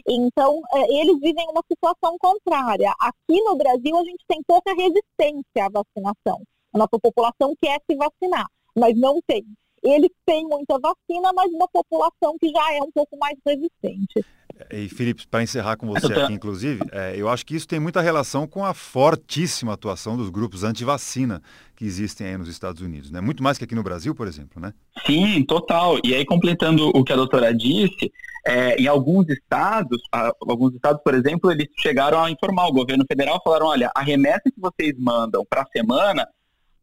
Então, 0.07 0.63
é, 0.73 1.01
eles 1.01 1.19
vivem 1.21 1.47
uma 1.51 1.63
situação 1.71 2.17
contrária. 2.19 2.93
Aqui 3.01 3.43
no 3.43 3.57
Brasil, 3.57 3.97
a 3.97 4.05
gente 4.05 4.25
tem 4.29 4.41
pouca 4.47 4.73
resistência 4.73 5.67
à 5.67 5.69
vacinação. 5.69 6.43
A 6.75 6.79
nossa 6.79 6.99
população 7.01 7.55
quer 7.61 7.81
se 7.91 7.97
vacinar, 7.97 8.47
mas 8.77 8.97
não 8.97 9.21
tem. 9.27 9.45
Eles 9.83 10.11
têm 10.27 10.45
muita 10.47 10.79
vacina, 10.79 11.33
mas 11.35 11.51
uma 11.53 11.69
população 11.69 12.37
que 12.41 12.49
já 12.51 12.75
é 12.75 12.83
um 12.83 12.91
pouco 12.91 13.17
mais 13.17 13.37
resistente. 13.47 14.25
E 14.73 14.89
Felipe, 14.89 15.27
para 15.29 15.43
encerrar 15.43 15.77
com 15.77 15.87
você 15.87 16.13
aqui, 16.13 16.33
inclusive, 16.33 16.81
é, 16.91 17.15
eu 17.17 17.29
acho 17.29 17.47
que 17.47 17.55
isso 17.55 17.69
tem 17.69 17.79
muita 17.79 18.01
relação 18.01 18.47
com 18.47 18.65
a 18.65 18.75
fortíssima 18.75 19.75
atuação 19.75 20.17
dos 20.17 20.31
grupos 20.31 20.65
anti-vacina 20.65 21.41
que 21.77 21.85
existem 21.85 22.27
aí 22.27 22.37
nos 22.37 22.49
Estados 22.49 22.83
Unidos, 22.83 23.11
né? 23.11 23.21
Muito 23.21 23.41
mais 23.41 23.57
que 23.57 23.65
aqui 23.65 23.75
no 23.77 23.85
Brasil, 23.85 24.15
por 24.17 24.27
exemplo, 24.27 24.61
né? 24.61 24.75
Sim, 25.07 25.45
total. 25.45 25.99
E 26.05 26.13
aí, 26.13 26.25
completando 26.25 26.89
o 26.89 27.05
que 27.05 27.13
a 27.13 27.17
doutora 27.17 27.55
disse, 27.55 28.13
é, 28.45 28.75
em 28.75 28.89
alguns 28.89 29.29
estados, 29.29 30.03
alguns 30.13 30.75
estados, 30.75 31.01
por 31.05 31.15
exemplo, 31.15 31.53
eles 31.53 31.69
chegaram 31.79 32.25
a 32.25 32.31
informar 32.31 32.67
o 32.67 32.73
governo 32.73 33.05
federal, 33.07 33.41
falaram, 33.45 33.67
olha, 33.67 33.93
a 33.95 34.03
remessa 34.03 34.43
que 34.45 34.61
vocês 34.61 34.93
mandam 34.99 35.47
para 35.49 35.63
a 35.63 35.67
semana 35.67 36.27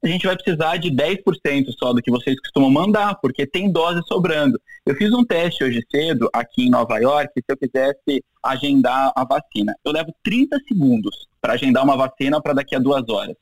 a 0.04 0.08
gente 0.08 0.26
vai 0.26 0.36
precisar 0.36 0.78
de 0.78 0.92
10% 0.92 1.74
só 1.78 1.94
do 1.94 2.02
que 2.02 2.12
vocês 2.12 2.40
costumam 2.40 2.70
mandar, 2.70 3.16
porque 3.16 3.46
tem 3.46 3.72
dose 3.72 4.02
sobrando. 4.08 4.60
Eu 4.86 4.96
fiz 4.96 5.12
um 5.12 5.24
teste 5.24 5.64
hoje 5.64 5.84
cedo 5.90 6.30
aqui 6.32 6.68
em 6.68 6.70
Nova 6.70 6.98
York, 7.00 7.32
se 7.36 7.44
eu 7.48 7.58
quisesse 7.58 8.24
agendar 8.44 9.12
a 9.16 9.26
vacina. 9.26 9.76
Eu 9.84 9.92
levo 9.92 10.14
30 10.24 10.60
segundos 10.68 11.28
para 11.42 11.54
agendar 11.54 11.84
uma 11.84 11.98
vacina 11.98 12.42
para 12.42 12.54
daqui 12.54 12.76
a 12.76 12.80
duas 12.80 13.08
horas. 13.10 13.36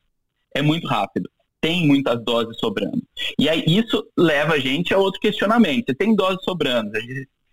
É 0.55 0.61
muito 0.61 0.87
rápido. 0.87 1.29
Tem 1.59 1.85
muitas 1.87 2.23
doses 2.23 2.57
sobrando. 2.59 3.01
E 3.39 3.49
aí 3.49 3.63
isso 3.67 4.05
leva 4.17 4.53
a 4.53 4.59
gente 4.59 4.93
a 4.93 4.97
outro 4.97 5.19
questionamento. 5.19 5.85
Se 5.89 5.95
tem 5.95 6.15
doses 6.15 6.43
sobrando, 6.43 6.91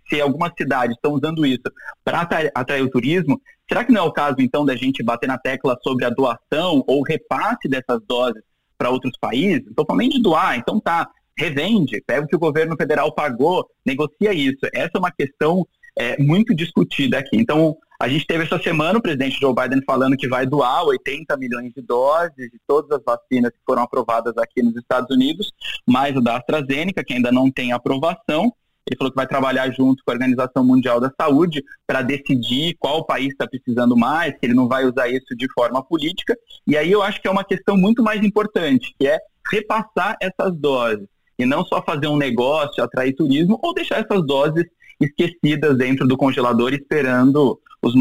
se 0.09 0.21
algumas 0.21 0.53
cidades 0.57 0.97
estão 0.97 1.13
usando 1.13 1.47
isso 1.47 1.63
para 2.05 2.29
atrair 2.55 2.83
o 2.83 2.91
turismo, 2.91 3.41
será 3.69 3.85
que 3.85 3.93
não 3.93 4.03
é 4.03 4.05
o 4.05 4.13
caso 4.13 4.37
então 4.41 4.65
da 4.65 4.75
gente 4.75 5.03
bater 5.03 5.29
na 5.29 5.39
tecla 5.39 5.79
sobre 5.83 6.05
a 6.05 6.11
doação 6.11 6.85
ou 6.87 7.03
repasse 7.03 7.69
dessas 7.69 8.01
doses 8.07 8.43
para 8.81 8.89
outros 8.89 9.13
países, 9.21 9.67
estou 9.67 9.85
falando 9.85 10.01
nem 10.01 10.09
de 10.09 10.23
doar, 10.23 10.57
então 10.57 10.81
tá, 10.81 11.07
revende, 11.37 12.03
pega 12.07 12.25
o 12.25 12.27
que 12.27 12.35
o 12.35 12.41
governo 12.41 12.75
federal 12.79 13.13
pagou, 13.13 13.69
negocia 13.85 14.33
isso. 14.33 14.61
Essa 14.73 14.93
é 14.95 14.99
uma 14.99 15.13
questão 15.13 15.67
é, 15.99 16.19
muito 16.19 16.55
discutida 16.55 17.19
aqui. 17.19 17.37
Então, 17.37 17.77
a 18.01 18.09
gente 18.09 18.27
teve 18.27 18.45
essa 18.45 18.59
semana 18.59 18.99
o 18.99 19.03
presidente 19.03 19.39
Joe 19.39 19.55
Biden 19.55 19.83
falando 19.87 20.17
que 20.17 20.27
vai 20.27 20.47
doar 20.47 20.83
80 20.85 21.37
milhões 21.37 21.75
de 21.75 21.83
doses 21.83 22.51
de 22.51 22.59
todas 22.67 22.91
as 22.91 23.05
vacinas 23.05 23.51
que 23.51 23.61
foram 23.67 23.83
aprovadas 23.83 24.33
aqui 24.39 24.63
nos 24.63 24.75
Estados 24.77 25.15
Unidos, 25.15 25.53
mais 25.87 26.17
o 26.17 26.23
da 26.23 26.39
AstraZeneca, 26.39 27.05
que 27.05 27.13
ainda 27.13 27.31
não 27.31 27.51
tem 27.51 27.73
aprovação. 27.73 28.51
Ele 28.87 28.97
falou 28.97 29.11
que 29.11 29.17
vai 29.17 29.27
trabalhar 29.27 29.71
junto 29.71 30.03
com 30.05 30.11
a 30.11 30.15
Organização 30.15 30.65
Mundial 30.65 31.01
da 31.01 31.13
Saúde 31.21 31.63
para 31.87 32.03
decidir 32.03 32.77
qual 32.79 33.05
país 33.05 33.29
está 33.29 33.47
precisando 33.47 33.97
mais, 33.97 34.33
que 34.33 34.47
ele 34.47 34.55
não 34.55 34.69
vai 34.69 34.85
usar 34.85 35.09
isso 35.09 35.37
de 35.37 35.47
forma 35.53 35.83
política. 35.83 36.37
E 36.67 36.77
aí 36.77 36.91
eu 36.91 37.03
acho 37.03 37.21
que 37.21 37.29
é 37.29 37.31
uma 37.31 37.45
questão 37.45 37.77
muito 37.77 38.03
mais 38.03 38.25
importante, 38.25 38.95
que 38.99 39.07
é 39.07 39.19
repassar 39.51 40.17
essas 40.21 40.55
doses 40.57 41.07
e 41.39 41.47
não 41.47 41.65
só 41.65 41.83
fazer 41.83 42.07
um 42.07 42.17
negócio, 42.17 42.83
atrair 42.83 43.15
turismo 43.15 43.59
ou 43.63 43.73
deixar 43.73 44.05
essas 44.05 44.25
doses 44.27 44.65
esquecidas 45.01 45.77
dentro 45.77 46.07
do 46.07 46.17
congelador 46.17 46.75
esperando 46.75 47.59
os 47.83 47.95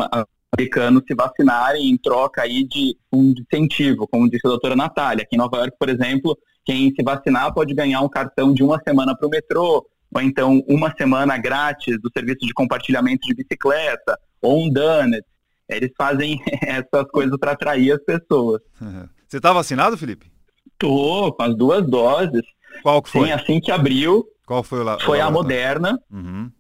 americanos 0.54 1.04
se 1.08 1.16
vacinarem 1.16 1.90
em 1.90 1.98
troca 1.98 2.42
aí 2.42 2.66
de 2.66 2.98
um 3.12 3.34
incentivo, 3.38 4.08
como 4.08 4.30
disse 4.30 4.46
a 4.46 4.50
doutora 4.50 4.76
Natália. 4.76 5.24
Aqui 5.24 5.36
em 5.36 5.40
Nova 5.40 5.58
York, 5.58 5.78
por 5.80 5.90
exemplo, 5.90 6.38
quem 6.66 6.94
se 6.94 7.02
vacinar 7.04 7.54
pode 7.54 7.74
ganhar 7.74 8.02
um 8.02 8.10
cartão 8.10 8.54
de 8.54 8.62
uma 8.62 8.80
semana 8.86 9.16
para 9.16 9.28
o 9.28 9.30
metrô, 9.30 9.86
ou 10.14 10.22
então 10.22 10.64
uma 10.68 10.94
semana 10.96 11.38
grátis 11.38 12.00
do 12.02 12.10
serviço 12.12 12.46
de 12.46 12.54
compartilhamento 12.54 13.28
de 13.28 13.36
bicicleta, 13.36 14.20
ou 14.42 14.66
um 14.66 14.70
donut. 14.72 15.24
Eles 15.68 15.92
fazem 15.98 16.42
essas 16.62 17.10
coisas 17.12 17.38
para 17.40 17.52
atrair 17.52 17.92
as 17.92 18.04
pessoas. 18.04 18.62
Você 19.28 19.38
está 19.38 19.54
vacinado, 19.54 19.96
Felipe? 19.96 20.32
Tô, 20.78 21.32
com 21.34 21.44
as 21.44 21.56
duas 21.56 21.88
doses. 21.88 22.42
Qual 22.82 23.02
que 23.02 23.10
foi? 23.10 23.28
Sim, 23.28 23.32
assim 23.34 23.60
que 23.60 23.72
abriu. 23.72 24.26
Qual 24.46 24.64
foi 24.64 24.84
lá? 24.84 25.00
Foi 25.00 25.20
a 25.20 25.30
Moderna. 25.30 26.00
Uhum. 26.12 26.52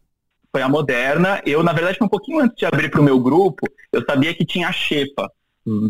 Foi 0.52 0.62
a 0.62 0.70
Moderna. 0.70 1.42
Eu, 1.46 1.64
na 1.64 1.74
verdade, 1.74 1.98
um 2.02 2.08
pouquinho 2.08 2.40
antes 2.42 2.56
de 2.56 2.66
abrir 2.66 2.92
para 2.92 3.02
o 3.02 3.04
meu 3.04 3.20
grupo, 3.20 3.66
eu 3.92 4.04
sabia 4.08 4.34
que 4.34 4.46
tinha 4.46 4.68
a 4.68 4.72
Xepa. 4.72 5.32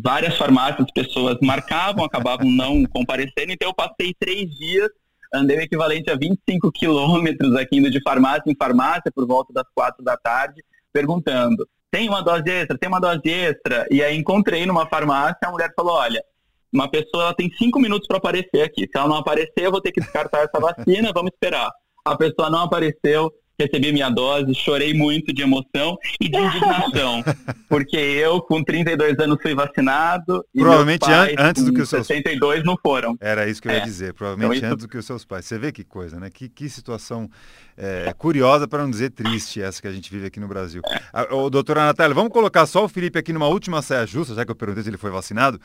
Várias 0.02 0.38
farmácias, 0.38 0.88
pessoas 0.94 1.38
marcavam, 1.42 2.06
acabavam 2.06 2.50
não 2.50 2.86
comparecendo, 2.86 3.52
então 3.52 3.70
eu 3.70 3.74
passei 3.74 4.14
três 4.18 4.50
dias 4.58 4.90
andei 5.34 5.58
o 5.58 5.62
equivalente 5.62 6.10
a 6.10 6.16
25 6.16 6.72
quilômetros 6.72 7.56
aqui 7.56 7.78
indo 7.78 7.90
de 7.90 8.02
farmácia 8.02 8.44
em 8.48 8.56
farmácia 8.56 9.12
por 9.14 9.28
volta 9.28 9.54
das 9.54 9.66
quatro 9.74 10.04
da 10.04 10.18
tarde, 10.18 10.64
perguntando, 10.92 11.68
tem 11.92 12.08
uma 12.08 12.22
dose 12.22 12.50
extra, 12.50 12.78
tem 12.78 12.90
uma 12.90 13.00
dose 13.00 13.28
extra? 13.30 13.88
E 13.90 14.04
aí 14.04 14.16
encontrei 14.18 14.66
numa 14.66 14.88
farmácia, 14.88 15.38
a 15.44 15.52
mulher 15.52 15.72
falou, 15.76 15.96
olha, 15.96 16.24
uma 16.72 16.90
pessoa 16.90 17.34
tem 17.36 17.50
cinco 17.58 17.80
minutos 17.80 18.08
para 18.08 18.18
aparecer 18.18 18.62
aqui. 18.62 18.82
Se 18.82 18.92
ela 18.96 19.08
não 19.08 19.18
aparecer, 19.18 19.66
eu 19.66 19.72
vou 19.72 19.82
ter 19.82 19.92
que 19.92 20.02
descartar 20.02 20.44
essa 20.44 20.60
vacina, 20.60 21.12
vamos 21.14 21.32
esperar. 21.32 21.72
A 22.06 22.16
pessoa 22.16 22.50
não 22.50 22.64
apareceu, 22.64 23.32
recebi 23.60 23.92
minha 23.92 24.10
dose, 24.10 24.54
chorei 24.56 24.94
muito 24.94 25.34
de 25.34 25.42
emoção 25.42 25.98
e 26.20 26.30
de 26.30 26.38
indignação, 26.38 27.24
porque 27.68 27.98
eu, 27.98 28.42
com 28.42 28.64
32 28.64 29.20
anos, 29.20 29.38
fui 29.42 29.54
vacinado 29.54 30.46
e 30.54 30.60
Provavelmente 30.60 31.00
pais, 31.00 31.36
antes 31.38 31.64
do 31.64 31.74
que 31.74 31.82
os 31.82 31.90
seus 31.90 32.08
62 32.08 32.64
não 32.64 32.78
foram. 32.82 33.18
Era 33.20 33.48
isso 33.48 33.62
que 33.62 33.68
eu 33.68 33.74
ia 33.74 33.80
é. 33.80 33.86
dizer, 33.86 34.14
provavelmente 34.14 34.60
então, 34.60 34.72
antes 34.72 34.86
do 34.86 34.90
que 34.90 34.98
os 34.98 35.06
seus 35.06 35.26
pais. 35.26 35.46
Você 35.46 35.58
vê 35.58 35.72
que 35.72 35.84
coisa, 35.84 36.20
né? 36.20 36.30
Que, 36.30 36.48
que 36.48 36.70
situação 36.70 37.30
é, 37.78 38.14
curiosa, 38.18 38.68
para 38.68 38.84
não 38.84 38.90
dizer 38.90 39.12
triste, 39.12 39.62
essa 39.62 39.82
que 39.82 39.88
a 39.88 39.92
gente 39.92 40.10
vive 40.12 40.28
aqui 40.28 40.40
no 40.40 40.48
Brasil. 40.48 40.82
É. 40.86 41.34
o 41.34 41.50
doutora 41.50 41.86
Natália, 41.86 42.14
vamos 42.14 42.32
colocar 42.32 42.66
só 42.66 42.86
o 42.86 42.90
Felipe 42.90 43.20
aqui 43.20 43.34
numa 43.34 43.48
última 43.48 43.82
saia 43.82 44.06
justa, 44.06 44.36
já 44.36 44.46
que 44.46 44.52
eu 44.52 44.56
perguntei 44.56 44.84
se 44.84 44.90
ele 44.90 44.98
foi 44.98 45.12
vacinado. 45.12 45.60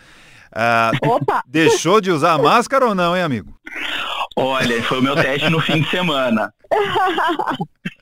Ah, 0.53 0.93
deixou 1.47 2.01
de 2.01 2.11
usar 2.11 2.39
máscara 2.39 2.87
ou 2.87 2.95
não, 2.95 3.17
hein, 3.17 3.23
amigo? 3.23 3.55
Olha, 4.37 4.83
foi 4.83 4.99
o 4.99 5.03
meu 5.03 5.15
teste 5.15 5.49
no 5.49 5.61
fim 5.61 5.81
de 5.81 5.89
semana. 5.91 6.53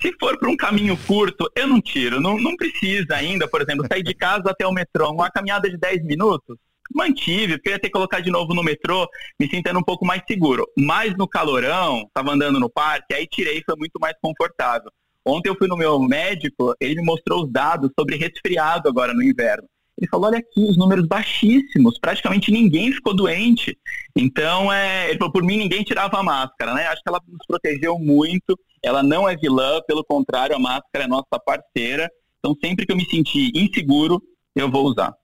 Se 0.00 0.12
for 0.18 0.38
para 0.38 0.48
um 0.48 0.56
caminho 0.56 0.96
curto, 1.06 1.50
eu 1.54 1.66
não 1.66 1.80
tiro. 1.80 2.20
Não, 2.20 2.38
não 2.38 2.56
precisa 2.56 3.14
ainda, 3.14 3.46
por 3.46 3.60
exemplo, 3.60 3.86
sair 3.90 4.02
de 4.02 4.14
casa 4.14 4.50
até 4.50 4.66
o 4.66 4.72
metrô, 4.72 5.10
uma 5.10 5.30
caminhada 5.30 5.68
de 5.68 5.76
10 5.76 6.04
minutos. 6.04 6.56
Mantive, 6.94 7.56
porque 7.56 7.70
ia 7.70 7.78
ter 7.78 7.88
que 7.88 7.92
colocar 7.92 8.20
de 8.20 8.30
novo 8.30 8.54
no 8.54 8.62
metrô, 8.62 9.08
me 9.38 9.48
sentindo 9.48 9.78
um 9.78 9.84
pouco 9.84 10.04
mais 10.04 10.22
seguro. 10.26 10.66
Mas 10.76 11.16
no 11.16 11.28
calorão, 11.28 12.04
estava 12.06 12.32
andando 12.32 12.58
no 12.58 12.70
parque, 12.70 13.14
aí 13.14 13.26
tirei, 13.26 13.62
foi 13.64 13.76
muito 13.76 13.98
mais 14.00 14.14
confortável. 14.20 14.90
Ontem 15.24 15.48
eu 15.48 15.56
fui 15.56 15.68
no 15.68 15.76
meu 15.76 16.00
médico, 16.00 16.74
ele 16.80 16.96
me 16.96 17.06
mostrou 17.06 17.44
os 17.44 17.52
dados 17.52 17.90
sobre 17.98 18.16
resfriado 18.16 18.88
agora 18.88 19.14
no 19.14 19.22
inverno. 19.22 19.68
Ele 19.98 20.08
falou, 20.08 20.26
olha 20.26 20.38
aqui, 20.38 20.60
os 20.60 20.76
números 20.76 21.06
baixíssimos, 21.06 21.98
praticamente 21.98 22.50
ninguém 22.50 22.92
ficou 22.92 23.14
doente. 23.14 23.76
Então, 24.16 24.72
é, 24.72 25.10
ele 25.10 25.18
falou, 25.18 25.32
por 25.32 25.42
mim 25.42 25.56
ninguém 25.56 25.82
tirava 25.82 26.18
a 26.18 26.22
máscara, 26.22 26.74
né? 26.74 26.86
Acho 26.88 27.02
que 27.02 27.08
ela 27.08 27.20
nos 27.28 27.46
protegeu 27.46 27.98
muito, 27.98 28.58
ela 28.82 29.02
não 29.02 29.28
é 29.28 29.36
vilã, 29.36 29.80
pelo 29.86 30.04
contrário, 30.04 30.56
a 30.56 30.58
máscara 30.58 31.04
é 31.04 31.06
nossa 31.06 31.38
parceira. 31.44 32.10
Então, 32.38 32.56
sempre 32.62 32.84
que 32.84 32.92
eu 32.92 32.96
me 32.96 33.04
sentir 33.08 33.52
inseguro, 33.54 34.20
eu 34.56 34.70
vou 34.70 34.86
usar. 34.86 35.14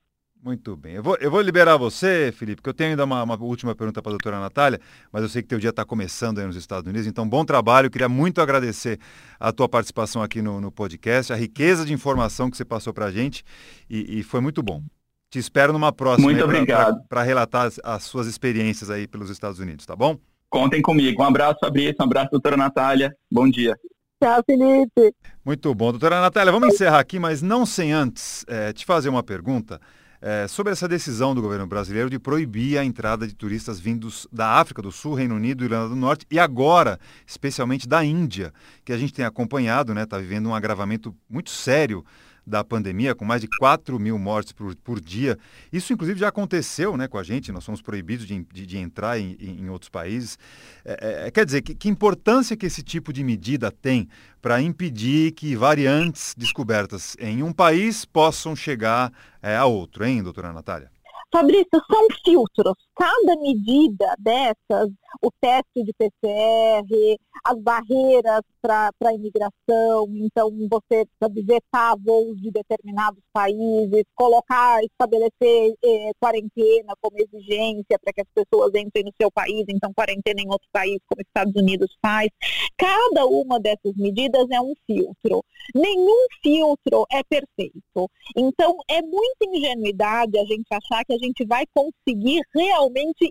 Muito 0.42 0.76
bem. 0.76 0.94
Eu 0.94 1.02
vou, 1.02 1.16
eu 1.20 1.30
vou 1.30 1.40
liberar 1.40 1.76
você, 1.76 2.32
Felipe, 2.32 2.56
porque 2.56 2.70
eu 2.70 2.74
tenho 2.74 2.90
ainda 2.90 3.04
uma, 3.04 3.22
uma 3.22 3.36
última 3.42 3.74
pergunta 3.74 4.00
para 4.00 4.10
a 4.10 4.14
doutora 4.14 4.40
Natália, 4.40 4.80
mas 5.12 5.22
eu 5.22 5.28
sei 5.28 5.42
que 5.42 5.48
teu 5.48 5.58
dia 5.58 5.70
está 5.70 5.84
começando 5.84 6.38
aí 6.38 6.46
nos 6.46 6.56
Estados 6.56 6.88
Unidos, 6.88 7.06
então 7.06 7.28
bom 7.28 7.44
trabalho. 7.44 7.86
Eu 7.86 7.90
queria 7.90 8.08
muito 8.08 8.40
agradecer 8.40 9.00
a 9.38 9.52
tua 9.52 9.68
participação 9.68 10.22
aqui 10.22 10.40
no, 10.40 10.60
no 10.60 10.70
podcast, 10.70 11.32
a 11.32 11.36
riqueza 11.36 11.84
de 11.84 11.92
informação 11.92 12.50
que 12.50 12.56
você 12.56 12.64
passou 12.64 12.94
para 12.94 13.06
a 13.06 13.10
gente 13.10 13.44
e, 13.90 14.20
e, 14.20 14.22
foi 14.22 14.40
muito 14.40 14.62
bom. 14.62 14.82
Te 15.28 15.38
espero 15.38 15.72
numa 15.72 15.92
próxima. 15.92 16.30
Muito 16.30 16.42
obrigado. 16.42 17.02
Para 17.08 17.22
relatar 17.22 17.66
as, 17.66 17.80
as 17.82 18.04
suas 18.04 18.26
experiências 18.26 18.90
aí 18.90 19.06
pelos 19.06 19.30
Estados 19.30 19.58
Unidos, 19.58 19.84
tá 19.84 19.96
bom? 19.96 20.16
Contem 20.48 20.80
comigo. 20.80 21.20
Um 21.20 21.26
abraço, 21.26 21.58
Fabrício. 21.60 21.96
Um 22.00 22.04
abraço, 22.04 22.30
doutora 22.30 22.56
Natália. 22.56 23.14
Bom 23.30 23.48
dia. 23.50 23.76
Tchau, 24.22 24.42
Felipe. 24.46 25.14
Muito 25.44 25.74
bom. 25.74 25.90
Doutora 25.90 26.20
Natália, 26.20 26.52
vamos 26.52 26.74
encerrar 26.74 27.00
aqui, 27.00 27.18
mas 27.18 27.42
não 27.42 27.66
sem 27.66 27.92
antes 27.92 28.44
é, 28.48 28.72
te 28.72 28.86
fazer 28.86 29.08
uma 29.08 29.22
pergunta 29.22 29.78
é, 30.20 30.46
sobre 30.48 30.72
essa 30.72 30.88
decisão 30.88 31.34
do 31.34 31.42
governo 31.42 31.66
brasileiro 31.66 32.10
de 32.10 32.18
proibir 32.18 32.78
a 32.78 32.84
entrada 32.84 33.26
de 33.26 33.34
turistas 33.34 33.78
vindos 33.78 34.26
da 34.32 34.52
África 34.52 34.82
do 34.82 34.90
Sul, 34.90 35.14
Reino 35.14 35.34
Unido, 35.34 35.64
Irlanda 35.64 35.88
do 35.88 35.96
Norte 35.96 36.26
e 36.30 36.38
agora, 36.38 36.98
especialmente 37.26 37.88
da 37.88 38.04
Índia, 38.04 38.52
que 38.84 38.92
a 38.92 38.98
gente 38.98 39.12
tem 39.12 39.24
acompanhado, 39.24 39.92
está 39.92 40.00
né, 40.00 40.06
tá 40.06 40.18
vivendo 40.18 40.48
um 40.48 40.54
agravamento 40.54 41.14
muito 41.28 41.50
sério 41.50 42.04
da 42.48 42.64
pandemia, 42.64 43.14
com 43.14 43.24
mais 43.24 43.40
de 43.40 43.48
4 43.58 43.98
mil 43.98 44.18
mortes 44.18 44.52
por, 44.52 44.74
por 44.76 45.00
dia. 45.00 45.38
Isso, 45.72 45.92
inclusive, 45.92 46.18
já 46.18 46.28
aconteceu 46.28 46.96
né, 46.96 47.06
com 47.06 47.18
a 47.18 47.22
gente, 47.22 47.52
nós 47.52 47.62
somos 47.62 47.82
proibidos 47.82 48.26
de, 48.26 48.42
de, 48.52 48.66
de 48.66 48.78
entrar 48.78 49.18
em, 49.18 49.36
em, 49.38 49.68
outros 49.68 49.90
países. 49.90 50.38
É, 50.84 51.26
é, 51.26 51.30
quer 51.30 51.44
dizer, 51.44 51.62
que, 51.62 51.74
que 51.74 51.88
importância 51.88 52.56
que 52.56 52.66
esse 52.66 52.82
tipo 52.82 53.12
de 53.12 53.22
medida 53.22 53.70
tem 53.70 54.08
para 54.40 54.60
impedir 54.62 55.32
que 55.32 55.54
variantes 55.54 56.34
descobertas 56.36 57.16
em 57.20 57.42
um 57.42 57.52
país 57.52 58.04
possam 58.04 58.56
chegar 58.56 59.12
é, 59.42 59.56
a 59.56 59.66
outro, 59.66 60.04
hein, 60.04 60.22
doutora 60.22 60.52
Natália? 60.52 60.90
Fabrício, 61.30 61.68
são 61.72 62.06
filtros. 62.24 62.87
Cada 62.98 63.40
medida 63.40 64.12
dessas, 64.18 64.90
o 65.22 65.30
teste 65.40 65.84
de 65.84 65.92
PCR, 65.96 67.16
as 67.44 67.56
barreiras 67.60 68.40
para 68.60 68.90
a 69.04 69.14
imigração, 69.14 70.08
então 70.16 70.50
você 70.68 71.06
vetar 71.44 71.96
voos 71.96 72.36
de 72.42 72.50
determinados 72.50 73.22
países, 73.32 74.02
colocar, 74.16 74.82
estabelecer 74.82 75.74
eh, 75.84 76.10
quarentena 76.18 76.92
como 77.00 77.16
exigência 77.18 77.96
para 78.02 78.12
que 78.12 78.22
as 78.22 78.28
pessoas 78.34 78.72
entrem 78.74 79.04
no 79.04 79.12
seu 79.16 79.30
país, 79.30 79.64
então 79.68 79.92
quarentena 79.94 80.40
em 80.40 80.48
outro 80.48 80.68
país, 80.72 80.98
como 81.06 81.22
Estados 81.22 81.54
Unidos 81.54 81.96
faz. 82.02 82.28
Cada 82.76 83.26
uma 83.26 83.60
dessas 83.60 83.94
medidas 83.96 84.46
é 84.50 84.60
um 84.60 84.74
filtro. 84.88 85.44
Nenhum 85.72 86.26
filtro 86.42 87.06
é 87.12 87.22
perfeito. 87.22 88.10
Então, 88.36 88.76
é 88.88 89.00
muita 89.02 89.46
ingenuidade 89.46 90.36
a 90.36 90.44
gente 90.44 90.66
achar 90.72 91.04
que 91.04 91.12
a 91.12 91.18
gente 91.18 91.44
vai 91.46 91.64
conseguir 91.72 92.40
realmente 92.52 92.87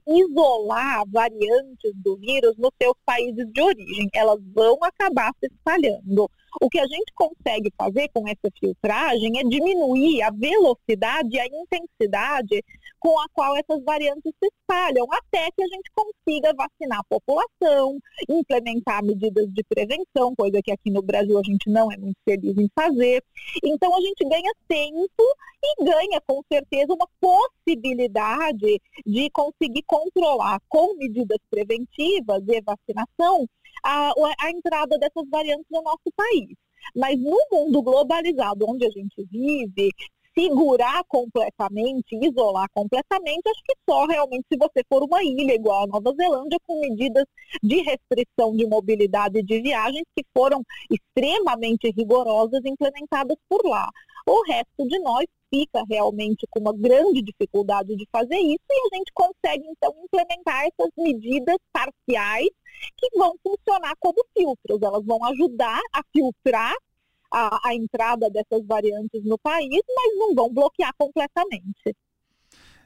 isolar 0.08 1.04
variantes 1.08 1.94
do 1.96 2.18
vírus 2.18 2.56
nos 2.58 2.72
seus 2.82 2.96
países 3.06 3.46
de 3.52 3.62
origem. 3.62 4.10
Elas 4.14 4.40
vão 4.54 4.78
acabar 4.84 5.32
se 5.40 5.48
espalhando. 5.48 6.30
O 6.60 6.70
que 6.70 6.80
a 6.80 6.88
gente 6.88 7.14
consegue 7.14 7.72
fazer 7.78 8.10
com 8.10 8.28
essa 8.28 8.50
filtragem 8.60 9.40
é 9.40 9.44
diminuir 9.44 10.22
a 10.24 10.32
velocidade 10.32 11.36
e 11.36 11.40
a 11.40 11.46
intensidade 11.46 12.64
com 13.00 13.20
a 13.20 13.28
qual 13.32 13.56
essas 13.56 13.84
variantes 13.84 14.34
se 14.42 14.50
espalham, 14.50 15.06
até 15.12 15.52
que 15.52 15.64
a 15.64 15.68
gente 15.68 15.92
consiga 15.96 16.54
vacinar 16.54 17.00
a 17.00 17.04
população, 17.04 18.00
implementar 18.28 19.04
medidas 19.04 19.48
de 19.54 19.64
prevenção, 19.64 20.36
coisa 20.36 20.60
que 20.64 20.72
aqui 20.72 20.90
no 20.90 21.02
Brasil 21.02 21.38
a 21.38 21.44
gente 21.44 21.70
não 21.70 21.92
é 21.92 21.98
muito 21.98 22.18
feliz 22.26 22.58
em 22.58 22.70
fazer. 22.76 23.24
Então 23.64 23.96
a 23.96 24.02
gente 24.02 24.28
ganha 24.28 24.52
tempo 24.68 25.24
e 25.64 25.84
ganha 25.84 26.22
com 26.26 26.42
certeza 26.52 26.94
uma 26.94 27.08
possibilidade 27.20 28.82
de 29.06 29.30
conseguir 29.30 29.84
controlar 29.84 30.60
com 30.68 30.96
medidas 30.96 31.40
preventivas 31.50 32.44
e 32.48 32.62
vacinação 32.62 33.48
a, 33.84 34.12
a 34.40 34.52
entrada 34.52 34.98
dessas 34.98 35.30
variantes 35.30 35.66
no 35.72 35.82
nosso 35.82 36.12
país. 36.16 36.50
Mas 36.96 37.20
no 37.20 37.38
mundo 37.52 37.82
globalizado 37.82 38.66
onde 38.68 38.86
a 38.86 38.90
gente 38.90 39.24
vive, 39.30 39.92
segurar 40.38 41.04
completamente, 41.08 42.16
isolar 42.22 42.68
completamente, 42.72 43.50
acho 43.50 43.64
que 43.64 43.74
só 43.90 44.06
realmente 44.06 44.46
se 44.52 44.58
você 44.58 44.84
for 44.88 45.04
uma 45.04 45.24
ilha 45.24 45.56
igual 45.56 45.84
a 45.84 45.88
Nova 45.88 46.14
Zelândia, 46.16 46.60
com 46.66 46.80
medidas 46.80 47.26
de 47.64 47.82
restrição 47.82 48.56
de 48.56 48.68
mobilidade 48.68 49.40
e 49.40 49.44
de 49.44 49.62
viagens 49.62 50.06
que 50.16 50.24
foram 50.36 50.62
extremamente 50.92 51.92
rigorosas 51.98 52.62
implementadas 52.64 53.36
por 53.50 53.66
lá. 53.66 53.90
O 54.28 54.44
resto 54.44 54.86
de 54.86 55.00
nós 55.00 55.26
fica 55.50 55.82
realmente 55.90 56.46
com 56.50 56.60
uma 56.60 56.74
grande 56.74 57.22
dificuldade 57.22 57.96
de 57.96 58.06
fazer 58.12 58.36
isso 58.36 58.66
e 58.70 58.88
a 58.94 58.98
gente 58.98 59.12
consegue 59.14 59.64
então 59.70 59.96
implementar 60.04 60.66
essas 60.66 60.92
medidas 60.98 61.56
parciais 61.72 62.50
que 62.98 63.18
vão 63.18 63.34
funcionar 63.42 63.94
como 64.02 64.22
filtros. 64.38 64.82
Elas 64.82 65.06
vão 65.06 65.24
ajudar 65.24 65.80
a 65.94 66.02
filtrar 66.12 66.76
a, 67.32 67.70
a 67.70 67.74
entrada 67.74 68.30
dessas 68.30 68.66
variantes 68.66 69.24
no 69.24 69.38
país, 69.38 69.82
mas 69.96 70.18
não 70.18 70.36
vão 70.36 70.54
bloquear 70.54 70.94
completamente. 70.98 71.96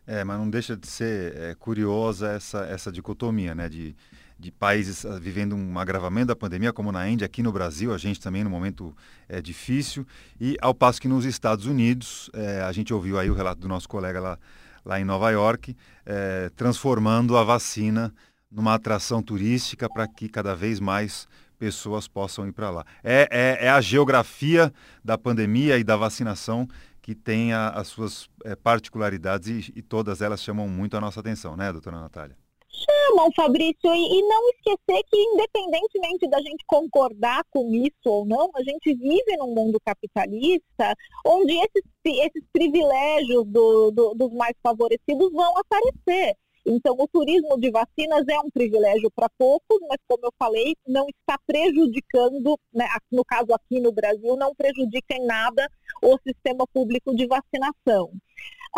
É, 0.05 0.23
mas 0.23 0.37
não 0.37 0.49
deixa 0.49 0.77
de 0.77 0.87
ser 0.87 1.35
é, 1.37 1.55
curiosa 1.55 2.33
essa, 2.33 2.65
essa 2.65 2.91
dicotomia, 2.91 3.55
né? 3.55 3.67
De, 3.67 3.95
de 4.41 4.51
países 4.51 5.05
ah, 5.05 5.19
vivendo 5.19 5.55
um 5.55 5.77
agravamento 5.77 6.27
da 6.27 6.35
pandemia, 6.35 6.73
como 6.73 6.91
na 6.91 7.07
Índia, 7.07 7.25
aqui 7.25 7.43
no 7.43 7.51
Brasil, 7.51 7.93
a 7.93 7.97
gente 7.97 8.19
também 8.19 8.43
no 8.43 8.49
momento 8.49 8.95
é 9.29 9.39
difícil, 9.39 10.05
e 10.39 10.57
ao 10.59 10.73
passo 10.73 10.99
que 10.99 11.07
nos 11.07 11.25
Estados 11.25 11.67
Unidos, 11.67 12.29
é, 12.33 12.61
a 12.61 12.71
gente 12.71 12.91
ouviu 12.91 13.19
aí 13.19 13.29
o 13.29 13.35
relato 13.35 13.61
do 13.61 13.67
nosso 13.67 13.87
colega 13.87 14.19
lá, 14.19 14.39
lá 14.83 14.99
em 14.99 15.05
Nova 15.05 15.29
York, 15.29 15.77
é, 16.03 16.49
transformando 16.55 17.37
a 17.37 17.43
vacina 17.43 18.11
numa 18.51 18.73
atração 18.73 19.21
turística 19.21 19.87
para 19.87 20.07
que 20.07 20.27
cada 20.27 20.55
vez 20.55 20.79
mais 20.79 21.27
pessoas 21.59 22.07
possam 22.07 22.47
ir 22.47 22.51
para 22.51 22.71
lá. 22.71 22.85
É, 23.03 23.27
é, 23.29 23.67
é, 23.67 23.69
a 23.69 23.79
geografia 23.79 24.73
da 25.05 25.19
pandemia 25.19 25.77
e 25.77 25.83
da 25.83 25.95
vacinação 25.95 26.67
que 26.99 27.13
tem 27.13 27.53
a, 27.53 27.69
as 27.69 27.87
suas 27.87 28.27
é, 28.43 28.55
particularidades 28.55 29.69
e, 29.69 29.73
e, 29.75 29.81
todas 29.83 30.21
elas 30.21 30.41
chamam 30.41 30.67
muito 30.67 30.97
a 30.97 31.01
nossa 31.01 31.19
atenção, 31.19 31.55
né, 31.55 31.71
doutora 31.71 31.99
Natália? 31.99 32.40
Chamam, 32.71 33.29
Fabrício, 33.35 33.93
e, 33.93 34.19
e 34.19 34.21
não 34.27 34.49
esquecer 34.49 35.03
que, 35.09 35.17
independentemente 35.17 36.27
da 36.29 36.39
gente 36.39 36.63
concordar 36.65 37.43
com 37.51 37.73
isso 37.73 37.95
ou 38.05 38.25
não, 38.25 38.49
a 38.55 38.63
gente 38.63 38.93
vive 38.93 39.37
num 39.37 39.53
mundo 39.53 39.79
capitalista 39.83 40.95
onde 41.25 41.53
esses, 41.53 41.83
esses 42.05 42.43
privilégios 42.51 43.45
do, 43.47 43.91
do, 43.91 44.13
dos 44.15 44.31
mais 44.33 44.55
favorecidos 44.63 45.31
vão 45.31 45.53
aparecer. 45.57 46.35
Então, 46.65 46.95
o 46.97 47.07
turismo 47.07 47.59
de 47.59 47.71
vacinas 47.71 48.25
é 48.27 48.39
um 48.39 48.49
privilégio 48.51 49.09
para 49.15 49.27
poucos, 49.37 49.79
mas, 49.89 49.97
como 50.07 50.25
eu 50.25 50.33
falei, 50.37 50.75
não 50.87 51.07
está 51.09 51.37
prejudicando, 51.45 52.57
né, 52.73 52.87
no 53.11 53.25
caso 53.25 53.53
aqui 53.53 53.79
no 53.79 53.91
Brasil, 53.91 54.35
não 54.37 54.53
prejudica 54.55 55.15
em 55.15 55.25
nada 55.25 55.67
o 56.01 56.17
sistema 56.25 56.65
público 56.71 57.15
de 57.15 57.27
vacinação. 57.27 58.11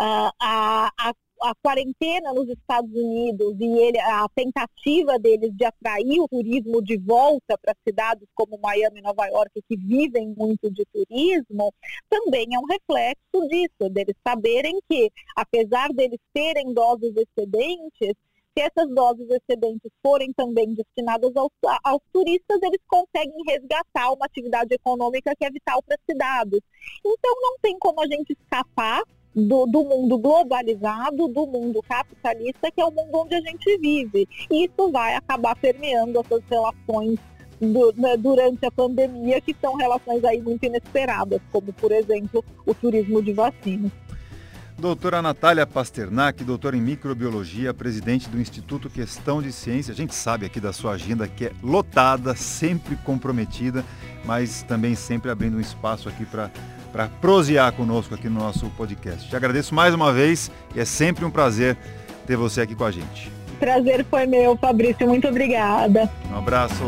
Uh, 0.00 0.32
a, 0.40 0.90
a 0.98 1.12
a 1.40 1.54
quarentena 1.56 2.32
nos 2.32 2.48
Estados 2.48 2.90
Unidos 2.90 3.54
e 3.60 3.78
ele, 3.78 3.98
a 3.98 4.26
tentativa 4.34 5.18
deles 5.18 5.50
de 5.54 5.64
atrair 5.64 6.20
o 6.20 6.28
turismo 6.28 6.82
de 6.82 6.96
volta 6.96 7.58
para 7.58 7.74
cidades 7.86 8.26
como 8.34 8.58
Miami 8.58 9.00
e 9.00 9.02
Nova 9.02 9.26
York, 9.26 9.62
que 9.68 9.76
vivem 9.76 10.34
muito 10.36 10.70
de 10.70 10.84
turismo, 10.92 11.72
também 12.08 12.54
é 12.54 12.58
um 12.58 12.64
reflexo 12.64 13.48
disso, 13.48 13.90
deles 13.90 14.16
saberem 14.26 14.78
que, 14.88 15.10
apesar 15.36 15.88
deles 15.90 16.18
terem 16.32 16.72
doses 16.72 17.14
excedentes, 17.16 18.14
se 18.56 18.62
essas 18.62 18.88
doses 18.94 19.28
excedentes 19.28 19.90
forem 20.00 20.32
também 20.32 20.74
destinadas 20.74 21.34
aos, 21.36 21.50
aos, 21.82 22.00
turistas, 22.12 22.58
eles 22.62 22.80
conseguem 22.86 23.42
resgatar 23.46 24.12
uma 24.12 24.26
atividade 24.26 24.72
econômica 24.72 25.34
que 25.36 25.44
é 25.44 25.50
vital 25.50 25.82
para 25.82 25.96
as 25.96 26.04
cidades. 26.08 26.60
Então, 27.04 27.34
não 27.40 27.58
tem 27.60 27.76
como 27.78 28.00
a 28.00 28.06
gente 28.06 28.32
escapar 28.32 29.02
do, 29.34 29.66
do, 29.66 29.84
mundo 29.84 30.16
globalizado, 30.18 31.28
do 31.28 31.46
mundo 31.46 31.82
capitalista, 31.82 32.70
que 32.70 32.80
é 32.80 32.84
o 32.84 32.90
mundo 32.90 33.10
onde 33.12 33.34
a 33.34 33.40
gente 33.40 33.78
vive. 33.78 34.28
E 34.50 34.64
isso 34.64 34.90
vai 34.90 35.14
acabar 35.14 35.56
permeando 35.56 36.20
essas 36.20 36.42
relações 36.48 37.18
do, 37.60 37.92
né, 37.96 38.16
durante 38.16 38.64
a 38.64 38.70
pandemia, 38.70 39.40
que 39.40 39.54
são 39.60 39.74
relações 39.76 40.24
aí 40.24 40.40
muito 40.40 40.64
inesperadas, 40.64 41.40
como, 41.50 41.72
por 41.72 41.92
exemplo, 41.92 42.44
o 42.64 42.74
turismo 42.74 43.22
de 43.22 43.32
vacinas. 43.32 43.90
Doutora 44.76 45.22
Natália 45.22 45.64
Pasternak, 45.64 46.42
doutora 46.42 46.76
em 46.76 46.80
microbiologia, 46.80 47.72
presidente 47.72 48.28
do 48.28 48.40
Instituto 48.40 48.90
Questão 48.90 49.40
de 49.40 49.52
Ciência. 49.52 49.92
A 49.92 49.94
gente 49.94 50.14
sabe 50.14 50.44
aqui 50.46 50.58
da 50.58 50.72
sua 50.72 50.92
agenda 50.92 51.28
que 51.28 51.46
é 51.46 51.52
lotada, 51.62 52.34
sempre 52.34 52.96
comprometida, 52.96 53.84
mas 54.24 54.64
também 54.64 54.96
sempre 54.96 55.30
abrindo 55.30 55.58
um 55.58 55.60
espaço 55.60 56.08
aqui 56.08 56.26
para 56.26 56.50
para 56.94 57.08
prosear 57.08 57.72
conosco 57.72 58.14
aqui 58.14 58.28
no 58.28 58.38
nosso 58.38 58.70
podcast. 58.70 59.28
Te 59.28 59.34
agradeço 59.34 59.74
mais 59.74 59.92
uma 59.92 60.12
vez 60.12 60.48
e 60.76 60.78
é 60.78 60.84
sempre 60.84 61.24
um 61.24 61.30
prazer 61.30 61.76
ter 62.24 62.36
você 62.36 62.60
aqui 62.60 62.76
com 62.76 62.84
a 62.84 62.90
gente. 62.92 63.32
Prazer 63.58 64.06
foi 64.08 64.26
meu, 64.26 64.56
Fabrício. 64.56 65.04
Muito 65.04 65.26
obrigada. 65.26 66.08
Um 66.30 66.38
abraço. 66.38 66.84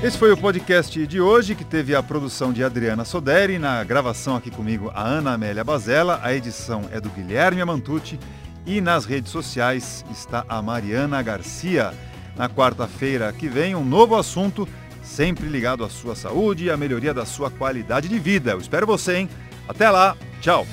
Esse 0.00 0.16
foi 0.16 0.30
o 0.30 0.36
podcast 0.36 1.04
de 1.04 1.20
hoje, 1.20 1.56
que 1.56 1.64
teve 1.64 1.96
a 1.96 2.02
produção 2.02 2.52
de 2.52 2.62
Adriana 2.62 3.04
Soderi, 3.04 3.58
na 3.58 3.82
gravação 3.82 4.36
aqui 4.36 4.52
comigo 4.52 4.88
a 4.94 5.02
Ana 5.02 5.32
Amélia 5.32 5.64
Bazella, 5.64 6.20
a 6.22 6.32
edição 6.32 6.84
é 6.92 7.00
do 7.00 7.08
Guilherme 7.08 7.60
Amantucci 7.60 8.20
e 8.64 8.80
nas 8.80 9.04
redes 9.04 9.32
sociais 9.32 10.04
está 10.12 10.44
a 10.48 10.62
Mariana 10.62 11.20
Garcia. 11.22 11.92
Na 12.36 12.48
quarta-feira 12.48 13.32
que 13.32 13.48
vem, 13.48 13.74
um 13.74 13.84
novo 13.84 14.14
assunto, 14.14 14.68
sempre 15.06 15.48
ligado 15.48 15.84
à 15.84 15.88
sua 15.88 16.14
saúde 16.14 16.64
e 16.64 16.70
à 16.70 16.76
melhoria 16.76 17.14
da 17.14 17.24
sua 17.24 17.50
qualidade 17.50 18.08
de 18.08 18.18
vida. 18.18 18.50
Eu 18.50 18.58
espero 18.58 18.86
você, 18.86 19.16
hein? 19.16 19.30
Até 19.68 19.88
lá, 19.88 20.16
tchau! 20.40 20.66